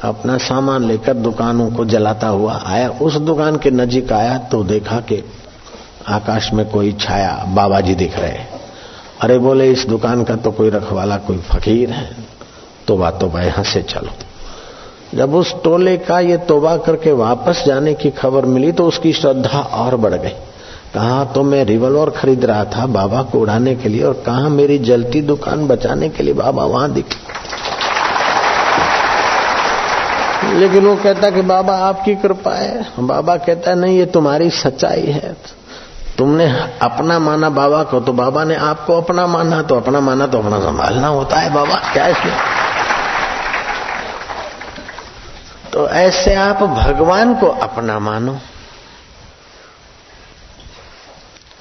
अपना 0.03 0.37
सामान 0.39 0.85
लेकर 0.85 1.15
दुकानों 1.15 1.71
को 1.71 1.85
जलाता 1.85 2.29
हुआ 2.29 2.61
आया। 2.67 2.89
उस 2.91 3.17
दुकान 3.17 3.57
के 3.57 3.71
नजीक 3.71 4.13
आया 4.13 4.39
तो 4.39 4.63
देखा 4.65 5.01
कि 5.01 5.23
आकाश 6.09 6.53
में 6.53 6.65
कोई 6.71 6.93
छाया 6.93 7.33
बाबा 7.49 7.81
जी 7.81 7.95
दिख 7.95 8.19
रहे 8.19 8.39
अरे 9.23 9.39
बोले, 9.39 9.71
इस 9.73 9.87
दुकान 9.87 10.25
का 10.25 10.37
तो 10.37 10.51
कोई 10.53 10.71
रखवाला, 10.71 11.17
कोई 11.17 11.39
फकीर 11.39 11.91
है। 11.91 12.17
तोबा 12.87 13.11
तोबा 13.11 13.43
यहाँ 13.43 13.65
से 13.65 13.83
चलो। 13.83 14.11
जब 15.15 15.35
उस 15.35 15.55
टोले 15.65 15.97
का 15.99 16.19
ये 16.21 16.37
तोबा 16.37 16.77
करके 16.77 17.13
वापस 17.13 17.63
जाने 17.67 17.95
की 17.95 18.11
खबर 18.11 18.45
मिली 18.45 18.73
तो 18.73 18.87
उसकी 18.87 19.13
श्रद्धा 19.13 19.59
और 19.59 19.97
बढ़ 19.97 20.15
गई। 20.15 20.35
कहा 20.95 21.25
तो 21.25 21.43
मैं 21.43 21.65
रिवॉल्वर 21.65 22.11
खरीद 22.11 22.45
रहा 22.45 22.65
था 22.65 22.87
बाबा 22.87 23.23
को 23.23 23.41
उड़ाने 23.41 23.75
के 23.75 23.89
लिए 23.89 24.03
और 24.03 24.23
कहा 24.27 24.49
मेरी 24.49 24.79
जलती 24.79 25.21
दुकान 25.23 25.67
बचाने 25.69 26.09
के 26.09 26.23
लिए 26.23 26.35
बाबा 26.35 26.65
वहाँ 26.65 26.91
दिखे 26.93 27.25
लेकिन 30.53 30.87
वो 30.87 30.95
कहता 30.97 31.31
कि, 31.31 31.43
बाबा, 31.43 31.75
आपकी 31.79 32.15
कृपा 32.15 32.51
है। 32.51 32.87
बाबा 33.01 33.37
कहता 33.37 33.71
है 33.71 33.79
नहीं, 33.79 33.99
ये 33.99 34.07
तुम्हारी 34.07 34.51
सच्चाई 34.51 35.07
है। 35.07 35.37
तुमने 36.19 36.45
अपना 36.83 37.19
माना 37.19 37.49
बाबा 37.51 37.83
को 37.83 38.01
तो 38.01 38.13
बाबा 38.13 38.45
ने 38.45 38.55
आपको 38.55 38.97
अपना 38.97 39.27
माना 39.27 39.63
तो 39.63 39.77
अपना 39.77 40.01
माना 40.01 40.27
तो 40.27 40.39
अपना 40.39 40.61
संभालना 40.61 41.09
होता 41.09 41.39
है 41.39 41.53
बाबा। 41.55 41.75
क्या 41.93 42.07
इसमें 42.07 42.33
तो 45.77 45.89
ऐसे 45.89 46.35
आप 46.35 46.63
भगवान 46.63 47.35
को 47.35 47.47
अपना 47.47 47.99
मानो। 47.99 48.39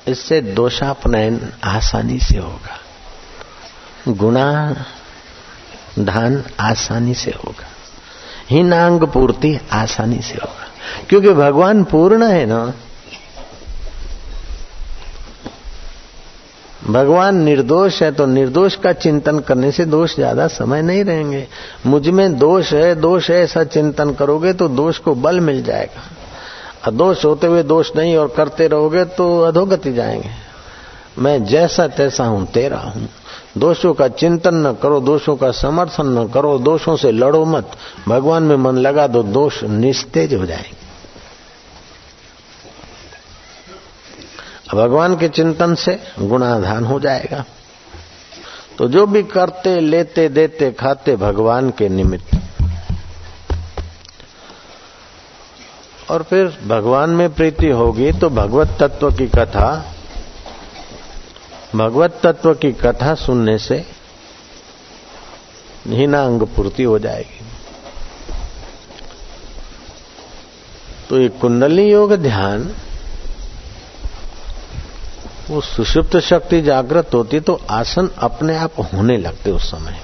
इससे 0.07 0.41
दोषापनयन 0.41 1.53
आसानी 1.63 2.19
से 2.19 2.37
होगा। 2.37 2.79
गुणा 4.07 4.75
धान 5.99 6.43
आसानी 6.59 7.13
से 7.13 7.31
होगा। 7.31 7.67
हिनांग 8.49 9.01
पूर्ति 9.01 9.59
आसानी 9.71 10.21
से 10.21 10.35
होगा। 10.35 10.67
क्योंकि 11.09 11.29
भगवान 11.29 11.83
पूर्ण 11.83 12.27
है 12.27 12.45
ना 12.45 12.73
भगवान 16.87 17.35
निर्दोष 17.35 18.01
है 18.01 18.11
तो 18.11 18.25
निर्दोष 18.25 18.75
का 18.75 18.91
चिंतन 18.93 19.39
करने 19.39 19.71
से 19.71 19.85
दोष 19.85 20.15
ज़्यादा 20.15 20.47
समय 20.47 20.81
नहीं 20.81 21.03
रहेंगे। 21.03 21.47
मुझमें 21.85 22.37
दोष 22.37 22.73
है 22.73 22.93
दोष 22.95 23.29
है, 23.31 23.41
ऐसा 23.43 23.63
चिंतन 23.63 24.13
करोगे 24.13 24.53
तो 24.53 24.67
दोष 24.67 24.97
को 24.97 25.15
बल 25.15 25.39
मिल 25.39 25.63
जाएगा। 25.63 26.03
अदोष 26.83 27.25
होते 27.25 27.47
हुए 27.47 27.63
दोष 27.63 27.91
नहीं 27.95 28.15
और 28.17 28.27
करते 28.27 28.67
रहोगे 28.67 29.05
तो 29.05 29.39
अधोगति 29.41 29.93
जाएँगे। 29.93 30.29
मैं 31.19 31.43
जैसा 31.45 31.87
तैसा 31.87 32.25
हूँ, 32.25 32.45
तेरा 32.45 32.77
हूँ। 32.77 33.07
दोषों 33.57 33.93
का 33.93 34.07
चिंतन 34.07 34.55
न 34.67 34.73
करो, 34.73 34.99
दोषों 34.99 35.35
का 35.35 35.51
समर्थन 35.51 36.17
न 36.19 36.27
करो, 36.27 36.57
दोषों 36.59 36.95
से 36.95 37.11
लड़ो 37.11 37.45
मत। 37.45 37.71
भगवान 38.07 38.43
में 38.43 38.55
मन 38.55 38.77
लगा 38.77 39.07
दो, 39.07 39.23
दोष 39.23 39.63
निस्तेज 39.63 40.33
हो 40.33 40.45
जाएँगे। 40.45 40.84
भगवान 44.73 45.15
के 45.17 45.29
चिंतन 45.29 45.75
से 45.75 45.99
गुणाधान 46.19 46.85
हो 46.85 46.99
जाएगा। 46.99 47.43
तो 48.77 48.87
जो 48.87 49.05
भी 49.07 49.23
करते, 49.23 49.79
लेते, 49.79 50.27
देते, 50.29 50.71
खाते 50.71 51.15
भगवान 51.15 51.69
के 51.69 51.89
निमित्त। 51.89 52.39
और 56.11 56.23
फिर 56.23 56.57
भगवान 56.67 57.09
में 57.09 57.33
प्रीति 57.33 57.69
होगी 57.69 58.11
तो 58.11 58.29
भगवत 58.29 58.77
तत्व 58.79 59.11
की 59.11 59.27
कथा, 59.27 59.93
भगवत 61.75 62.19
तत्व 62.23 62.53
की 62.53 62.71
कथा 62.73 63.13
सुनने 63.15 63.57
से 63.57 63.77
अंग 66.15 66.41
पूर्ति 66.47 66.83
हो 66.83 66.99
जाएगी। 66.99 67.45
तो 71.09 71.19
ये 71.19 71.29
कुंडली 71.29 71.89
योग 71.91 72.13
ध्यान 72.13 72.69
वो 75.49 75.59
सुषुप्त 75.61 76.17
शक्ति 76.19 76.61
जागृत 76.61 77.13
होती 77.13 77.39
तो 77.39 77.59
आसन 77.69 78.09
अपने 78.17 78.55
आप 78.57 78.79
होने 78.93 79.17
लगते 79.17 79.51
उस 79.51 79.69
समय। 79.71 79.99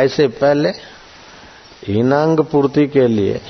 ऐसे 0.00 0.26
पहले 0.28 0.68
हीनांग 1.88 2.40
पूर्ति 2.42 2.86
के 2.86 3.06
लिए, 3.08 3.40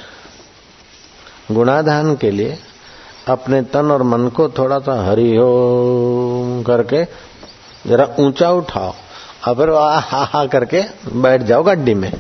गुणाधान 1.53 2.15
के 2.17 2.31
लिए 2.31 2.59
अपने 3.29 3.61
तन 3.63 3.91
और 3.91 4.03
मन 4.03 4.29
को 4.29 4.49
थोड़ा 4.49 4.79
सा 4.79 4.95
हरिओम 5.05 6.63
करके 6.63 7.05
जरा 7.87 8.09
ऊँचा 8.19 8.51
उठाओ, 8.51 8.95
और 9.49 9.55
फिर 9.55 9.71
हा 9.71 10.25
हा 10.25 10.45
करके 10.47 10.83
बैठ 11.15 11.43
जाओ 11.43 11.63
गड्डी 11.63 11.95
में। 11.95 12.13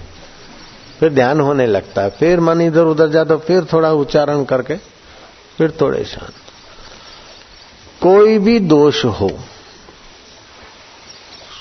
फिर 1.01 1.13
ध्यान 1.15 1.41
होने 1.41 1.67
लगता 1.67 2.03
है। 2.03 2.11
फिर 2.11 2.41
मन 2.41 2.61
इधर 2.61 2.85
उधर 2.85 3.09
जा 3.09 3.25
तो 3.25 3.37
फिर 3.39 3.65
थोड़ा 3.65 3.93
उच्चारण 3.95 4.45
करके, 4.45 4.77
फिर 5.59 5.77
थोड़े 5.81 6.05
शांत। 6.05 6.35
कोई 8.03 8.39
भी 8.39 8.59
दोष 8.59 9.05
हो, 9.05 9.31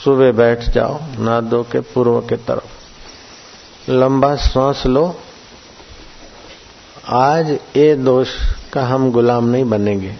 सुबह 0.04 0.32
बैठ 0.32 0.70
जाओ 0.70 1.00
ना 1.20 1.42
दो 1.42 1.64
के 1.64 1.80
पूर्व 1.80 2.20
के 2.20 2.36
तरफ़। 2.36 3.92
लंबा 3.92 4.36
सांस 4.36 4.86
लो। 4.86 5.20
आज 7.10 7.50
ये 7.52 7.96
दोष 7.96 8.28
का 8.74 8.86
हम 8.86 9.12
गुलाम 9.12 9.46
नहीं 9.46 9.66
बनेंगे। 9.66 10.16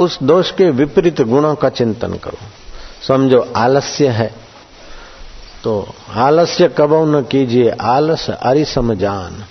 उस 0.00 0.18
दोष 0.22 0.50
के 0.50 0.70
विपरीत 0.70 1.20
गुणों 1.20 1.54
का 1.54 1.68
चिंतन 1.68 2.14
करो। 2.14 2.38
समझो, 3.08 3.52
आलस्य 3.56 4.08
है। 4.08 4.34
तो 5.64 5.94
आलस्य 6.10 6.68
कबो 6.68 7.04
न 7.04 7.22
कीजिए। 7.22 7.70
आलस 7.70 8.30
अरिसम 8.30 8.94
जान। 8.94 9.44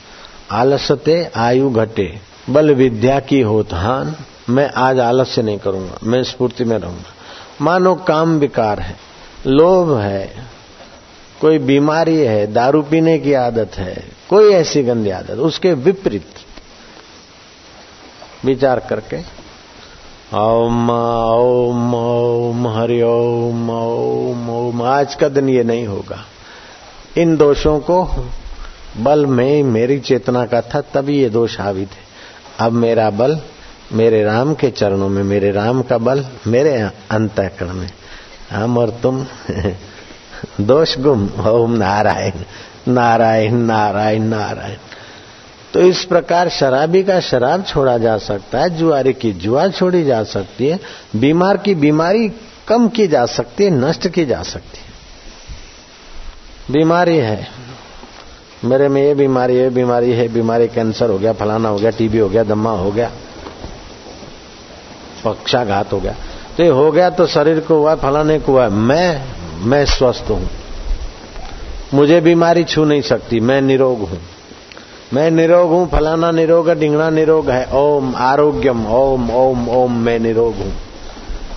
आलसते 0.51 1.31
आयु 1.35 1.69
घटे। 1.69 2.32
बल 2.49 2.73
विद्या 2.73 3.19
की 3.19 3.39
होतहान 3.41 4.15
मैं 4.49 4.69
आज 4.69 4.99
आलस्य 4.99 5.41
नहीं 5.41 5.57
करूँगा, 5.57 5.97
मैं 6.03 6.23
स्फूर्ति 6.23 6.63
में 6.63 6.77
रहूँगा। 6.77 7.13
मानो 7.61 7.95
काम 7.95 8.37
विकार 8.39 8.79
है, 8.79 8.95
लोभ 9.47 9.97
है, 9.97 10.47
कोई 11.41 11.59
बीमारी 11.59 12.17
है, 12.17 12.45
दारू 12.53 12.81
पीने 12.81 13.17
की 13.19 13.33
आदत 13.33 13.77
है, 13.77 13.95
कोई 14.29 14.51
ऐसी 14.53 14.83
गंदी 14.83 15.09
आदत, 15.09 15.39
उसके 15.41 15.73
विपरीत 15.73 16.43
विचार 18.45 18.79
करके, 18.79 19.21
ओम 20.35 20.89
ओम 20.89 21.95
ओम, 21.95 22.67
हरि 22.67 23.01
ओम 23.01 23.69
ओम 23.69 24.49
ओम, 24.49 24.81
आज 24.81 25.15
का 25.15 25.29
दिन 25.29 25.49
ये 25.49 25.63
नहीं 25.63 25.87
होगा। 25.87 26.23
इन 27.17 27.37
दोषों 27.37 27.79
को 27.79 28.05
बल 28.97 29.25
में 29.25 29.63
मेरी 29.63 29.99
चेतना 29.99 30.45
का 30.45 30.61
था, 30.61 30.81
तभी 30.81 31.21
ये 31.21 31.29
दोष 31.29 31.59
हावी 31.59 31.85
थे 31.85 32.02
अब 32.59 32.71
मेरा 32.71 33.09
बल 33.09 33.39
मेरे 33.93 34.23
राम 34.23 34.53
के 34.53 34.69
चरणों 34.69 35.09
में, 35.09 35.23
मेरे 35.23 35.51
राम 35.51 35.81
का 35.81 35.97
बल 35.97 36.25
मेरे 36.47 36.89
अंतकरण 37.11 37.73
में। 37.73 37.89
हम 38.51 38.77
और 38.77 38.89
तुम, 38.89 39.25
दोष 40.61 40.97
गुम, 40.97 41.29
ओम 41.47 41.71
नारायण 41.71 42.31
नारायण 42.87 43.53
नारायण 43.55 44.23
नारायण। 44.23 44.77
तो 45.73 45.79
इस 45.79 46.05
प्रकार 46.05 46.49
शराबी 46.49 47.03
का 47.03 47.19
शराब 47.19 47.63
छोड़ा 47.63 47.97
जा 47.97 48.17
सकता 48.17 48.59
है, 48.59 48.69
जुआरी 48.69 49.13
की 49.13 49.33
जुआ 49.33 49.67
छोड़ी 49.67 50.03
जा 50.03 50.23
सकती 50.23 50.67
है, 50.67 50.79
बीमार 51.15 51.57
की 51.57 51.75
बीमारी 51.75 52.31
कम 52.67 52.87
की 52.87 53.07
जा 53.07 53.25
सकती 53.25 53.63
है, 53.63 53.69
नष्ट 53.69 54.07
की 54.07 54.25
जा 54.25 54.43
सकती 54.43 54.77
है। 54.77 54.93
बीमारी 56.71 57.17
है। 57.17 57.47
मेरे 58.65 58.87
में 58.87 59.01
ये 59.03 59.13
बीमारी 59.13 59.55
है 59.55 59.69
बीमारी 59.69 60.11
है 60.11 60.27
बीमारी, 60.27 60.67
कैंसर 60.67 61.09
हो 61.09 61.17
गया, 61.17 61.33
फलाना 61.33 61.69
हो 61.69 61.77
गया, 61.77 61.91
टीबी 61.91 62.17
हो 62.17 62.29
गया, 62.29 62.43
दम्मा 62.43 62.71
हो 62.71 62.91
गया, 62.91 63.11
पक्षाघात 65.25 65.93
हो 65.93 65.99
गया। 65.99 66.15
तो 66.57 66.63
ये 66.63 66.69
हो 66.69 66.91
गया 66.91 67.09
तो 67.09 67.27
शरीर 67.27 67.59
को 67.59 67.75
हुआ, 67.75 67.95
फलाने 67.95 68.39
को 68.39 68.51
हुआ। 68.51 68.67
मैं 68.69 69.21
मैं 69.65 69.85
स्वस्थ 69.85 70.29
हूँ। 70.29 70.49
मुझे 71.93 72.21
बीमारी 72.21 72.63
छू 72.63 72.85
नहीं 72.85 73.01
सकती, 73.01 73.39
मैं 73.39 73.61
निरोग 73.61 73.99
हूँ। 73.99 74.19
मैं 75.13 75.31
निरोग 75.31 75.69
हूँ, 75.69 75.89
फलाना 75.89 76.31
निरोग 76.31 76.69
है 76.69 76.75
डिंगना 76.75 77.09
निरोग 77.09 77.49
है, 77.49 77.67
ओम 77.73 78.15
आरोग्यम, 78.15 78.85
ओम 78.87 79.29
ओम 79.31 79.69
ओम, 79.69 79.97
मैं 79.97 80.19
निरोग 80.19 80.55
हूँ। 80.55 80.73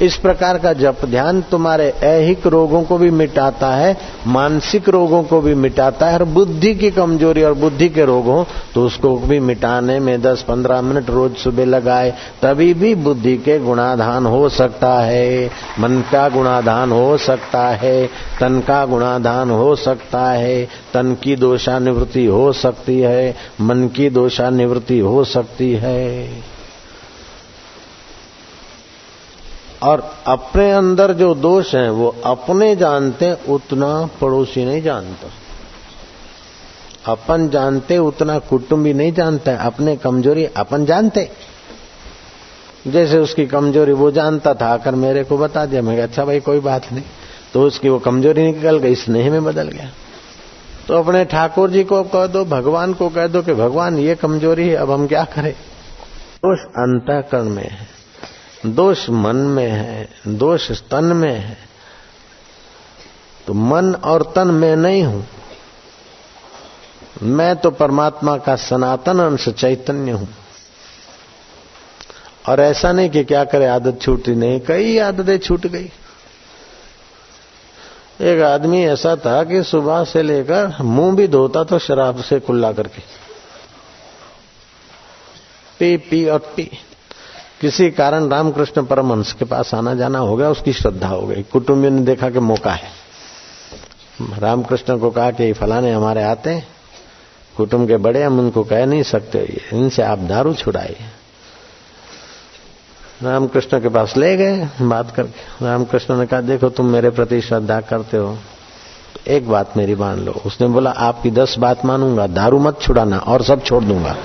इस 0.02 0.16
प्रकार 0.16 0.58
का 0.58 0.72
जप 0.72 1.04
ध्यान 1.04 1.40
तुम्हारे 1.42 1.88
ऐहिक 2.04 2.46
रोगों 2.46 2.82
को 2.82 2.98
भी 2.98 3.10
मिटाता 3.10 3.68
है, 3.68 3.96
मानसिक 4.26 4.88
रोगों 4.88 5.22
को 5.22 5.40
भी 5.40 5.54
मिटाता 5.54 6.06
है 6.06 6.18
और 6.18 6.24
बुद्धि 6.24 6.74
की 6.74 6.90
कमज़ोरी 6.90 7.42
और 7.42 7.54
बुद्धि 7.54 7.88
के 7.88 8.04
रोग 8.04 8.24
हो 8.24 8.46
तो 8.74 8.84
उसको 8.86 9.16
भी 9.18 9.38
मिटाने 9.40 9.98
में 10.00 10.20
10-15 10.22 10.82
मिनट 10.82 11.10
रोज 11.10 11.36
सुबह 11.36 11.64
लगाए, 11.64 12.10
तभी 12.42 12.72
भी 12.74 12.94
बुद्धि 12.94 13.36
के 13.36 13.58
गुणाधान 13.58 14.26
हो 14.26 14.48
सकता 14.48 14.92
है। 15.00 15.50
मन 15.80 16.00
का 16.12 16.28
गुणाधान 16.28 16.92
हो 16.92 17.16
सकता 17.18 17.66
है, 17.74 18.06
तन 18.40 18.60
का 18.60 18.84
गुणाधान 18.86 19.50
हो 19.50 19.74
सकता 19.76 20.26
है, 20.30 20.64
तन 20.94 21.16
की 21.22 21.36
दोषानिवृत्ति 21.36 22.26
हो 22.26 22.52
सकती 22.54 22.98
है, 23.00 23.34
मन 23.60 23.86
की 23.88 24.10
दोषा 24.10 24.50
निवृत्ति 24.50 24.98
हो 24.98 25.24
सकती 25.24 25.72
है। 25.74 26.55
और 29.86 30.14
अपने 30.26 30.72
अंदर 30.72 31.12
जो 31.12 31.34
दोष 31.34 31.74
है, 31.74 31.90
वो 31.90 32.16
अपने 32.24 32.76
जानते, 32.76 33.36
उतना 33.48 34.08
पड़ोसी 34.20 34.64
नहीं 34.64 34.82
जानता। 34.82 35.30
अपन 37.12 37.48
जानते, 37.48 37.98
उतना 37.98 38.38
कुटुंबी 38.38 38.92
नहीं 38.92 39.12
जानता 39.12 39.50
है। 39.50 39.58
अपने 39.58 39.96
कमज़ोरी 39.96 40.44
अपन 40.44 40.84
जानते। 40.84 41.30
जैसे 42.86 43.18
उसकी 43.18 43.46
कमज़ोरी, 43.46 43.92
वो 43.92 44.10
जानता 44.10 44.54
था, 44.54 44.66
आकर 44.66 44.94
मेरे 44.94 45.24
को 45.24 45.38
बता 45.38 45.66
दिया। 45.66 45.82
मैं 45.82 46.02
अच्छा 46.02 46.24
भाई, 46.24 46.40
कोई 46.40 46.60
बात 46.60 46.92
नहीं। 46.92 47.04
तो 47.54 47.62
उसकी 47.62 47.88
वो 47.88 47.98
कमज़ोरी 47.98 48.52
निकल 48.52 48.78
गई, 48.78 48.94
स्नेह 48.94 49.30
में 49.30 49.44
बदल 49.44 49.68
गया। 49.68 49.90
तो 50.88 50.94
अपने 50.94 51.24
ठाकुर 51.24 51.70
जी 51.70 51.84
को 51.84 52.02
कह 52.02 52.26
दो, 52.26 52.44
भगवान 52.44 52.92
को 52.92 53.08
कह 53.08 53.26
दो 53.26 53.42
कि, 53.42 53.54
भगवान, 53.54 53.98
ये 53.98 54.14
कमज़ोरी 54.14 54.68
है, 54.68 54.76
अब 54.76 54.90
हम 54.90 55.06
क्या 55.06 55.24
करें? 55.24 55.52
दोष 56.36 56.58
अंतकरण 56.58 57.44
में 57.44 57.70
है। 57.70 57.95
दोष 58.62 59.08
मन 59.10 59.36
में 59.36 59.70
है, 59.70 60.08
दोष 60.26 60.70
तन 60.82 61.04
में 61.04 61.34
है 61.34 61.56
तो 63.46 63.54
मन 63.54 63.94
और 63.94 64.22
तन 64.36 64.48
में 64.48 64.76
नहीं 64.76 65.02
हूँ। 65.02 65.26
मैं 67.22 67.54
तो 67.56 67.70
परमात्मा 67.70 68.36
का 68.36 68.56
सनातन 68.56 69.18
अंश 69.18 69.48
चैतन्य 69.48 70.12
हूँ। 70.12 70.28
और 72.48 72.60
ऐसा 72.60 72.92
नहीं 72.92 73.10
कि 73.10 73.24
क्या 73.24 73.44
करे, 73.44 73.66
आदत 73.66 73.98
छूटी 74.02 74.34
नहीं, 74.34 74.60
कई 74.60 74.98
आदतें 74.98 75.38
छूट 75.38 75.66
गई। 75.66 75.90
एक 78.20 78.42
आदमी 78.42 78.84
ऐसा 78.84 79.16
था 79.16 79.42
कि 79.44 79.62
सुबह 79.62 80.04
से 80.04 80.22
लेकर 80.22 80.82
मुँह 80.82 81.16
भी 81.16 81.28
धोता 81.28 81.64
तो 81.64 81.78
शराब 81.78 82.22
से 82.22 82.40
कुल्ला 82.40 82.72
करके। 82.72 83.02
पी 85.78 85.96
पी 85.96 86.24
और 86.28 86.38
पी। 86.56 86.70
किसी 87.60 87.90
कारण 87.90 88.28
रामकृष्ण 88.28 88.84
परमहंस 88.84 89.32
के 89.32 89.44
पास 89.44 89.74
आना 89.74 89.94
जाना 89.94 90.18
हो 90.18 90.36
गया, 90.36 90.50
उसकी 90.50 90.72
श्रद्धा 90.72 91.08
हो 91.08 91.26
गई। 91.26 91.42
कुटुंबियों 91.42 91.92
ने 91.92 92.02
देखा 92.02 92.30
कि 92.30 92.38
मौका 92.38 92.72
है। 92.72 92.88
रामकृष्ण 94.38 94.98
को 94.98 95.10
कहा 95.10 95.30
कि 95.30 95.52
फलाने 95.52 95.92
हमारे 95.92 96.22
आते 96.22 96.50
हैं, 96.50 96.68
कुटुंब 97.56 97.88
के 97.88 97.96
बड़े, 97.96 98.22
हम 98.22 98.38
उनको 98.38 98.64
कह 98.64 98.86
नहीं 98.86 99.02
सकते। 99.02 99.62
इनसे 99.72 100.02
आप 100.02 100.18
दारू 100.18 100.54
छुड़ाइए। 100.54 100.96
रामकृष्ण 103.22 103.80
के 103.80 103.88
पास 103.88 104.16
ले 104.16 104.36
गए 104.36 104.68
बात 104.82 105.10
करके। 105.10 105.64
रामकृष्ण 105.64 106.16
ने 106.16 106.26
कहा, 106.26 106.40
देखो, 106.40 106.68
तुम 106.68 106.86
मेरे 106.86 107.10
प्रति 107.10 107.40
श्रद्धा 107.40 107.80
करते 107.80 108.16
हो। 108.16 108.38
एक 109.28 109.48
बात 109.48 109.76
मेरी 109.76 109.94
मान 109.94 110.18
लो। 110.18 110.32
उसने 110.32 110.66
बोला, 110.66 110.90
आपकी 110.90 111.30
दस 111.30 111.58
बात 111.58 111.84
मानूँगा, 111.84 112.26
दारू 112.26 112.58
मत 112.58 112.80
छुड़ाना 112.80 113.18
और 113.18 113.42
सब 113.42 113.64
छोड़ 113.64 113.84
दूँगा। 113.84 114.16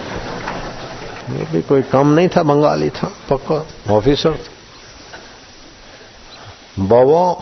ये 1.29 1.45
भी 1.51 1.61
कोई 1.61 1.81
कम 1.91 2.07
नहीं 2.09 2.29
था, 2.29 2.43
बंगाली 2.43 2.89
था, 2.89 3.11
पक्का। 3.29 3.65
ऑफिसर 3.95 4.37
बवो, 6.79 7.41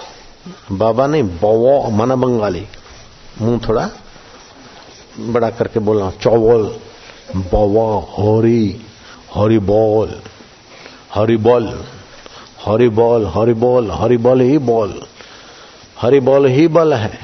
बाबा 0.72 1.08
नहीं, 1.08 1.24
बवो, 1.24 1.90
मना 1.92 2.16
बंगाली। 2.16 2.66
मुँह 3.42 3.60
थोड़ा 3.68 3.90
बड़ा 5.20 5.50
करके 5.50 5.80
बोला 5.80 6.10
चौवल, 6.22 6.64
बवा, 7.54 7.90
हरी 8.16 8.82
हरी 9.36 9.60
बॉल 9.62 10.14
हरी 11.14 11.38
बॉल 11.38 11.68
हरी 12.66 12.88
बॉल 12.90 13.26
हरी 13.28 13.54
बॉल 13.56 13.92
हरी 13.92 14.18
बॉल 14.18 14.42
ही 14.42 14.58
बॉल 14.60 15.02
हरी 16.02 16.20
बॉल 16.20 16.46
ही 16.48 16.68
बल 16.68 16.94
है। 16.94 17.20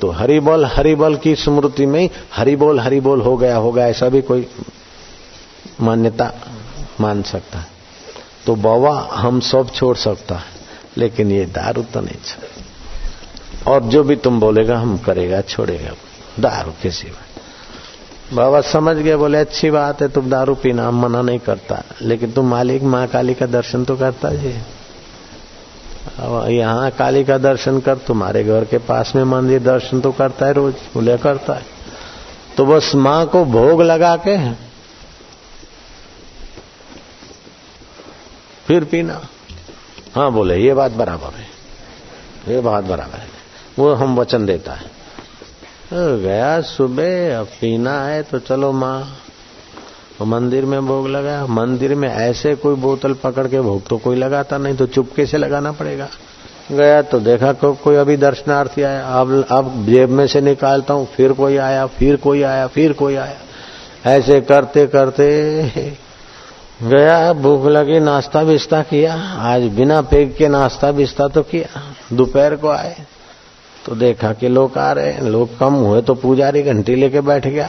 तो 0.00 0.10
हरी 0.10 0.38
बॉल 0.40 0.64
हरी 0.66 0.94
बॉल 0.94 1.16
की 1.16 1.34
स्मृति 1.34 1.86
में 1.86 2.08
हरी 2.34 2.56
बोल 2.56 2.80
हरी 2.80 3.00
बोल 3.00 3.20
हो 3.20 3.36
गया 3.36 3.56
हो 3.56 3.72
गया, 3.72 3.86
ऐसा 3.86 4.08
भी 4.08 4.22
कोई 4.22 4.46
मान्यता 5.80 6.32
मान 7.00 7.22
सकता 7.22 7.58
है। 7.58 7.66
तो 8.46 8.54
बाबा 8.54 9.08
हम 9.12 9.40
सब 9.40 9.70
छोड़ 9.70 9.96
सकता 9.96 10.34
है, 10.34 10.44
लेकिन 10.96 11.32
ये 11.32 11.44
दारू 11.44 11.82
तो 11.82 12.00
नहीं 12.00 12.14
छोड़। 12.14 12.64
और 13.70 13.82
जो 13.82 14.04
भी 14.04 14.16
तुम 14.16 14.40
बोलेगा, 14.40 14.78
हम 14.78 14.98
करेगा, 14.98 15.40
छोड़ेगा। 15.40 15.90
दारू 16.40 16.72
के 16.82 16.90
सिवा। 16.90 17.20
बाबा 18.36 18.60
समझ 18.60 18.96
गए, 18.96 19.16
बोले, 19.16 19.38
अच्छी 19.38 19.70
बात 19.70 20.02
है, 20.02 20.08
तुम 20.08 20.30
दारू 20.30 20.54
पीना, 20.54 20.88
हम 20.88 21.02
मना 21.02 21.22
नहीं 21.22 21.38
करता। 21.38 21.82
लेकिन 22.02 22.32
तुम 22.32 22.48
मालिक, 22.48 22.82
माँ 22.82 23.06
काली 23.06 23.34
का 23.34 23.46
दर्शन 23.46 23.84
तो 23.84 23.96
करता 23.96 24.30
जी। 24.30 24.62
यहाँ 26.56 26.90
काली 26.90 27.24
का 27.24 27.38
दर्शन 27.38 27.80
कर, 27.80 27.96
तुम्हारे 27.96 28.44
घर 28.44 28.64
के 28.64 28.78
पास 28.78 29.12
में 29.16 29.24
मंदिर 29.24 29.62
दर्शन 29.62 30.00
तो 30.00 30.12
करता 30.12 30.46
है 30.46 30.52
रोज 30.52 30.74
बोले 30.94 31.18
करता 31.18 31.52
है। 31.52 31.66
तो 32.56 32.66
बस 32.66 32.94
माँ 32.94 33.26
को 33.26 33.44
भोग 33.44 33.82
लगा 33.82 34.16
के 34.16 34.30
फिर 38.66 38.84
पीना। 38.84 39.20
हाँ 40.14 40.30
बोले 40.32 40.56
ये 40.56 40.74
बात 40.74 40.92
बराबर 40.92 41.34
है। 41.34 42.54
ये 42.54 42.60
बात 42.60 42.84
बराबर 42.84 43.18
है। 43.18 43.28
वो 43.78 43.92
हम 43.94 44.16
वचन 44.16 44.46
देता 44.46 44.72
है। 44.72 44.86
तो 45.90 46.18
गया 46.18 46.60
सुबह 46.60 47.38
अब 47.38 47.46
पीना 47.60 48.00
है 48.02 48.22
तो 48.22 48.38
चलो 48.38 48.72
माँ। 48.72 49.16
मंदिर 50.22 50.64
में 50.64 50.86
भोग 50.86 51.08
लगाया। 51.08 51.46
मंदिर 51.46 51.94
में 51.94 52.08
ऐसे 52.08 52.54
कोई 52.54 52.74
बोतल 52.74 53.14
पकड़ 53.14 53.46
के 53.48 53.60
भोग 53.60 53.86
तो 53.86 53.98
कोई 53.98 54.16
लगाता 54.16 54.58
नहीं 54.58 54.76
तो 54.76 54.86
चुपके 54.86 55.26
से 55.26 55.38
लगाना 55.38 55.72
पड़ेगा। 55.72 56.08
गया 56.72 57.00
तो 57.02 57.20
देखा 57.20 57.52
को, 57.52 57.72
कोई 57.74 57.96
अभी 57.96 58.16
दर्शनार्थी 58.16 58.82
आया। 58.82 59.06
अब 59.20 59.44
अब 59.50 59.84
जेब 59.86 60.10
में 60.10 60.26
से 60.26 60.40
निकालता 60.40 60.94
हूँ 60.94 61.06
फिर 61.06 61.32
कोई 61.32 61.56
आया 61.56 61.86
फिर 61.86 62.16
कोई 62.16 62.42
आया 62.42 62.66
फिर 62.66 62.92
कोई 62.92 63.14
आया। 63.14 63.36
ऐसे 64.06 64.40
करते 64.40 64.86
करते 64.86 65.26
गया, 66.84 67.32
भूख 67.32 67.66
लगी, 67.66 68.00
नाश्ता 68.00 68.42
बिस्ता 68.44 68.82
किया। 68.82 69.14
आज 69.38 69.62
बिना 69.62 70.00
पेग 70.02 70.36
के 70.36 70.48
नाश्ता 70.48 70.92
बिस्ता 70.92 71.28
तो 71.28 71.42
किया। 71.42 71.82
दोपहर 72.12 72.56
को 72.56 72.68
आए 72.68 72.96
तो 73.86 73.94
देखा 73.94 74.32
कि 74.32 74.48
लोग 74.48 74.78
आ 74.78 74.92
रहे 74.92 75.10
हैं। 75.10 75.22
लोग 75.22 75.58
कम 75.58 75.74
हुए 75.74 76.02
तो 76.02 76.14
पुजारी 76.14 76.62
घंटी 76.62 76.94
लेके 76.94 77.20
बैठ 77.20 77.46
गया। 77.46 77.68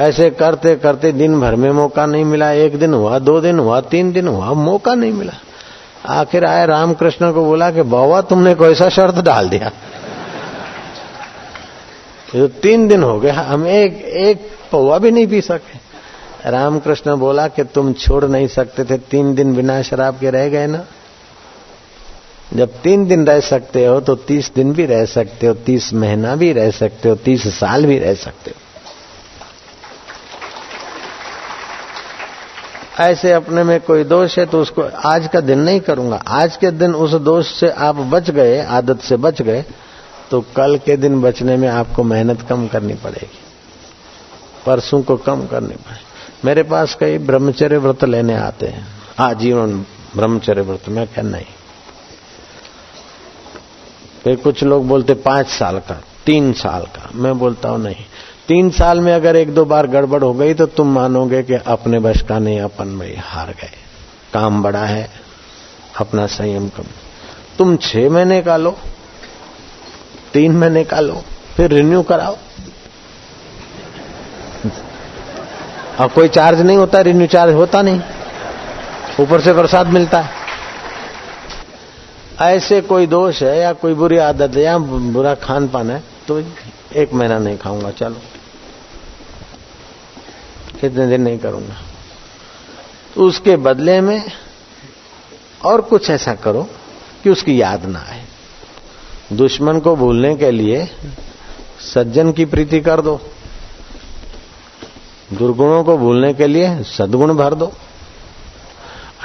ऐसे 0.00 0.30
करते 0.30 0.76
करते 0.76 1.12
दिन 1.12 1.40
भर 1.40 1.54
में 1.54 1.70
मौका 1.70 2.06
नहीं 2.06 2.24
मिला। 2.24 2.50
एक 2.50 2.78
दिन 2.78 2.94
हुआ, 2.94 3.18
दो 3.18 3.40
दिन 3.40 3.58
हुआ, 3.58 3.80
तीन 3.80 4.12
दिन 4.12 4.28
हुआ, 4.28 4.52
मौका 4.52 4.94
नहीं 4.94 5.12
मिला। 5.12 5.32
आखिर 6.06 6.44
आए, 6.44 6.66
रामकृष्ण 6.66 7.32
को 7.32 7.44
बोला 7.44 7.70
कि, 7.70 7.82
बाबा, 7.82 8.20
तुमने 8.20 8.54
कोई 8.54 8.74
सा 8.74 8.88
शर्त 8.88 9.14
डाल 9.14 9.48
दिया। 9.48 9.68
तो 12.32 12.46
तीन 12.48 12.88
दिन 12.88 13.02
हो 13.02 13.20
गया 13.20 13.40
हम 13.40 13.66
एक 13.66 14.04
एक 14.04 14.50
पौवा 14.72 14.98
भी 14.98 15.10
नहीं 15.10 15.26
पी 15.26 15.40
सके। 15.40 15.87
रामकृष्ण 16.46 17.16
बोला 17.16 17.46
कि 17.48 17.64
तुम 17.64 17.92
छोड़ 17.94 18.24
नहीं 18.24 18.46
सकते 18.48 18.84
थे, 18.84 18.98
तीन 19.00 19.34
दिन 19.34 19.54
बिना 19.54 19.80
शराब 19.82 20.18
के 20.18 20.30
रह 20.30 20.48
गए 20.48 20.66
ना। 20.66 20.84
जब 22.54 22.80
तीन 22.82 23.06
दिन 23.06 23.26
रह 23.26 23.40
सकते 23.40 23.84
हो 23.86 24.00
तो 24.00 24.14
तीस 24.14 24.50
दिन 24.54 24.72
भी 24.72 24.86
रह 24.86 25.04
सकते 25.06 25.46
हो, 25.46 25.54
तीस 25.56 25.92
महीना 25.94 26.34
भी 26.36 26.52
रह 26.52 26.70
सकते 26.70 27.08
हो, 27.08 27.14
तीस 27.16 27.46
साल 27.58 27.86
भी 27.86 27.98
रह 27.98 28.14
सकते 28.14 28.50
हो। 28.50 28.66
ऐसे 33.00 33.32
अपने 33.32 33.62
में 33.64 33.80
कोई 33.80 34.04
दोष 34.04 34.38
है 34.38 34.46
तो 34.46 34.60
उसको 34.62 34.82
आज 35.06 35.28
का 35.28 35.40
दिन 35.40 35.58
नहीं 35.58 35.80
करूँगा। 35.80 36.16
आज 36.28 36.56
के 36.56 36.70
दिन 36.70 36.94
उस 36.94 37.12
दोष 37.22 37.52
से 37.54 37.70
आप 37.70 37.96
बच 38.06 38.30
गए, 38.30 38.58
आदत 38.60 39.00
से 39.00 39.16
बच 39.16 39.42
गए 39.42 39.64
तो 40.30 40.40
कल 40.56 40.76
के 40.78 40.96
दिन 40.96 41.20
बचने 41.20 41.56
में 41.56 41.68
आपको 41.68 42.02
मेहनत 42.04 42.42
कम 42.48 42.66
करनी 42.68 42.94
पड़ेगी। 42.94 43.38
परसों 44.66 45.02
को 45.02 45.16
कम 45.16 45.46
करनी 45.46 45.74
पड़ेगी। 45.76 46.06
मेरे 46.44 46.62
पास 46.62 46.94
कई 46.94 47.18
ब्रह्मचर्य 47.18 47.78
व्रत 47.78 48.04
लेने 48.04 48.34
आते 48.34 48.66
हैं। 48.66 48.86
आजीवन 49.18 49.78
ब्रह्मचर्य 50.16 50.62
व्रत। 50.62 50.88
में 50.88 51.06
क्या 51.06 51.24
नहीं। 51.24 51.44
फिर 54.24 54.36
कुछ 54.36 54.62
लोग 54.62 54.88
बोलते, 54.88 55.14
पाँच 55.14 55.48
साल 55.48 55.78
का, 55.78 56.02
तीन 56.26 56.52
साल 56.52 56.82
का। 56.82 57.10
मैं 57.14 57.38
बोलता 57.38 57.68
हूँ, 57.68 57.78
नहीं। 57.78 58.04
तीन 58.48 58.70
साल 58.70 59.00
में 59.00 59.12
अगर 59.12 59.36
एक 59.36 59.54
दो 59.54 59.64
बार 59.64 59.86
गड़बड़ 59.86 60.22
हो 60.22 60.34
गई 60.34 60.54
तो 60.54 60.66
तुम 60.66 60.88
मानोगे 60.88 61.42
कि 61.42 61.54
अपने 61.54 61.98
बश 61.98 62.22
का 62.22 62.38
नहीं, 62.38 62.60
अपन 62.60 62.88
में 62.88 63.16
हार 63.18 63.46
गए। 63.46 63.70
काम 64.34 64.62
बड़ा 64.62 64.84
है, 64.84 65.10
अपना 66.00 66.26
संयम 66.26 66.68
कम। 66.68 66.84
तुम 67.58 67.76
छह 67.76 68.10
महीने 68.10 68.42
का 68.42 68.56
लो, 68.56 68.76
तीन 70.32 70.52
महीने 70.52 70.84
का 70.84 71.00
लो, 71.00 71.22
फिर 71.56 71.70
रिन्यू 71.70 72.02
कराओ। 72.02 72.36
और 76.00 76.08
कोई 76.08 76.28
चार्ज 76.28 76.60
नहीं 76.60 76.76
होता 76.76 77.00
रिन्यू 77.00 77.26
चार्ज 77.26 77.54
होता 77.54 77.82
नहीं। 77.82 78.00
ऊपर 79.20 79.40
से 79.40 79.52
प्रसाद 79.52 79.86
मिलता 79.86 80.20
है। 80.20 80.36
ऐसे 82.40 82.80
कोई 82.80 83.06
दोष 83.06 83.42
है 83.42 83.58
या 83.58 83.72
कोई 83.72 83.94
बुरी 83.94 84.18
आदत 84.18 84.56
है 84.56 84.62
या 84.62 84.76
बुरा 84.78 85.34
खान 85.34 85.68
पान 85.68 85.90
है 85.90 86.02
तो 86.28 86.38
एक 86.96 87.12
महीना 87.14 87.38
नहीं 87.38 87.56
खाऊँगा, 87.58 87.90
चलो। 87.90 88.20
कितने 90.80 91.06
दिन 91.06 91.22
नहीं 91.22 91.38
करूँगा। 91.38 91.76
तो 93.14 93.22
उसके 93.22 93.56
बदले 93.56 94.00
में 94.00 94.22
और 95.64 95.80
कुछ 95.80 96.10
ऐसा 96.10 96.34
करो 96.34 96.62
कि 97.22 97.30
उसकी 97.30 97.60
याद 97.60 97.84
ना 97.84 97.98
आए। 97.98 98.24
दुश्मन 99.32 99.78
को 99.78 99.96
भूलने 99.96 100.34
के 100.36 100.50
लिए 100.50 100.88
सज्जन 101.94 102.32
की 102.32 102.44
प्रीति 102.44 102.80
कर 102.80 103.00
दो। 103.00 103.20
दुर्गुणों 105.32 105.82
को 105.84 105.96
भूलने 105.98 106.32
के 106.34 106.46
लिए 106.46 106.82
सदगुण 106.82 107.34
भर 107.34 107.54
दो। 107.54 107.72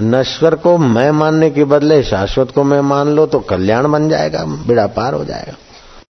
नश्वर 0.02 0.56
को 0.56 0.78
मैं 0.78 1.10
मानने 1.12 1.50
के 1.50 1.64
बदले 1.64 2.02
शाश्वत 2.04 2.52
को 2.52 2.64
मैं 2.64 2.82
मान 2.82 3.08
लो 3.08 3.26
तो 3.26 3.40
कल्याण 3.40 3.92
बन 3.92 4.10
जाएगा, 4.10 4.44
बिड़ा 4.68 4.88
पार 4.88 5.14
हो 5.14 5.26
जाएगा। 5.26 5.56